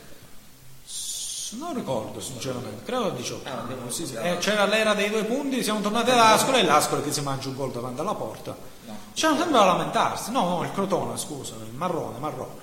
[1.57, 3.47] non ricordo sinceramente, credo 18.
[3.47, 4.15] Ah, abbiamo- Sì, sì.
[4.15, 7.49] Eh, c'era l'era dei due punti, siamo tornati ad Ascoli e l'Ascoli che si mangia
[7.49, 8.55] un gol davanti alla porta.
[8.85, 8.97] No.
[9.13, 12.61] C'erano sempre a lamentarsi, no, no, il Crotone, scusa, il marrone, marrone.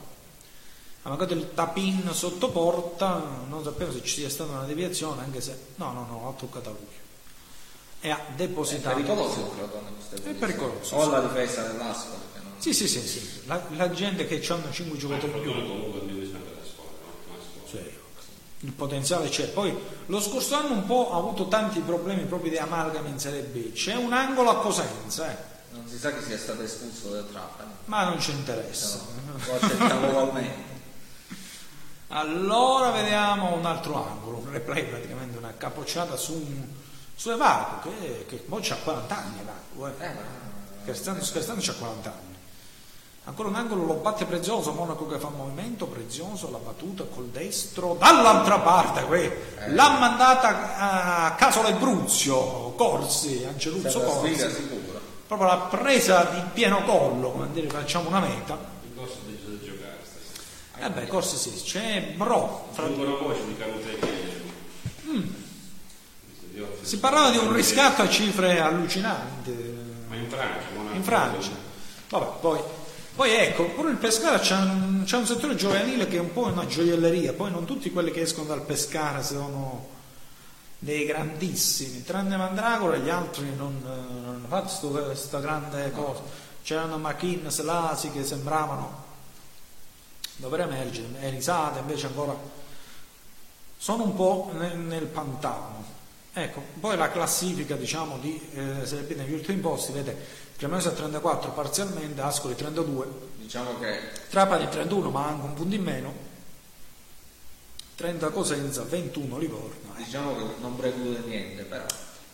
[1.03, 5.41] Ha mancato il tapin sotto porta, non sapevo se ci sia stata una deviazione, anche
[5.41, 6.99] se no, no, no, ha toccato a lui.
[8.01, 8.95] E ha È depositato.
[8.97, 10.39] pericoloso il queste posizioni.
[10.39, 12.17] pericoloso, O la difesa dell'Ascoli.
[12.43, 13.41] non- Sì, sì, sì, sì.
[13.47, 15.53] La, la gente che hanno 5 giocatori in più.
[17.67, 17.79] Sì,
[18.61, 19.49] il potenziale c'è.
[19.49, 23.43] Poi lo scorso anno un po' ha avuto tanti problemi proprio di amalgama in Serie
[23.43, 23.73] B.
[23.73, 25.37] C'è un angolo a Cosenza, eh,
[25.73, 27.71] Non si sa che sia stato espulso da Trapani.
[27.85, 28.99] ma non ci interessa.
[29.47, 30.69] Lo accettavo ugualmente.
[32.09, 36.67] Allora vediamo un altro angolo, un replay praticamente una capocciata su, un,
[37.21, 40.39] su Evaco che, che poi c'ha 40 anni Evaco, eh.
[40.81, 42.37] Scherzando, scherzando c'ha 40 anni.
[43.25, 47.95] Ancora un angolo lo batte Prezioso, Monaco che fa movimento, Prezioso la battuta col destro
[47.99, 49.71] dall'altra parte, eh.
[49.71, 54.79] l'ha mandata a Casola e Bruzio, Corsi, Angeluzzo Corsi.
[55.27, 58.57] Proprio l'ha presa di pieno collo, come dire facciamo una meta.
[58.83, 60.87] Il corso deciso di giocare stasera.
[60.87, 62.69] Eh beh, Corsi sì, c'è Bro.
[62.71, 63.57] Fra una voce di
[65.11, 65.49] mm.
[66.83, 69.51] Si parlava di un riscatto a cifre allucinanti.
[70.09, 71.51] Ma in Francia, in Francia.
[72.09, 72.61] Vabbè, poi
[73.21, 76.47] poi ecco, pure il Pescara c'è un, c'è un, settore giovanile che è un po'
[76.47, 79.89] una gioielleria, poi non tutti quelli che escono dal Pescara sono
[80.79, 86.23] dei grandissimi, tranne Mandragora gli altri non, hanno fatto questa grande cosa.
[86.63, 89.05] C'erano Machin, Selasi che sembravano
[90.37, 92.35] dover emergere, Elisate invece ancora
[93.77, 95.99] sono un po' nel, nel pantano.
[96.33, 100.93] Ecco, poi la classifica diciamo di eh, Serie B negli ultimi posti, vedete, Cremonese a
[100.93, 103.07] 34 parzialmente, Ascoli 32.
[103.37, 103.99] Diciamo che...
[104.29, 106.15] Trapani 31 ma anche un punto in meno.
[107.95, 109.95] 30 Cosenza, 21 Livorno.
[109.97, 110.05] Eh.
[110.05, 111.87] Diciamo che non preclude niente però.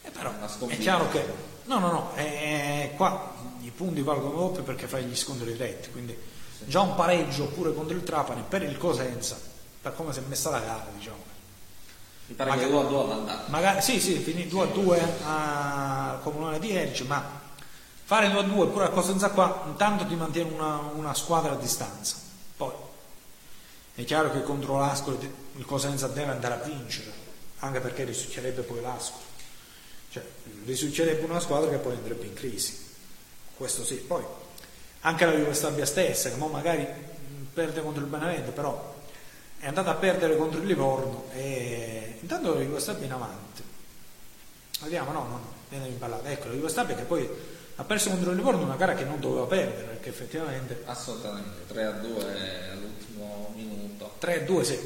[0.02, 0.32] Eh però
[0.66, 1.24] è chiaro che...
[1.66, 6.16] No, no, no, eh, qua i punti valgono doppio perché fai gli scontri diretti, quindi
[6.58, 6.64] sì.
[6.66, 9.38] già un pareggio oppure contro il Trapani per il Cosenza,
[9.80, 11.34] per come si è messa la gara, diciamo.
[12.26, 13.44] Mi pare magari, che 2 a 2 all'andata.
[13.48, 17.44] Magari, sì, sì, finì 2 a 2 al Comunale di Erci, ma
[18.06, 21.56] Fare 2 a 2 pure a Cosenza qua intanto ti mantiene una, una, squadra a
[21.56, 22.14] distanza.
[22.56, 22.72] Poi
[23.96, 25.18] è chiaro che contro l'Ascoli
[25.56, 27.10] il Cosenza deve andare a vincere,
[27.58, 29.24] anche perché risuccerebbe poi l'Ascoli.
[30.10, 30.22] Cioè,
[30.66, 32.78] risuccerebbe una squadra che poi andrebbe in crisi.
[33.56, 33.96] Questo sì.
[33.96, 34.22] Poi
[35.00, 36.86] anche la Juve Stabia stessa, che magari
[37.52, 38.94] perde contro il Benevento, però
[39.58, 43.62] è andata a perdere contro il Livorno e intanto la Juve Stabia in avanti.
[44.82, 46.30] Vediamo, no, no, viene imballata.
[46.30, 47.28] Ecco, la Juve Stabia che poi
[47.78, 51.84] ha perso contro il Livorno una gara che non doveva perdere perché effettivamente assolutamente 3
[51.84, 54.78] a 2 all'ultimo minuto 3 a 2 sì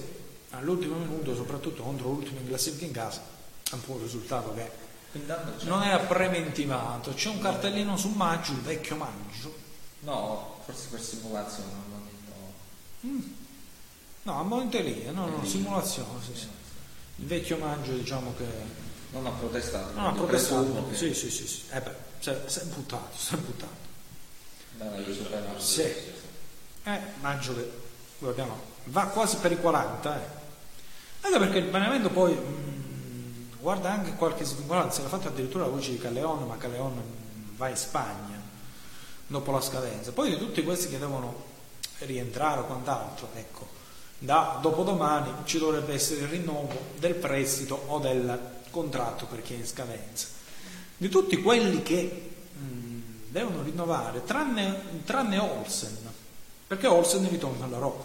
[0.51, 3.23] all'ultimo minuto soprattutto contro l'ultimo in classifica in casa
[3.71, 4.89] è un po' un risultato che
[5.61, 9.55] non era preventivato c'è un cartellino su Maggio il vecchio Maggio
[10.01, 12.33] no forse per simulazione al momento
[13.07, 13.33] mm.
[14.23, 16.49] no a momento lì no, no, simulazione sì, sì.
[17.21, 18.47] Il vecchio Maggio diciamo che
[19.13, 20.97] non ha protestato non ha protestato che...
[20.97, 21.63] sì sì sì, sì.
[21.71, 23.89] Eh beh si è buttato, si è buttato.
[25.59, 25.83] Sì.
[26.83, 28.45] Eh, maggio che
[28.85, 30.39] va quasi per i 40, eh.
[31.23, 35.71] Anche perché il Benevento poi mh, mm, guarda anche qualche svincolanza, l'ha fatto addirittura la
[35.71, 37.03] voce di Calleon, ma Calleon
[37.57, 38.41] va in Spagna
[39.27, 40.13] dopo la scadenza.
[40.13, 41.49] Poi di tutti questi che devono
[42.01, 43.60] rientrare o quant'altro, ecco,
[44.21, 48.39] da dopodomani ci dovrebbe essere il rinnovo del prestito o del
[48.71, 50.39] contratto per chi è in scadenza
[51.01, 55.97] di tutti quelli che mh, mm, devono rinnovare, tranne, tranne, Olsen,
[56.67, 58.05] perché Olsen ritorna alla Roma.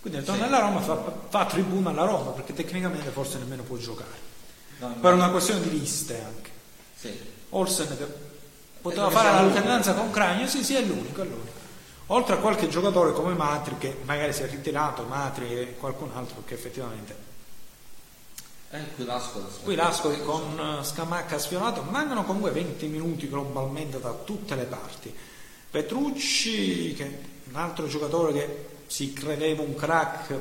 [0.00, 0.48] Quindi ritorna sì.
[0.48, 4.34] alla Roma, fa, fa tribuna alla Roma, perché tecnicamente forse nemmeno può giocare.
[4.78, 6.50] No, per una questione di liste anche.
[6.94, 7.20] Sì.
[7.48, 8.06] Olsen che
[8.80, 11.64] poteva fare l'alternanza con Cragno, sì, sì, è l'unico, è l'unico.
[12.08, 16.42] Oltre a qualche giocatore come Matri, che magari si è ritirato, Matri e qualcun altro
[16.44, 17.34] che effettivamente
[18.70, 24.54] eh, qui l'Ascoli, qui l'Ascoli con Scamacca sfiorato, mancano comunque 20 minuti globalmente da tutte
[24.56, 25.14] le parti.
[25.70, 27.18] Petrucci, che è
[27.48, 30.40] un altro giocatore che si credeva un crack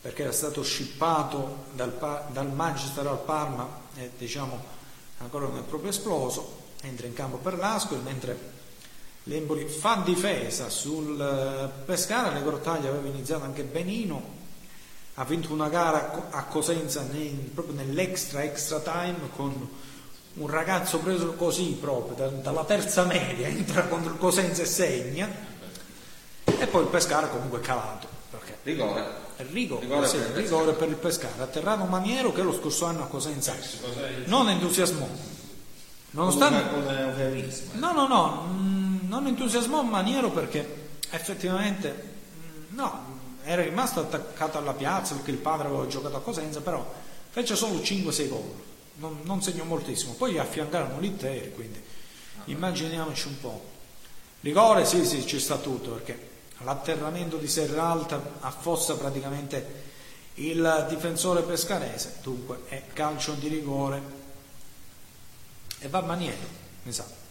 [0.00, 3.66] perché era stato scippato dal, dal Manchester al Parma
[3.96, 4.74] e diciamo
[5.18, 8.55] ancora non è proprio esploso, entra in campo per l'Ascoli mentre
[9.28, 14.34] l'Emboli fa difesa sul eh, Pescara, le Grottaglie aveva iniziato anche Benino
[15.18, 19.68] ha vinto una gara a Cosenza nel, proprio nell'extra extra time con
[20.34, 25.28] un ragazzo preso così proprio dalla terza media entra contro il Cosenza e segna
[26.44, 29.24] e poi il Pescara comunque calato perché rigore.
[29.36, 31.42] Rigo, rigore, sì, per, rigore per il Pescara.
[31.42, 33.54] Atterrato Maniero che lo scorso anno a Cosenza
[34.24, 35.06] non entusiasmò.
[36.10, 36.62] Nonostante
[37.72, 38.75] no no no mm,
[39.08, 45.68] non entusiasmò Maniero perché effettivamente mm, no era rimasto attaccato alla piazza perché il padre
[45.68, 46.84] aveva giocato a Cosenza, però
[47.30, 48.52] fece solo 5-6 gol,
[48.94, 50.14] non, non, segnò moltissimo.
[50.14, 51.80] Poi gli affiancarono l'Inter, quindi
[52.46, 53.64] immaginiamoci un po'.
[54.40, 59.84] Rigore sì, sì, ci sta tutto perché l'atterramento di Serralta affossa praticamente
[60.34, 64.02] il difensore pescarese, dunque è calcio di rigore
[65.78, 66.36] e va a maniera,
[66.84, 67.25] esatto.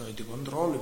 [0.00, 0.78] Soliti controlli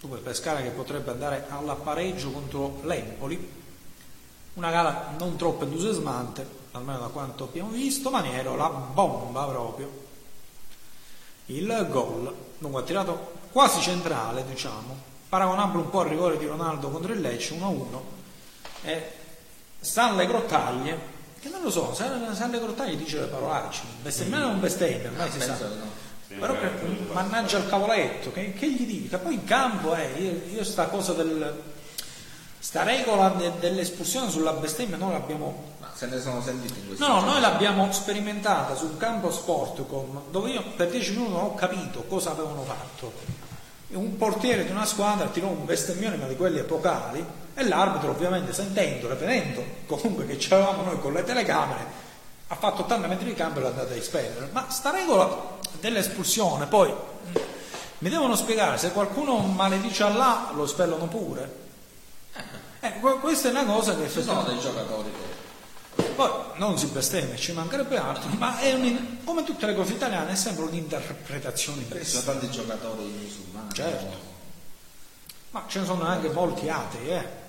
[0.00, 3.52] Dunque Pescara che potrebbe andare alla pareggio contro l'Empoli,
[4.54, 10.06] una gara non troppo entusiasmante, almeno da quanto abbiamo visto, Maniero la bomba proprio.
[11.46, 14.94] Il gol, dunque ha tirato quasi centrale, diciamo,
[15.28, 18.00] paragonabile un po' al rigore di Ronaldo contro il Lecce 1-1
[18.82, 19.12] e
[19.80, 21.16] Stanley Grottaglie
[21.48, 25.40] che non lo so, Stanley Grottaglie dice le parolacce bestemmiare o non bestemmia, ormai si
[25.40, 26.38] sa no.
[26.38, 26.70] però che,
[27.12, 31.12] mannaggia il cavoletto che, che gli dica poi in campo eh, io, io sta cosa
[31.12, 31.76] del
[32.58, 37.04] sta regola de, dell'espulsione sulla bestemmia noi l'abbiamo Ma se ne sono sentiti in questi
[37.04, 42.02] No, noi l'abbiamo sperimentata sul campo Sportcom, dove io per 10 minuti non ho capito
[42.04, 43.46] cosa avevano fatto.
[43.90, 47.24] Un portiere di una squadra tirò un bestemmione, ma di quelli epocali,
[47.54, 52.06] e l'arbitro, ovviamente, sentendo, vedendo comunque che c'eravamo noi con le telecamere,
[52.48, 54.48] ha fatto 80 metri di campo e l'ha andata a espellere.
[54.52, 57.38] Ma sta regola dell'espulsione, poi mh,
[57.98, 61.66] mi devono spiegare se qualcuno maledice Allah lo espellono pure.
[62.80, 65.10] Eh, que- questa è una cosa che Ci sono dei giocatori
[66.14, 70.32] poi non si bestemmia, ci mancherebbe altro, ma è un- come tutte le cose italiane
[70.32, 72.20] è sempre un'interpretazione perché ci diversa.
[72.20, 73.72] sono tanti giocatori musulmani.
[73.72, 74.16] Certo.
[75.50, 77.46] Ma ce ne sono anche molti atei, eh.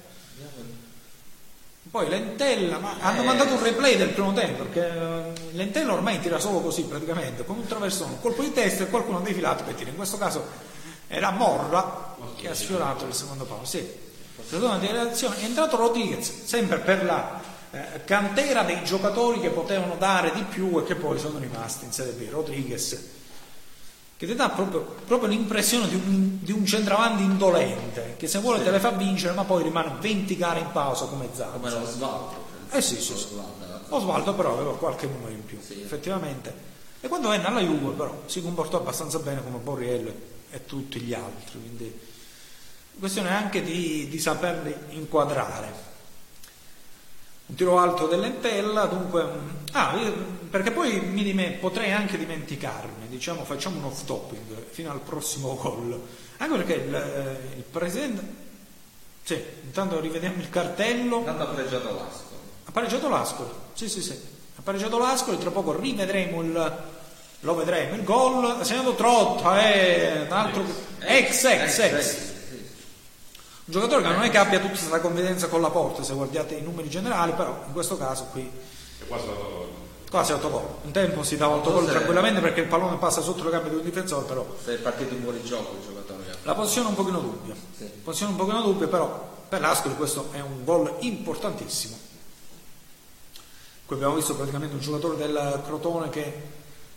[1.92, 3.26] Poi Lentella, ma hanno Eh.
[3.26, 7.58] mandato un replay del primo tempo, perché eh, Lentella ormai tira solo così praticamente, con
[7.58, 9.90] un traversone, un colpo di testa e qualcuno ha defilato per tiro.
[9.90, 10.46] In questo caso
[11.08, 13.66] era Morra che ha sfiorato il secondo palo.
[13.66, 14.08] Sì.
[14.48, 17.42] Seconda di reazione, è entrato Rodriguez, sempre per la
[17.72, 21.92] eh, cantera dei giocatori che potevano dare di più e che poi sono rimasti in
[21.92, 22.30] Serie B.
[22.30, 22.98] Rodriguez,
[24.18, 28.64] che ti dà proprio, proprio l'impressione di un, di un centravanti indolente, che se vuole
[28.64, 31.52] te le fa vincere, ma poi rimane 20 gare in pausa come Zazza.
[31.52, 32.48] come lo Svaldo.
[32.72, 33.24] Eh sì, sì, sì.
[33.34, 33.96] Osvaldo.
[33.96, 35.82] Osvaldo però aveva qualche numero in più, Sì.
[35.82, 36.68] effettivamente.
[37.02, 40.12] E quando venne alla Juve però si comportò abbastanza bene come Borriello
[40.52, 42.00] e tutti gli altri, quindi
[43.00, 45.88] questione anche di, di saperli inquadrare.
[47.50, 49.24] Un tiro alto dell'Entella, dunque...
[49.24, 54.40] mm, Ah, io- perché poi mi dime- potrei anche dimenticarmi, diciamo facciamo un off topic
[54.72, 56.00] fino al prossimo gol.
[56.38, 58.48] Anche perché il, eh, il presidente...
[59.24, 61.22] Sì, intanto rivediamo il cartello.
[61.24, 62.28] Tanto ha pregiato l'Asco.
[62.66, 64.12] Ha pareggiato l'Ascoli, sì sì sì,
[64.56, 66.78] ha pareggiato l'Ascoli, tra poco rivedremo il,
[67.42, 70.64] lo vedremo, il gol, ha segnato Trotta, è un altro,
[71.00, 72.29] ex ex ex,
[73.70, 76.56] un giocatore che non è che abbia tutta questa confidenza con la porta se guardate
[76.56, 78.50] i numeri generali, però in questo caso qui
[79.00, 79.34] È quasi la
[80.10, 83.70] quasi autogol, un tempo si dava autogol tranquillamente perché il pallone passa sotto le gambe
[83.70, 86.24] di un difensore, però Se è partito in fuori gioco il giocatore.
[86.42, 87.86] la posizione è un pochino dubbia, Sì.
[88.04, 91.96] posizione un pochino dubbia, però per l'Ascoli questo è un gol importantissimo.
[93.86, 96.42] Qui abbiamo visto praticamente un giocatore del Crotone che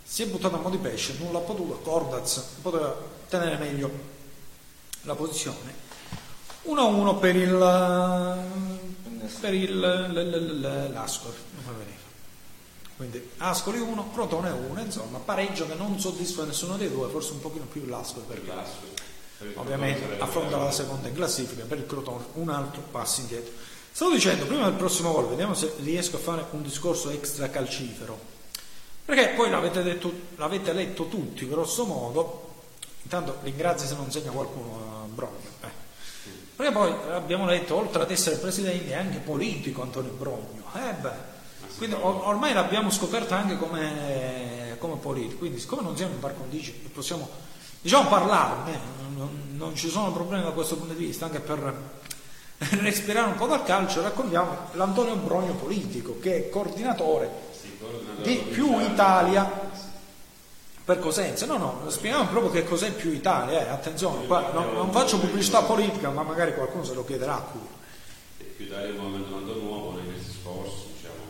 [0.03, 2.95] si è buttato a mo' di pesce, non l'ha potuto, Cordaz poteva
[3.29, 3.91] tenere meglio
[5.03, 5.91] la posizione.
[6.65, 8.41] 1-1 per il
[9.41, 11.37] per il l- l- l- l'Ascoli.
[12.97, 17.41] Quindi Ascoli 1, Crotone 1, insomma, pareggio che non soddisfa nessuno dei due, forse un
[17.41, 18.53] pochino più l'Ascoli perché
[19.55, 23.53] ovviamente affronta la seconda in classifica per il Crotone un altro passo indietro.
[23.91, 28.31] Stavo dicendo prima del prossimo gol vediamo se riesco a fare un discorso extra calcifero
[29.05, 32.51] perché poi l'avete, detto, l'avete letto tutti grosso modo.
[33.03, 35.52] Intanto ringrazio se non segna qualcuno a eh.
[36.63, 40.63] Perché poi abbiamo letto oltre ad essere presidente è anche politico Antonio Brogno.
[40.75, 41.31] Eh beh
[41.77, 45.39] quindi or- ormai l'abbiamo scoperto anche come, come politico.
[45.39, 47.29] Quindi siccome non siamo in par condicio e possiamo
[47.81, 48.79] diciamo parlarne,
[49.17, 51.75] non, non ci sono problemi da questo punto di vista, anche per
[52.81, 57.51] respirare un po' dal calcio, raccontiamo l'Antonio Brogno politico, che è coordinatore
[58.23, 59.72] di Più Italia
[60.85, 61.47] per Cosenza.
[61.47, 65.63] No, no, spieghiamo proprio che cos'è Più Italia, eh, attenzione, qua no- non faccio pubblicità
[65.63, 67.81] politica, ma magari qualcuno se lo chiederà a cura.
[68.57, 71.25] più dare un movimento nuovo nei mesi scorsi, diciamo,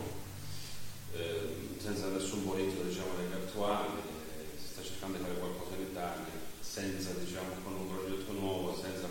[1.15, 5.81] eh, senza nessun politico diciamo, degli attuali, eh, si sta cercando di fare qualcosa in
[5.81, 9.07] Italia, senza, diciamo, con un progetto nuovo, senza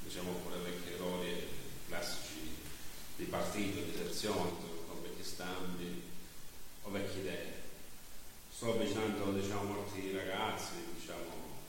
[0.00, 1.48] diciamo, quei vecchi errori
[1.88, 2.54] classici
[3.16, 4.50] di partito, di sezione,
[4.88, 6.02] con vecchi stampi
[6.82, 7.54] o vecchie idee.
[8.66, 11.60] Sto avvicinando diciamo, molti ragazzi, diciamo,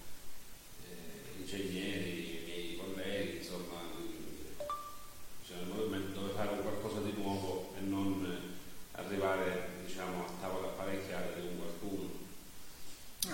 [0.84, 3.82] eh, ingegneri, miei colleghi, insomma,
[5.72, 8.56] movimento dove fare qualcosa di nuovo e non
[8.94, 12.10] arrivare diciamo, a tavola apparecchiata di un qualcuno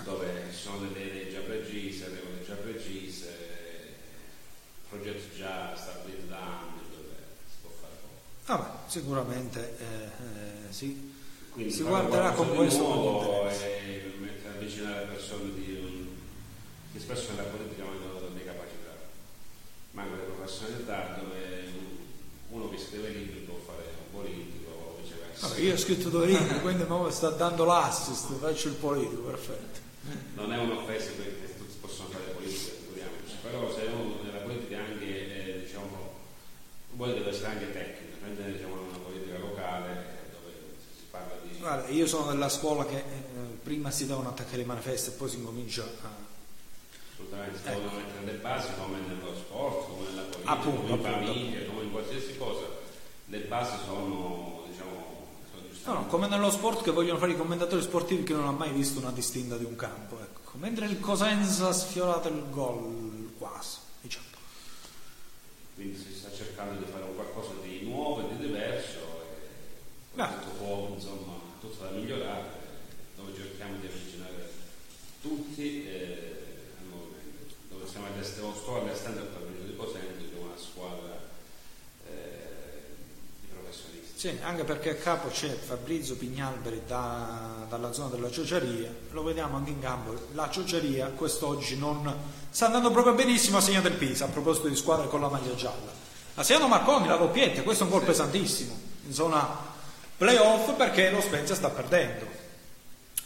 [0.02, 3.94] dove ci sono delle idee già precise, regole già precise,
[4.90, 7.16] progetti già stabiliti da anni dove
[7.48, 8.18] si può fare poco.
[8.44, 11.13] Vabbè, sicuramente eh, eh, sì.
[11.54, 14.02] Quindi Si guarderà con questo nuovo e
[14.48, 16.06] avvicinare persone di un,
[16.92, 18.90] che spesso nella politica mancano delle capacità,
[19.92, 21.72] mancano le professionalità dove
[22.50, 25.48] uno che scrive libri può fare un politico o viceversa.
[25.48, 29.78] Vabbè, io ho scritto due libri, quindi mi sta dando l'assist, faccio il politico, perfetto.
[30.34, 35.06] Non è un'offesa perché tutti possono fare politica, figuriamoci, però se uno nella politica anche,
[35.06, 36.12] eh, diciamo,
[36.94, 40.52] vuole deve essere anche tecnico, prendere diciamo, una politica locale eh, dove
[40.94, 41.52] si parla di...
[41.64, 43.02] Guarda, io sono della scuola che eh,
[43.62, 46.08] prima si devono attaccare i manifesti e poi si comincia a...
[47.14, 51.06] Assolutamente, si devono mettere le basi come nello sport, come nella politica, Appunto, come in
[51.06, 51.26] appunto.
[51.26, 52.66] famiglia, come in qualsiasi cosa.
[53.24, 57.80] Le basi sono, diciamo, sono No, no, come nello sport che vogliono fare i commentatori
[57.80, 60.58] sportivi che non hanno mai visto una distinta di un campo, ecco.
[60.58, 64.26] Mentre il Cosenza ha sfiorato il gol quasi, diciamo.
[65.76, 70.28] Quindi si sta cercando di fare qualcosa di nuovo e di diverso, e Beh.
[70.42, 71.33] tutto insomma,
[71.94, 72.50] migliorare,
[73.16, 74.50] dove cerchiamo di avvicinare
[75.20, 76.44] tutti eh,
[76.78, 77.54] al movimento.
[77.70, 81.20] Dove siamo all'estero, sto all'estero del Parlamento di che è una squadra
[82.06, 82.82] eh,
[83.40, 84.18] di professionisti.
[84.18, 89.56] Sì, anche perché a capo c'è Fabrizio Pignalberi da- dalla zona della Ciociaria, lo vediamo
[89.56, 92.14] anche in campo, la Ciociaria quest'oggi non
[92.50, 95.54] sta andando proprio benissimo a segno del Pisa, a proposito di squadre con la maglia
[95.54, 95.92] gialla.
[96.34, 98.76] Ha segnato Marconi, la doppietta, questo è un gol pesantissimo,
[99.06, 99.72] in zona
[100.16, 102.26] playoff perché lo Spezia sta perdendo.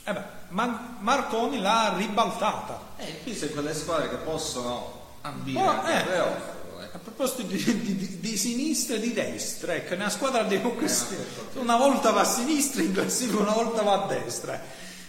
[0.04, 2.80] Eh beh, Ma- Marconi l'ha ribaltata.
[2.96, 6.02] Eh, qui sono quelle squadre che possono ambire Oh, eh.
[6.02, 6.36] playoff.
[6.36, 6.56] ecco.
[6.90, 11.18] A proposito di, di- di- sinistra e di destra, ecco, una squadra di questi, Eh,
[11.54, 14.58] ma- una volta va a sinistra in classifica, una volta va a destra.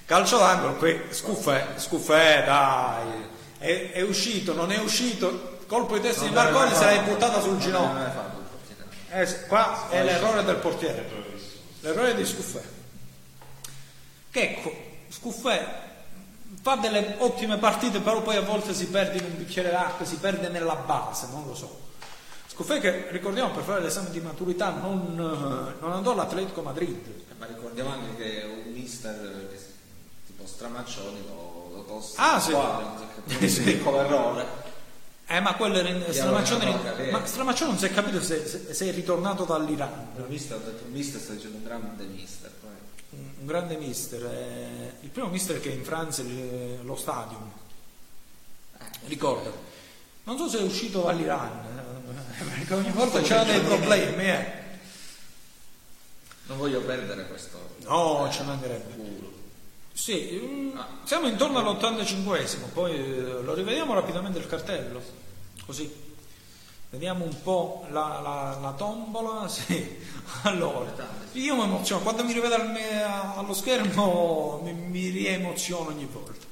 [0.05, 3.27] Calcio d'angolo, qui scuffè, scuffè, dai,
[3.59, 7.57] è, è uscito, non è uscito, colpo di testa di Marconi se l'hai buttata sul
[7.59, 8.27] ginocchio.
[9.11, 11.07] Eh, qua è l'errore del portiere,
[11.81, 12.61] l'errore di Scuffè.
[14.31, 14.71] Che ecco,
[15.09, 15.87] Scuffè
[16.61, 20.17] fa delle ottime partite, però poi a volte si perde in un bicchiere d'acqua, si
[20.17, 21.87] perde nella base, non lo so.
[22.47, 26.97] Scuffè che ricordiamo per fare l'esame di maturità non, non andò all'Atletico Madrid.
[27.07, 29.49] Eh, Ma ricordiamo anche che un mister
[30.25, 32.51] tipo Stramaccioni lo, lo tosse Ah, sì.
[32.51, 33.61] un Sì.
[33.63, 34.45] piccolo errore.
[35.31, 38.89] Eh, ma quello era in- no, ma Stramaccioni non si è capito se, se- se
[38.89, 40.07] è ritornato dall'Iran.
[40.17, 42.49] Il mister, ho detto, mister sta dicendo un grande mister.
[42.59, 42.69] Poi.
[43.11, 47.47] un un grande mister, eh, il primo mister che in Francia eh, lo stadium,
[49.05, 49.53] ricordo,
[50.23, 51.51] non so se è uscito dall'Iran,
[52.37, 54.45] eh, perché ogni volta c'era dei problemi, eh.
[56.47, 57.75] Non voglio perdere questo.
[57.83, 58.95] No, eh, ci mancherebbe.
[58.95, 59.28] culo.
[60.01, 65.01] Sì, mm, siamo intorno all'85esimo, poi eh, lo rivediamo rapidamente il cartello,
[65.65, 66.07] così.
[66.91, 69.97] Vediamo un po' la, la- la tombola, sì.
[70.43, 70.89] Allora,
[71.33, 76.47] io mi emoziono, quando mi rivedo al me- allo schermo mi, mi riemoziono ogni volta.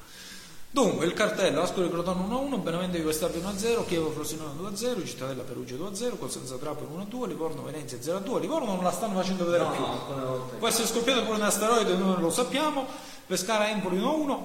[0.69, 6.19] Dunque, il cartello, Ascoli Crotone 1-1, Benevento Jugoslavia 1-0, Chievo Frosinone 2-0, Cittadella Perugia 2-0,
[6.19, 10.57] Cosenza Trapani 1-2, Livorno Venezia 0-2, Livorno non la stanno facendo vedere No, più.
[10.59, 12.85] Può essere scoppiato pure un asteroide, noi non lo sappiamo.
[13.27, 14.37] Pescara Empoli 1-1,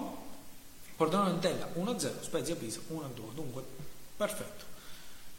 [0.96, 3.32] Pordenone Entella 1-0, Spezia Pisa 1-2.
[3.32, 3.62] Dunque,
[4.16, 4.64] perfetto.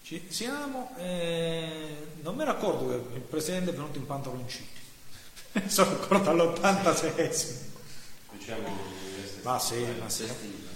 [0.01, 0.91] Ci siamo.
[0.97, 4.67] eh, non mi raccordo che il presidente è venuto in pantaloncini.
[5.67, 7.57] Sono ancora dall'86esimo.
[8.31, 8.67] Diciamo,
[9.43, 10.25] Ma sì, ma sì.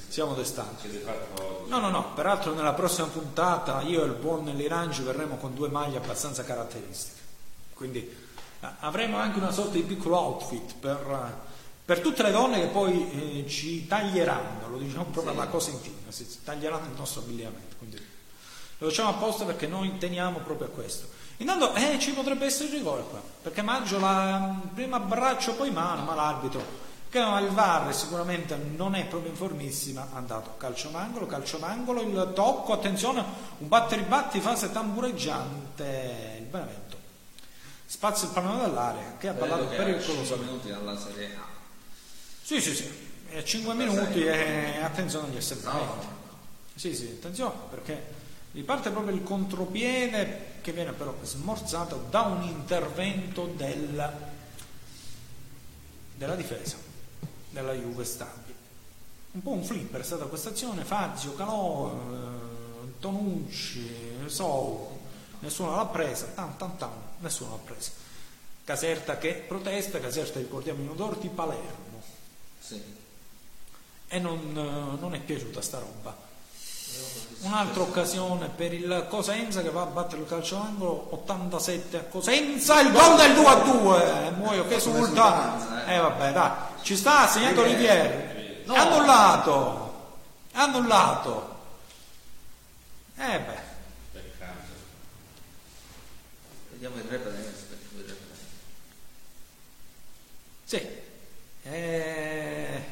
[0.10, 5.38] Siamo fatto No, no, no, peraltro nella prossima puntata io e il buon Lirangi verremo
[5.38, 7.20] con due maglie abbastanza caratteristiche.
[7.74, 11.47] Quindi eh, avremo anche una sorta di piccolo outfit per, eh,
[11.88, 16.12] per tutte le donne che poi eh, ci taglieranno, lo diciamo proprio alla cosa intima,
[16.12, 17.78] si si taglieranno il nostro abbigliamento.
[17.78, 17.98] Quindi
[18.80, 21.08] lo facciamo apposta perché noi teniamo proprio a questo.
[21.38, 26.04] Intanto eh, ci potrebbe essere il rigore qua, perché Maggio la, prima braccio poi mano,
[26.04, 26.62] ma l'arbitro
[27.10, 32.32] che il VAR sicuramente non è proprio informissima, ha dato calcio d'angolo, calcio d'angolo, il
[32.36, 33.24] tocco, attenzione,
[33.60, 36.98] un batteri batti fase tambureggiante, il Benevento.
[37.86, 40.36] Spazio il pallone dall'area che ha ballato pericoloso.
[40.36, 41.47] 5 minuti dalla Serie A.
[42.48, 42.90] Sì, sì, sì,
[43.30, 46.06] e 5 minuti e attenzione agli assembramenti.
[46.06, 46.12] No.
[46.76, 48.02] Sì, sì, attenzione perché
[48.54, 54.14] riparte proprio il contropiede che viene però smorzato da un intervento del-
[56.16, 56.78] della difesa
[57.50, 58.56] della Juve Stabia.
[59.32, 63.92] Un po' un flipper è stata questa azione, Fazio, Calò, eh, Tonucci,
[64.28, 64.98] Sou,
[65.40, 67.92] nessuno l'ha presa, tan tan tan, nessuno l'ha presa.
[68.64, 71.87] Caserta che protesta, Caserta ricordiamo in odor di Palermo
[72.68, 72.84] Sì.
[74.10, 76.26] e non, eh, non è piaciuta sta roba.
[77.40, 82.82] Un'altra occasione per il Cosenza che va a battere il calcio d'angolo 87 a Cosenza,
[82.82, 84.32] il gol del 2 a 2.
[84.32, 85.00] Muoio che esulta.
[85.00, 85.96] esultanza, eh.
[85.96, 88.64] Eh vabbè, dai, ci sta ha segnato Olivieri.
[88.66, 88.74] No.
[88.74, 90.16] Annullato.
[90.54, 91.56] Annullato.
[93.18, 93.76] Eh beh.
[96.72, 97.56] Vediamo il replay.
[100.66, 101.06] Sì,
[101.70, 102.84] eh,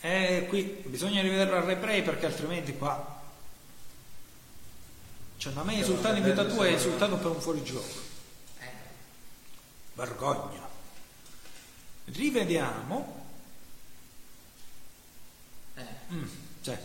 [0.00, 3.20] eh, qui bisogna rivederlo al replay perché altrimenti qua...
[5.36, 8.10] Cioè, ma me esultato in vita tua è esultato per un fuorigioco.
[9.94, 10.68] Vergogna.
[12.04, 13.26] Rivediamo.
[15.74, 16.24] eh, Mm,
[16.62, 16.78] cioè,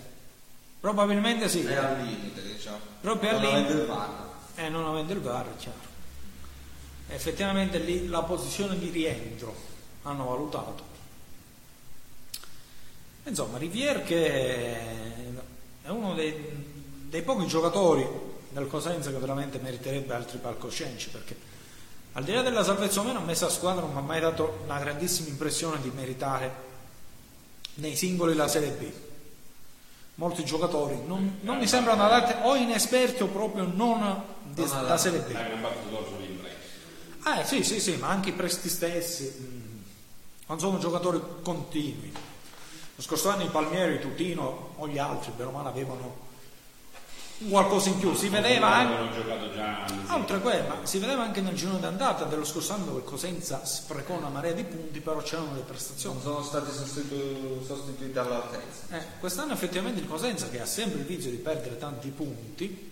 [0.80, 1.66] probabilmente sì.
[1.66, 2.80] è al limite, diciamo.
[3.02, 4.30] Proprio Non avendo il VAR.
[4.56, 5.96] Eh, non avendo il VAR, chiaro.
[7.10, 9.56] Effettivamente lì la posizione di rientro
[10.04, 10.96] hanno valutato.
[13.28, 14.76] Insomma, Rivier che
[15.82, 16.34] è uno dei,
[17.10, 18.08] dei pochi giocatori
[18.50, 21.36] del Cosenza che veramente meriterebbe altri palcoscenici perché
[22.14, 24.20] al di là della salvezza o meno a me questa squadra non mi ha mai
[24.20, 26.66] dato una grandissima impressione di meritare
[27.76, 28.92] nei singoli la Serie B.
[30.16, 34.24] Molti giocatori non, non mi sembrano adatti o inesperti o proprio non
[34.54, 34.98] da.
[34.98, 35.32] Serie B.
[35.32, 35.46] La.
[37.22, 39.66] Ah, sì, sì, sì, ma anche i presti stessi
[40.48, 42.12] non sono giocatori continui.
[42.98, 46.26] Lo scorso anno i Palmieri, Tutino o gli altri, bene o male, avevano
[47.48, 48.16] qualcosa in più.
[48.16, 50.16] Si vedeva anche, Hanno giocato già anni fa.
[50.16, 53.64] oltre a quello, ma si vedeva anche nel girone d'andata dello scorso anno dove Cosenza
[53.66, 56.16] sprecò una marea di punti, però c'erano le prestazioni.
[56.16, 58.98] Non sono stati sostitu- sostituiti all'altezza.
[58.98, 62.92] Eh, quest'anno effettivamente il Cosenza, che ha sempre il vizio di perdere tanti punti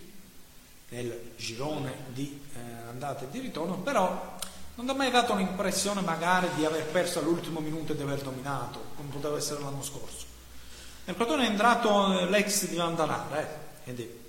[0.90, 4.36] nel girone di eh, andata e di ritorno, però
[4.76, 8.80] non ha mai dato l'impressione magari di aver perso all'ultimo minuto e di aver dominato,
[8.96, 10.24] come poteva essere l'anno scorso.
[11.04, 13.48] Nel Crotone è entrato eh, l'ex di Vandanara, eh,
[13.84, 14.24] quindi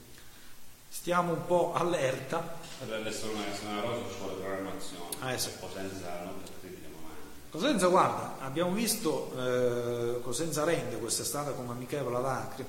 [0.89, 2.55] stiamo un po' allerta.
[2.79, 5.33] Essere una, essere una rosa ci vuole programmazione.
[5.33, 5.49] Eh, sì.
[5.59, 6.55] Potenza non.
[7.49, 12.65] Cosenza, guarda, abbiamo visto eh, Cosenza Rende quest'estate come amichevole ad Acri.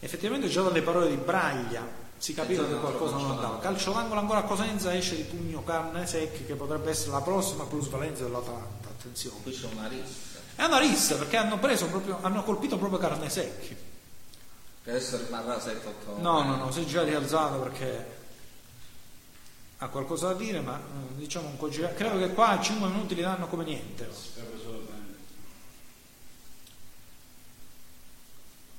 [0.00, 1.86] Effettivamente già dalle parole di Braglia
[2.24, 3.40] si capiva già che qualcosa non andava.
[3.40, 3.60] d'angolo.
[3.60, 7.64] Calcio d'angolo ancora a Cosenza esce di pugno carne secchi che potrebbe essere la prossima
[7.64, 8.88] plusvalenza dell'Atalanta.
[8.88, 9.42] Attenzione.
[9.42, 10.38] Qui c'è una rissa.
[10.54, 13.76] È una rissa perché hanno preso proprio, hanno colpito proprio carne secchi.
[14.84, 18.22] Che adesso rimarrà 7-8 No, no, no, si è già rialzato perché
[19.76, 21.94] ha qualcosa da dire, ma eh, diciamo un po' girato.
[21.94, 24.08] Credo che qua a 5 minuti li danno come niente.
[24.10, 25.14] Spero solo bene.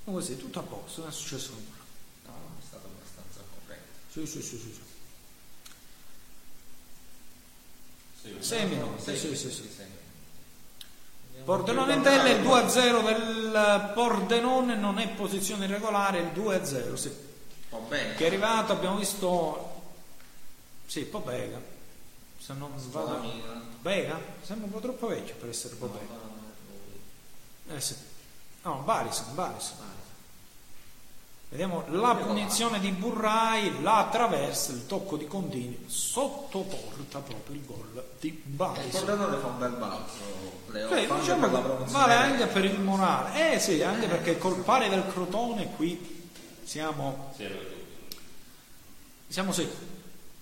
[0.06, 1.84] Così, tutto a posto, non è successo nulla.
[2.26, 3.42] No, è stato abbastanza
[4.16, 4.74] Sì, sì, sì, sì.
[8.22, 8.38] sì.
[8.40, 9.84] Sì, sì, sì, sì.
[11.44, 13.02] Pordenone Entella, il lontano.
[13.02, 17.14] 2-0 del Pordenone non è posizione regolare, il 2-0, sì.
[17.90, 19.82] Che è arrivato, abbiamo visto...
[20.86, 21.60] Sì, Pobega.
[22.40, 22.72] Se non.
[22.80, 23.22] Scuola
[23.82, 24.18] Bega?
[24.44, 26.14] Sembra un po' troppo vecchio per essere Pobega.
[27.68, 27.96] Eh sì.
[28.62, 29.78] No, Barison, Barison.
[31.56, 38.06] Vediamo la punizione di Burrai, la traversa, il tocco di Contini, sottoporta proprio il gol
[38.20, 39.06] di Il Barison.
[39.06, 43.54] Pordenone fa un bel balzo, fa diciamo vale anche per il morale.
[43.54, 46.30] Eh sì, anche perché col pari del Crotone qui
[46.66, 47.34] siamo,
[49.30, 49.66] siamo sì,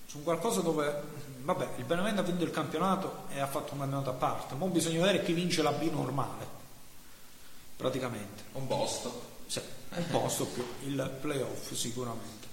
[0.08, 1.00] su un qualcosa dove,
[1.44, 4.56] vabbè, il Benevento ha vinto il campionato e ha fatto un campionato a parte.
[4.58, 6.48] Ora bisogna vedere chi vince la B normale,
[7.78, 8.46] praticamente.
[8.54, 9.33] Un posto.
[9.48, 9.62] Sì,
[9.96, 12.48] un posto più il playoff sicuramente.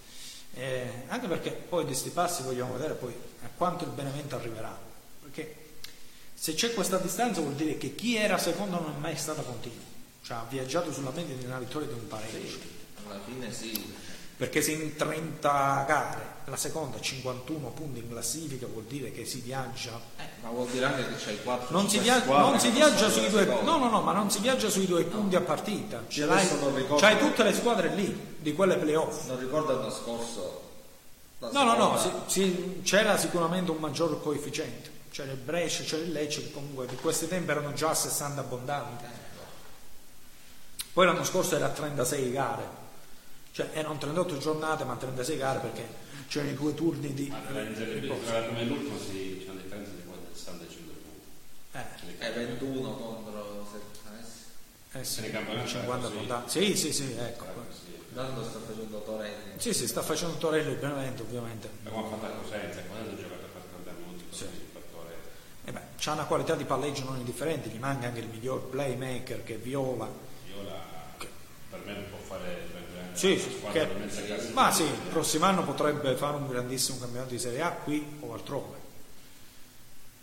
[0.54, 4.76] Eh, anche perché poi di questi passi vogliamo vedere poi a quanto il Benevento arriverà.
[5.22, 5.68] Perché
[6.34, 9.84] se c'è questa distanza vuol dire che chi era secondo non è mai stato continuo.
[10.22, 12.58] Cioè ha viaggiato sulla media di una vittoria di un pareggio.
[13.06, 13.94] Alla fine sì.
[14.40, 19.26] Perché se in 30 gare la seconda ha 51 punti in classifica vuol dire che
[19.26, 20.00] si viaggia.
[20.16, 23.28] Eh, ma vuol dire anche che c'hai 4 non si, via- non si viaggia sui
[23.28, 26.04] due no no no ma non si viaggia sui due punti a partita.
[26.08, 26.94] Ce l'hai, ricordo.
[26.96, 29.26] c'hai tutte le squadre lì di quelle playoff.
[29.26, 30.70] Non ricordo l'anno scorso.
[31.40, 34.90] no no no si- si- c'era sicuramente un maggior coefficiente.
[35.10, 38.40] C'era il Brescia c'era il Lecce che comunque di questi tempi erano già a 60
[38.40, 39.04] abbondanti.
[40.94, 42.78] Poi l'anno scorso era a 36 gare
[43.52, 45.86] cioè erano 38 giornate ma 36 gare perché
[46.28, 48.24] c'erano i due turni di, Ma tra in Serie di B, posto.
[48.26, 52.18] tra la prima e l'ultima si, c'è una differenza di quasi 65 punti.
[52.18, 53.78] eh, È 21 contro se-
[54.92, 56.12] eh, eh sì, Nei campionati 50 sì.
[56.12, 57.44] abbondanti sì sì sì ecco.
[58.12, 59.52] Tanto sta facendo Torelli.
[59.58, 61.70] Sì, sì, sta facendo Torello il Benevento, ovviamente.
[61.84, 64.44] Abbiamo fatto a Cosenza, Cosenza ha giocato per 30 minuti Sì.
[64.46, 65.14] così, per Torre.
[65.64, 69.44] E beh, c'ha una qualità di palleggio non indifferente, gli manca anche il miglior playmaker
[69.44, 70.08] che è Viola.
[70.44, 70.74] Viola
[71.70, 72.66] per me può fare
[73.12, 73.40] Sì,
[73.72, 73.88] che-
[74.52, 78.32] ma sì, il prossimo anno potrebbe fare un grandissimo campionato di Serie A qui o
[78.32, 78.78] altrove.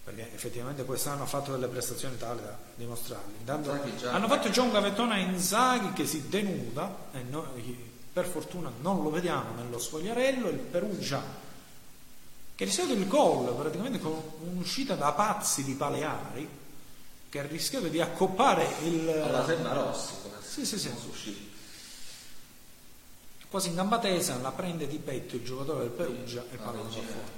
[0.04, 3.34] Perché effettivamente quest'anno ha fatto delle prestazioni tali da dimostrarle.
[3.40, 3.72] Intanto
[4.10, 9.04] hanno fatto già un gavettone a Inzaghi che si denuda e noi per fortuna non
[9.04, 10.48] lo vediamo nello sfogliarello.
[10.48, 11.22] Il Perugia
[12.56, 14.20] che è rischiato il gol praticamente con
[14.50, 16.50] un'uscita da pazzi di Paleari
[17.30, 19.08] che ha rischiato di accoppare il...
[19.10, 21.47] Alla Semma Rossi, sì, sì, sì.
[23.50, 26.90] Quasi in gamba tesa la prende di petto il giocatore del Perugia e palla va
[26.90, 27.36] fuori.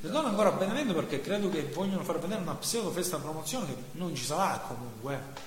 [0.00, 3.74] Ritorno ancora a Benevento perché credo che vogliono far vedere una pseudo festa promozione che
[3.92, 5.14] non ci sarà comunque.
[5.14, 5.46] eh.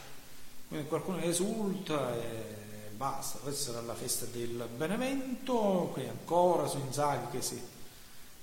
[0.67, 3.39] Quindi qualcuno esulta e basta.
[3.39, 7.61] Questa sarà la festa del Benevento, qui ancora su Inzaghi che si,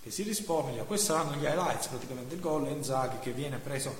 [0.03, 0.85] che si rispoglia.
[0.85, 3.95] Questi saranno gli highlights praticamente il gol Inzaghi che viene preso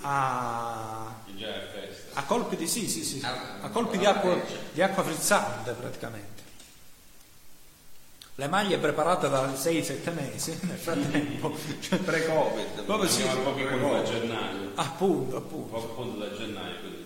[0.00, 4.36] a, è a colpi di sì, sì, sì, a colpi di acqua,
[4.72, 6.31] di acqua frizzante praticamente.
[8.42, 12.82] Le maglie preparate da 6-7 mesi nel frattempo, cioè, Pre-Covid.
[12.82, 14.70] proprio sì, a pochi punti da gennaio.
[14.74, 15.78] appunto, appunto.
[15.94, 17.00] Punti da gennaio, quindi.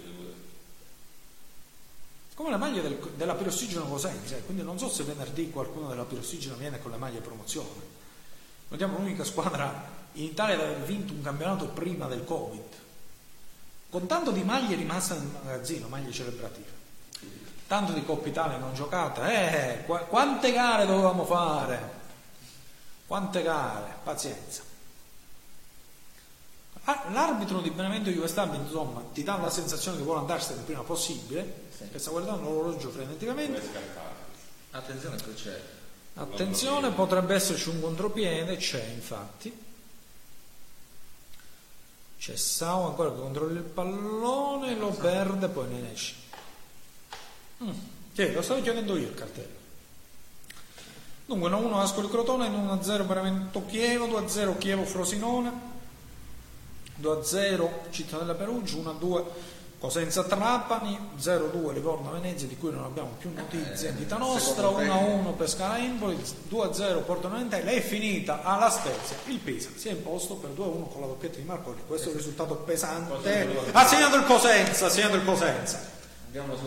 [2.33, 6.05] Come le maglie del- della Pirossigeno Cosenza, eh, quindi non so se venerdì qualcuno della
[6.05, 7.69] Pirossigeno viene con le maglie promozione.
[8.69, 12.63] Vediamo l'unica squadra in Italia ad aver vinto un campionato prima del Covid,
[13.91, 16.76] con tanto di maglie rimaste nel magazzino, maglie celebrative.
[17.67, 21.95] Tanto di Coppa Italia non giocata, eh, qua- quante gare dovevamo fare?
[23.07, 23.97] Quante gare?
[24.05, 24.63] Pazienza.
[27.11, 30.83] L'arbitro di Benevento Juve Stabile, insomma, ti dà la sensazione che vuole andarsene il prima
[30.83, 33.61] possibile, che sta guardando l'orologio freneticamente.
[34.71, 35.61] Attenzione che c'è.
[36.15, 39.65] Attenzione, potrebbe esserci un contropiede, c'è infatti.
[42.19, 46.15] C'è Sau ancora che controlla il pallone, lo perde, poi ne esce.
[47.65, 47.71] Mm,
[48.13, 49.55] Sì, lo stavo chiedendo io il cartello.
[51.27, 55.53] Dunque 1-1 Ascoli Crotone, 1-0 Benevento Chievo, 2-0 Chievo Frosinone,
[57.01, 59.25] 2-0 Cittadella Perugia, 1-2
[59.79, 64.55] Cosenza Trapani, 0-2 Livorno Venezia di cui non abbiamo più notizie Eh, in vita nostra,
[64.69, 66.17] secondo me- 1-1 Pescara Empoli,
[66.49, 69.17] 2-0 Porto Noventella è finita alla Spezia.
[69.27, 71.81] Il Pisa si è imposto per 2-1 con la doppietta di Marconi.
[71.87, 73.13] Questo è un risultato pesante.
[73.73, 75.95] Ha segnato il Cosenza, ha segnato il Cosenza.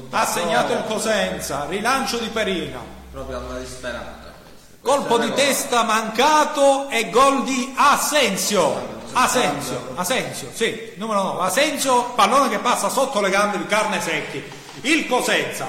[0.10, 2.80] Ha segnato il Cosenza, rilancio di Perina.
[3.12, 4.34] Proprio alla disperata.
[4.80, 4.80] questa.
[4.82, 8.98] Colpo Questa di testa mancato e gol di Asensio.
[9.12, 11.44] Asensio, Asensio, sì, numero 9.
[11.44, 14.44] Asensio, pallone che passa sotto le gambe di carne secchi.
[14.82, 15.68] Il Cosenza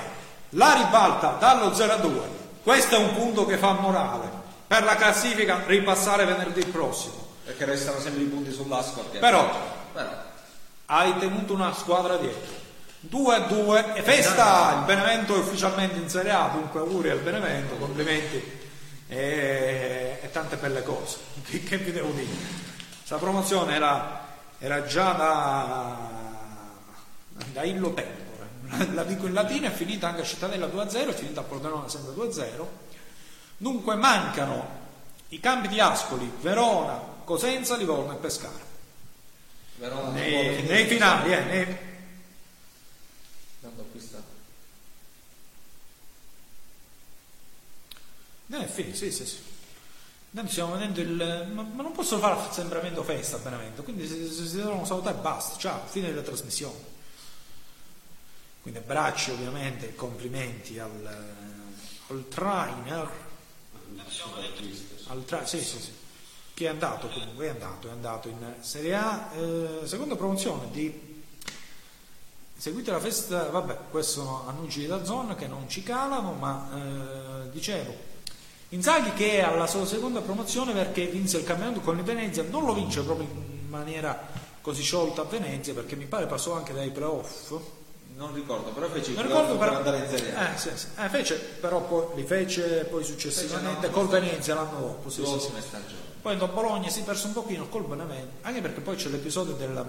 [0.51, 2.21] la ribalta dallo 0 a 2.
[2.63, 4.39] Questo è un punto che fa morale.
[4.67, 7.29] Per la classifica ripassare venerdì prossimo.
[7.45, 9.01] Perché restano sempre i punti sull'asco.
[9.19, 9.51] Però
[9.93, 10.09] Però.
[10.87, 12.59] hai tenuto una squadra dietro.
[13.01, 17.21] 2 a 2 e festa, il Benevento è ufficialmente in Serie A, dunque auguri al
[17.21, 18.43] Benevento, complimenti
[19.09, 21.19] e, e tante belle cose.
[21.43, 22.29] Che, che vi devo dire?
[22.99, 24.27] Questa promozione era,
[24.59, 25.97] era già da,
[27.53, 31.11] da illo tempore, la dico in latino, è finita anche a Cittadella 2 a 0,
[31.11, 32.71] è finita a Pordenone sempre 2 a 0.
[33.57, 34.79] Dunque mancano
[35.29, 38.69] i campi di Ascoli, Verona, Cosenza, Livorno e Pescara.
[39.77, 41.77] Verona Nei, nei finali, eh, nei,
[43.61, 44.23] Quando acquista.
[48.67, 49.39] Finito, sì, sì, sì.
[50.31, 51.51] Noi stiamo vedendo il.
[51.53, 55.57] Ma, ma non posso fare sempre avendo festa Benevento, quindi si, si, devono salutare basta.
[55.57, 56.89] Ciao, fine della trasmissione.
[58.63, 61.27] Quindi abbracci ovviamente, complimenti al,
[62.09, 63.11] al trainer.
[65.07, 65.93] Al tra- sì, sì, sì.
[66.55, 71.09] Che è andato comunque, è andato, è andato in Serie A, eh, seconda promozione di
[72.61, 77.51] Seguite la festa, vabbè, questi sono annunci da zona che non ci calano, ma eh,
[77.51, 78.10] dicevo,
[78.73, 82.65] Inzaghi che è alla sua seconda promozione perché vinse il campionato con il Venezia, non
[82.65, 84.29] lo vince proprio in maniera
[84.61, 87.53] così sciolta a Venezia perché mi pare passò anche dai playoff.
[88.15, 90.53] Non ricordo, però fece il Non ricordo per però, andare in Serie A.
[90.53, 90.87] eh, sì, sì.
[90.99, 95.11] Eh, fece, però poi, li fece poi successivamente Fece col Venezia l'anno dopo.
[95.11, 95.51] Sì, sì.
[96.21, 99.55] Poi da Bologna si è perso un pochino col Benevento, anche perché poi c'è l'episodio
[99.55, 99.85] del,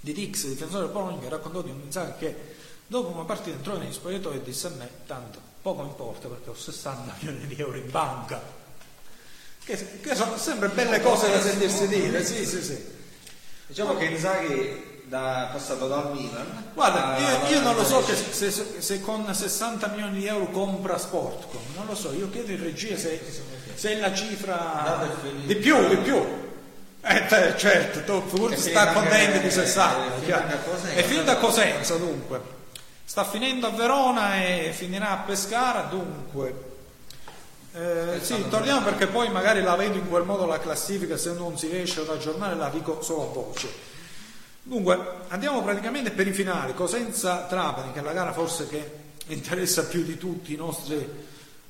[0.00, 2.54] di Dix, difensore del Bologna, che raccontò di un Inzaghi che
[2.86, 6.54] dopo una partita entrò negli spogliatoi e disse a me, tanto poco importa perché ho
[6.54, 8.40] 60 milioni di euro in banca.
[9.64, 12.98] Che, che sono sempre belle cose da sentirsi dire, sì, sì, sì.
[13.66, 16.70] Diciamo che Inzaghi da, passato dal Milan.
[16.72, 20.96] Guarda, io, io non lo so che se, se- con 60 milioni di euro compra
[20.98, 23.20] Sportcom, non lo so, io chiedo in regia se,
[23.74, 25.08] se è la cifra
[25.44, 26.48] di più, di più.
[27.02, 30.06] Eh, te- certo, tu forse sta contento di 60.
[30.06, 30.42] è finita chiaro.
[30.42, 30.94] anche a Cosenza.
[30.94, 32.58] È finita a Cosenza dunque.
[33.10, 36.54] Sta finendo a Verona e finirà a Pescara dunque.
[37.72, 41.58] Eh, sì, torniamo perché poi magari la vedo in quel modo la classifica, se non
[41.58, 43.68] si riesce ad aggiornare la dico solo a voce.
[44.62, 44.96] Dunque,
[45.26, 50.04] andiamo praticamente per i finali, Cosenza Trapani, che è la gara forse che interessa più
[50.04, 51.04] di tutti i nostri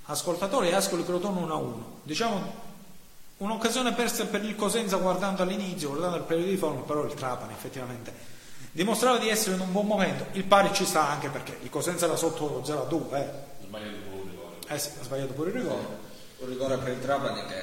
[0.05, 1.73] ascoltatori, e Ascoli Crotone 1-1.
[2.03, 2.55] Diciamo
[3.39, 7.55] un'occasione persa per il Cosenza guardando all'inizio, guardando il periodo di forma, però il Trapani
[7.55, 8.40] effettivamente
[8.73, 10.27] dimostrava di essere in un buon momento.
[10.33, 13.19] Il pari ci sta anche perché il Cosenza era sotto 0 a 2.
[13.19, 13.65] Eh.
[13.65, 14.57] Sbagliato pure un rigore.
[14.69, 15.87] Eh sì, ha sbagliato pure il rigore.
[16.39, 17.63] Un rigore per il Trapani che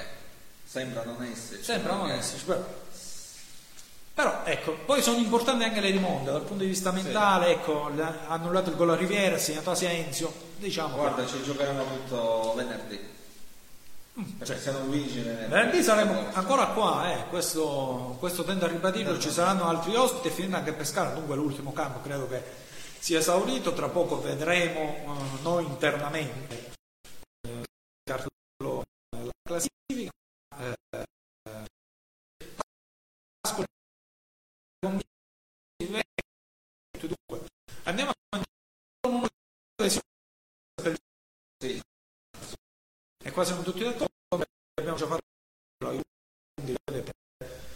[0.64, 1.64] sembra non esserci.
[1.64, 2.64] Sembra non esserci, però.
[4.14, 8.02] Però ecco, poi sono importanti anche le rimonte dal punto di vista mentale, ecco, le-
[8.02, 12.54] ha annullato il gol a Riviera, ha segnato Asensio, diciamo che- Guarda, ci giocheremo tutto
[12.56, 13.00] venerdì.
[14.18, 15.48] Perché cioè, siamo vigili venerdì.
[15.48, 20.58] Venerdì saremo ancora qua, eh, questo, questo tendo a ribadirlo, ci saranno altri ospiti finirà
[20.58, 22.42] anche Pescara, dunque l'ultimo campo credo che
[22.98, 26.74] sia esaurito, tra poco vedremo eh, noi internamente
[27.48, 27.64] eh,
[29.16, 30.12] eh, la classifica.
[30.58, 31.66] eh, eh,
[37.84, 38.42] andiamo a
[39.76, 39.90] dei
[41.60, 41.82] Sì.
[43.24, 44.07] e qua siamo tutti d'accordo
[44.90, 45.22] abbiamo già fatto
[46.56, 47.12] quindi vedete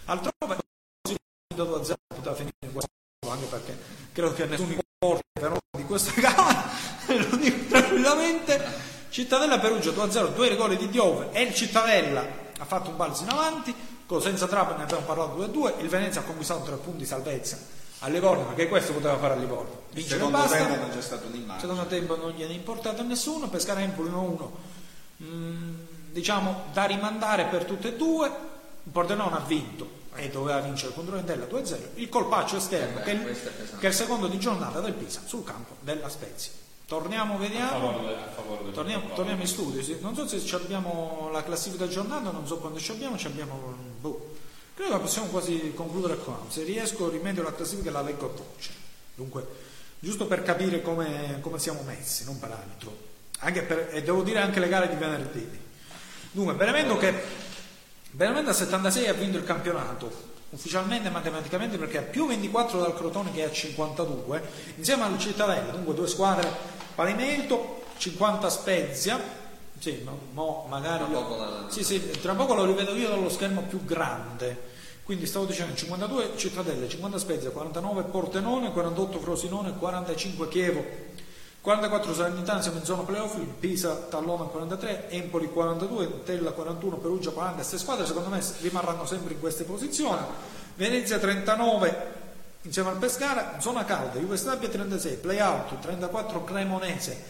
[0.05, 0.57] altrove
[1.01, 1.17] così
[1.53, 2.89] 2 a 0 poteva finire questo
[3.29, 3.77] anche perché
[4.13, 6.69] credo che nessuno importa però di questa gara
[7.07, 12.25] lo dico tranquillamente Cittadella Perugia 2 a 0 due rigori di Diove e il Cittadella
[12.57, 13.75] ha fatto un balzo in avanti
[14.19, 17.05] senza Trapani ne abbiamo parlato 2 a 2 il Venezia ha conquistato tre punti di
[17.05, 17.57] salvezza
[17.99, 19.83] a Livorno perché questo poteva fare a Livorno.
[19.91, 20.57] Vincere secondo basta.
[20.57, 21.59] tempo non c'è stato un'immagine.
[21.59, 24.49] secondo tempo non gliene è importato a nessuno, Pescara Empoli 1-1,
[25.23, 25.75] Mm,
[26.11, 28.27] diciamo da rimandare per tutte e due,
[28.83, 33.03] il Pordenone ha vinto e doveva vincere contro Vendella 2-0, il colpaccio esterno Eh beh,
[33.03, 36.51] che, è che è il secondo di giornata del Pisa sul campo della Spezia.
[36.85, 37.91] Torniamo, A vediamo.
[37.93, 39.97] favore, a favore Torniamo, torniamo in studio, sì.
[40.01, 43.73] non so se ci abbiamo la classifica giornata, non so quando ci abbiamo, ci abbiamo
[44.01, 44.35] boh.
[44.75, 46.38] Credo che possiamo quasi concludere qua.
[46.49, 48.71] Se riesco rimedio la classifica e la leggo a voce.
[49.15, 49.47] Dunque,
[49.99, 52.97] giusto per capire come, come siamo messi, non per altro.
[53.39, 55.60] Anche per- e devo dire anche le gare di venerdì.
[56.32, 57.14] Dunque, Benevento che
[58.12, 60.12] Benevento a 76 ha vinto il campionato,
[60.49, 64.41] ufficialmente e matematicamente perché ha più 24 dal Crotone che ha 52,
[64.76, 66.49] insieme al Cittadella, dunque due squadre
[66.94, 69.20] pari merito, 50 Spezia,
[69.80, 71.06] sì, ma mo magari...
[71.10, 74.70] Tra poco la- Sì, sì, tra poco lo rivedo io dallo schermo più grande.
[75.03, 80.86] Quindi stavo dicendo 52 Cittadelle, 50 Spezia, 49 Portenone, 48 Frosinone, 45 Chievo,
[81.61, 87.57] 44 Salernitana, siamo in zona playoff, Pisa Tallona 43, Empoli 42, Tella 41, Perugia 40,
[87.57, 90.21] queste squadre secondo me rimarranno sempre in queste posizioni.
[90.73, 92.19] Venezia 39
[92.63, 97.23] insieme al Pescara, zona calda, Juve Stabia 36, Playout 34 Cremonese,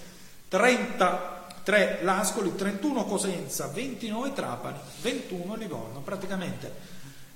[0.48, 6.00] 33 Lascoli, 31 Cosenza, 29 Trapani, 21 Livorno.
[6.00, 6.74] Praticamente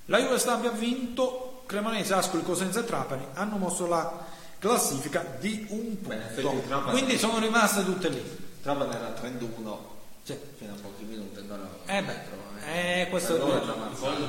[0.06, 5.66] la Juve Stabia ha vinto, Cremonese, Ascoli, Cosenza e Trapani hanno mosso la classifica di
[5.70, 6.90] un punto.
[6.90, 8.22] Quindi sono rimaste tutte lì.
[8.62, 10.36] Trapani era 31 Sì.
[10.58, 11.38] fino a pochi minuti.
[11.38, 13.62] Allora, Eh beh, eh, questo è allora
[13.94, 14.26] solo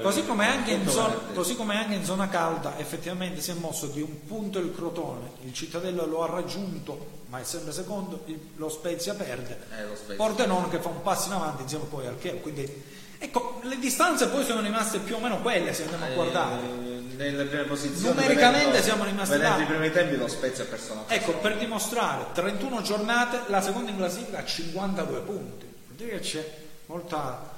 [0.00, 4.00] Così come, anche zona, così come anche in zona calda effettivamente si è mosso di
[4.00, 8.70] un punto il Crotone, il Cittadella lo ha raggiunto, ma è sempre secondo, il- lo
[8.70, 10.16] Spezia perde, Eh, lo Spezia.
[10.16, 12.82] Pordenone che fa un passo in avanti insieme poi al Chievo, quindi
[13.18, 16.62] ecco, le distanze poi sono rimaste più o meno quelle se andiamo a guardare.
[16.62, 19.56] Eh, nelle prime posizioni Numericamente vedendo- siamo rimasti là.
[19.58, 23.90] i primi tempi lo Spezia ha perso una Ecco, per dimostrare 31 giornate, la seconda
[23.90, 25.64] in classifica ha 52 punti.
[25.86, 26.56] Vuol dire che c'è
[26.86, 27.54] molta,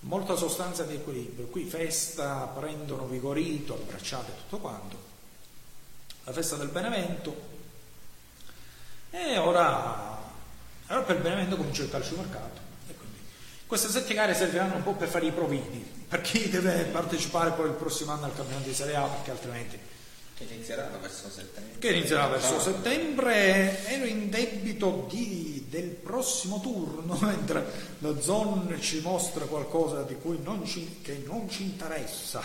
[0.00, 1.46] molta sostanza di equilibrio.
[1.48, 4.96] Qui festa, prendono Vigorito, abbracciate tutto quanto.
[6.24, 7.52] La festa del Benevento.
[9.10, 10.18] E ora,
[10.88, 12.62] ora per il Benevento comincia il calciomercato.
[13.74, 17.66] Queste sette gare serviranno un po' per fare i provini, per chi deve partecipare poi
[17.66, 19.76] il prossimo anno al campionato di Serie A, perché altrimenti
[20.32, 21.78] che inizieranno verso settembre.
[21.80, 23.84] che inizierà verso settembre.
[23.88, 27.66] Ero in debito di- del prossimo turno mentre
[27.98, 32.42] la zone ci mostra qualcosa di cui non ci, che non ci interessa.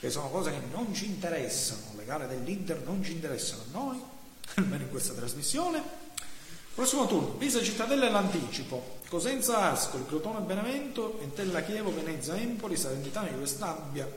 [0.00, 1.92] Che sono cose che non ci interessano.
[1.94, 3.64] Le gare dell'Inter non ci interessano.
[3.70, 4.02] A noi
[4.54, 5.82] almeno in questa trasmissione
[6.74, 13.28] prossimo turno Pisa Cittadella e l'anticipo Cosenza Ascoli Crotone Benevento Entella Chievo Venezia Empoli Salernitana
[13.28, 14.08] Juve Stabia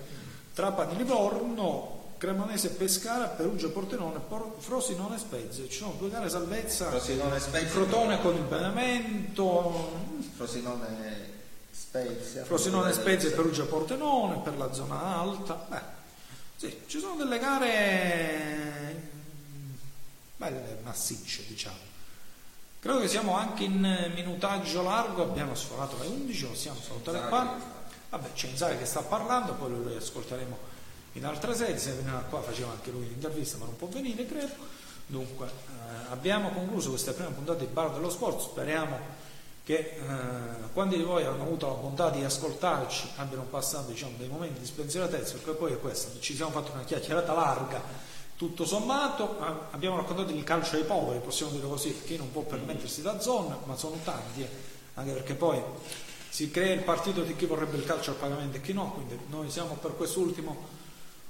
[0.54, 5.66] Trapani Livorno Cremonese Pescara Perugia Portenone Por- Frosinone Spezia.
[5.68, 6.90] Ci sono due gare salvezza.
[6.90, 7.70] Frosinone Spezia.
[7.70, 9.90] Crotone con il Benevento.
[10.36, 11.38] Frosinone
[11.72, 12.44] Spezia.
[12.44, 15.66] Frosinone Spezia e Perugia Portenone per la zona alta.
[15.70, 15.98] Beh
[16.60, 19.10] sì ci sono delle gare
[20.36, 21.89] belle massicce diciamo
[22.80, 25.24] credo che siamo anche in minutaggio largo.
[25.24, 27.78] Abbiamo sforato le 11 possiamo salutare qua.
[28.10, 30.58] Vabbè c'è Inzaghi che sta parlando poi lo riascolteremo
[31.14, 31.80] in altre sedi.
[31.80, 34.54] Se veniva qua faceva anche lui l'intervista ma non può venire credo.
[35.06, 38.42] Dunque eh, abbiamo concluso questa prima puntata di Bar dello Sport.
[38.42, 39.28] Speriamo
[39.70, 40.00] che eh,
[40.74, 44.66] quanti di voi hanno avuto la bontà di ascoltarci abbiano passato diciamo, dei momenti di
[44.66, 47.80] spensieratezza, perché poi è questo, ci siamo fatti una chiacchierata larga,
[48.40, 49.38] tutto sommato
[49.72, 53.58] abbiamo raccontato il calcio ai poveri, possiamo dire così, chi non può permettersi la zona,
[53.66, 54.50] ma sono tanti, eh,
[54.94, 55.62] anche perché poi
[56.30, 59.20] si crea il partito di chi vorrebbe il calcio al pagamento e chi no, quindi
[59.28, 60.56] noi siamo per quest'ultimo.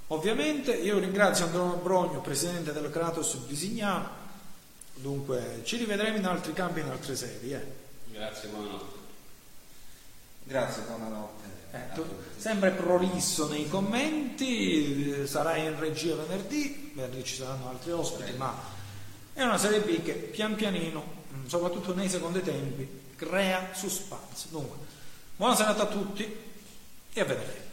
[0.09, 4.07] Ovviamente io ringrazio Antonio Brogno, presidente del Kratos Visignano,
[4.93, 7.55] dunque ci rivedremo in altri campi, in altre serie.
[7.57, 8.11] Eh.
[8.13, 8.97] Grazie, buonanotte.
[10.43, 11.48] Grazie, buonanotte.
[11.71, 12.03] Eh,
[12.37, 18.55] sempre prolisso nei commenti, sarai in regia venerdì, venerdì ci saranno altri ospiti, ma
[19.33, 24.47] è una serie B che pian pianino, mm, soprattutto nei secondi tempi, crea suspense.
[24.49, 24.77] Dunque,
[25.35, 26.23] buona serata a tutti
[27.13, 27.68] e a vedere.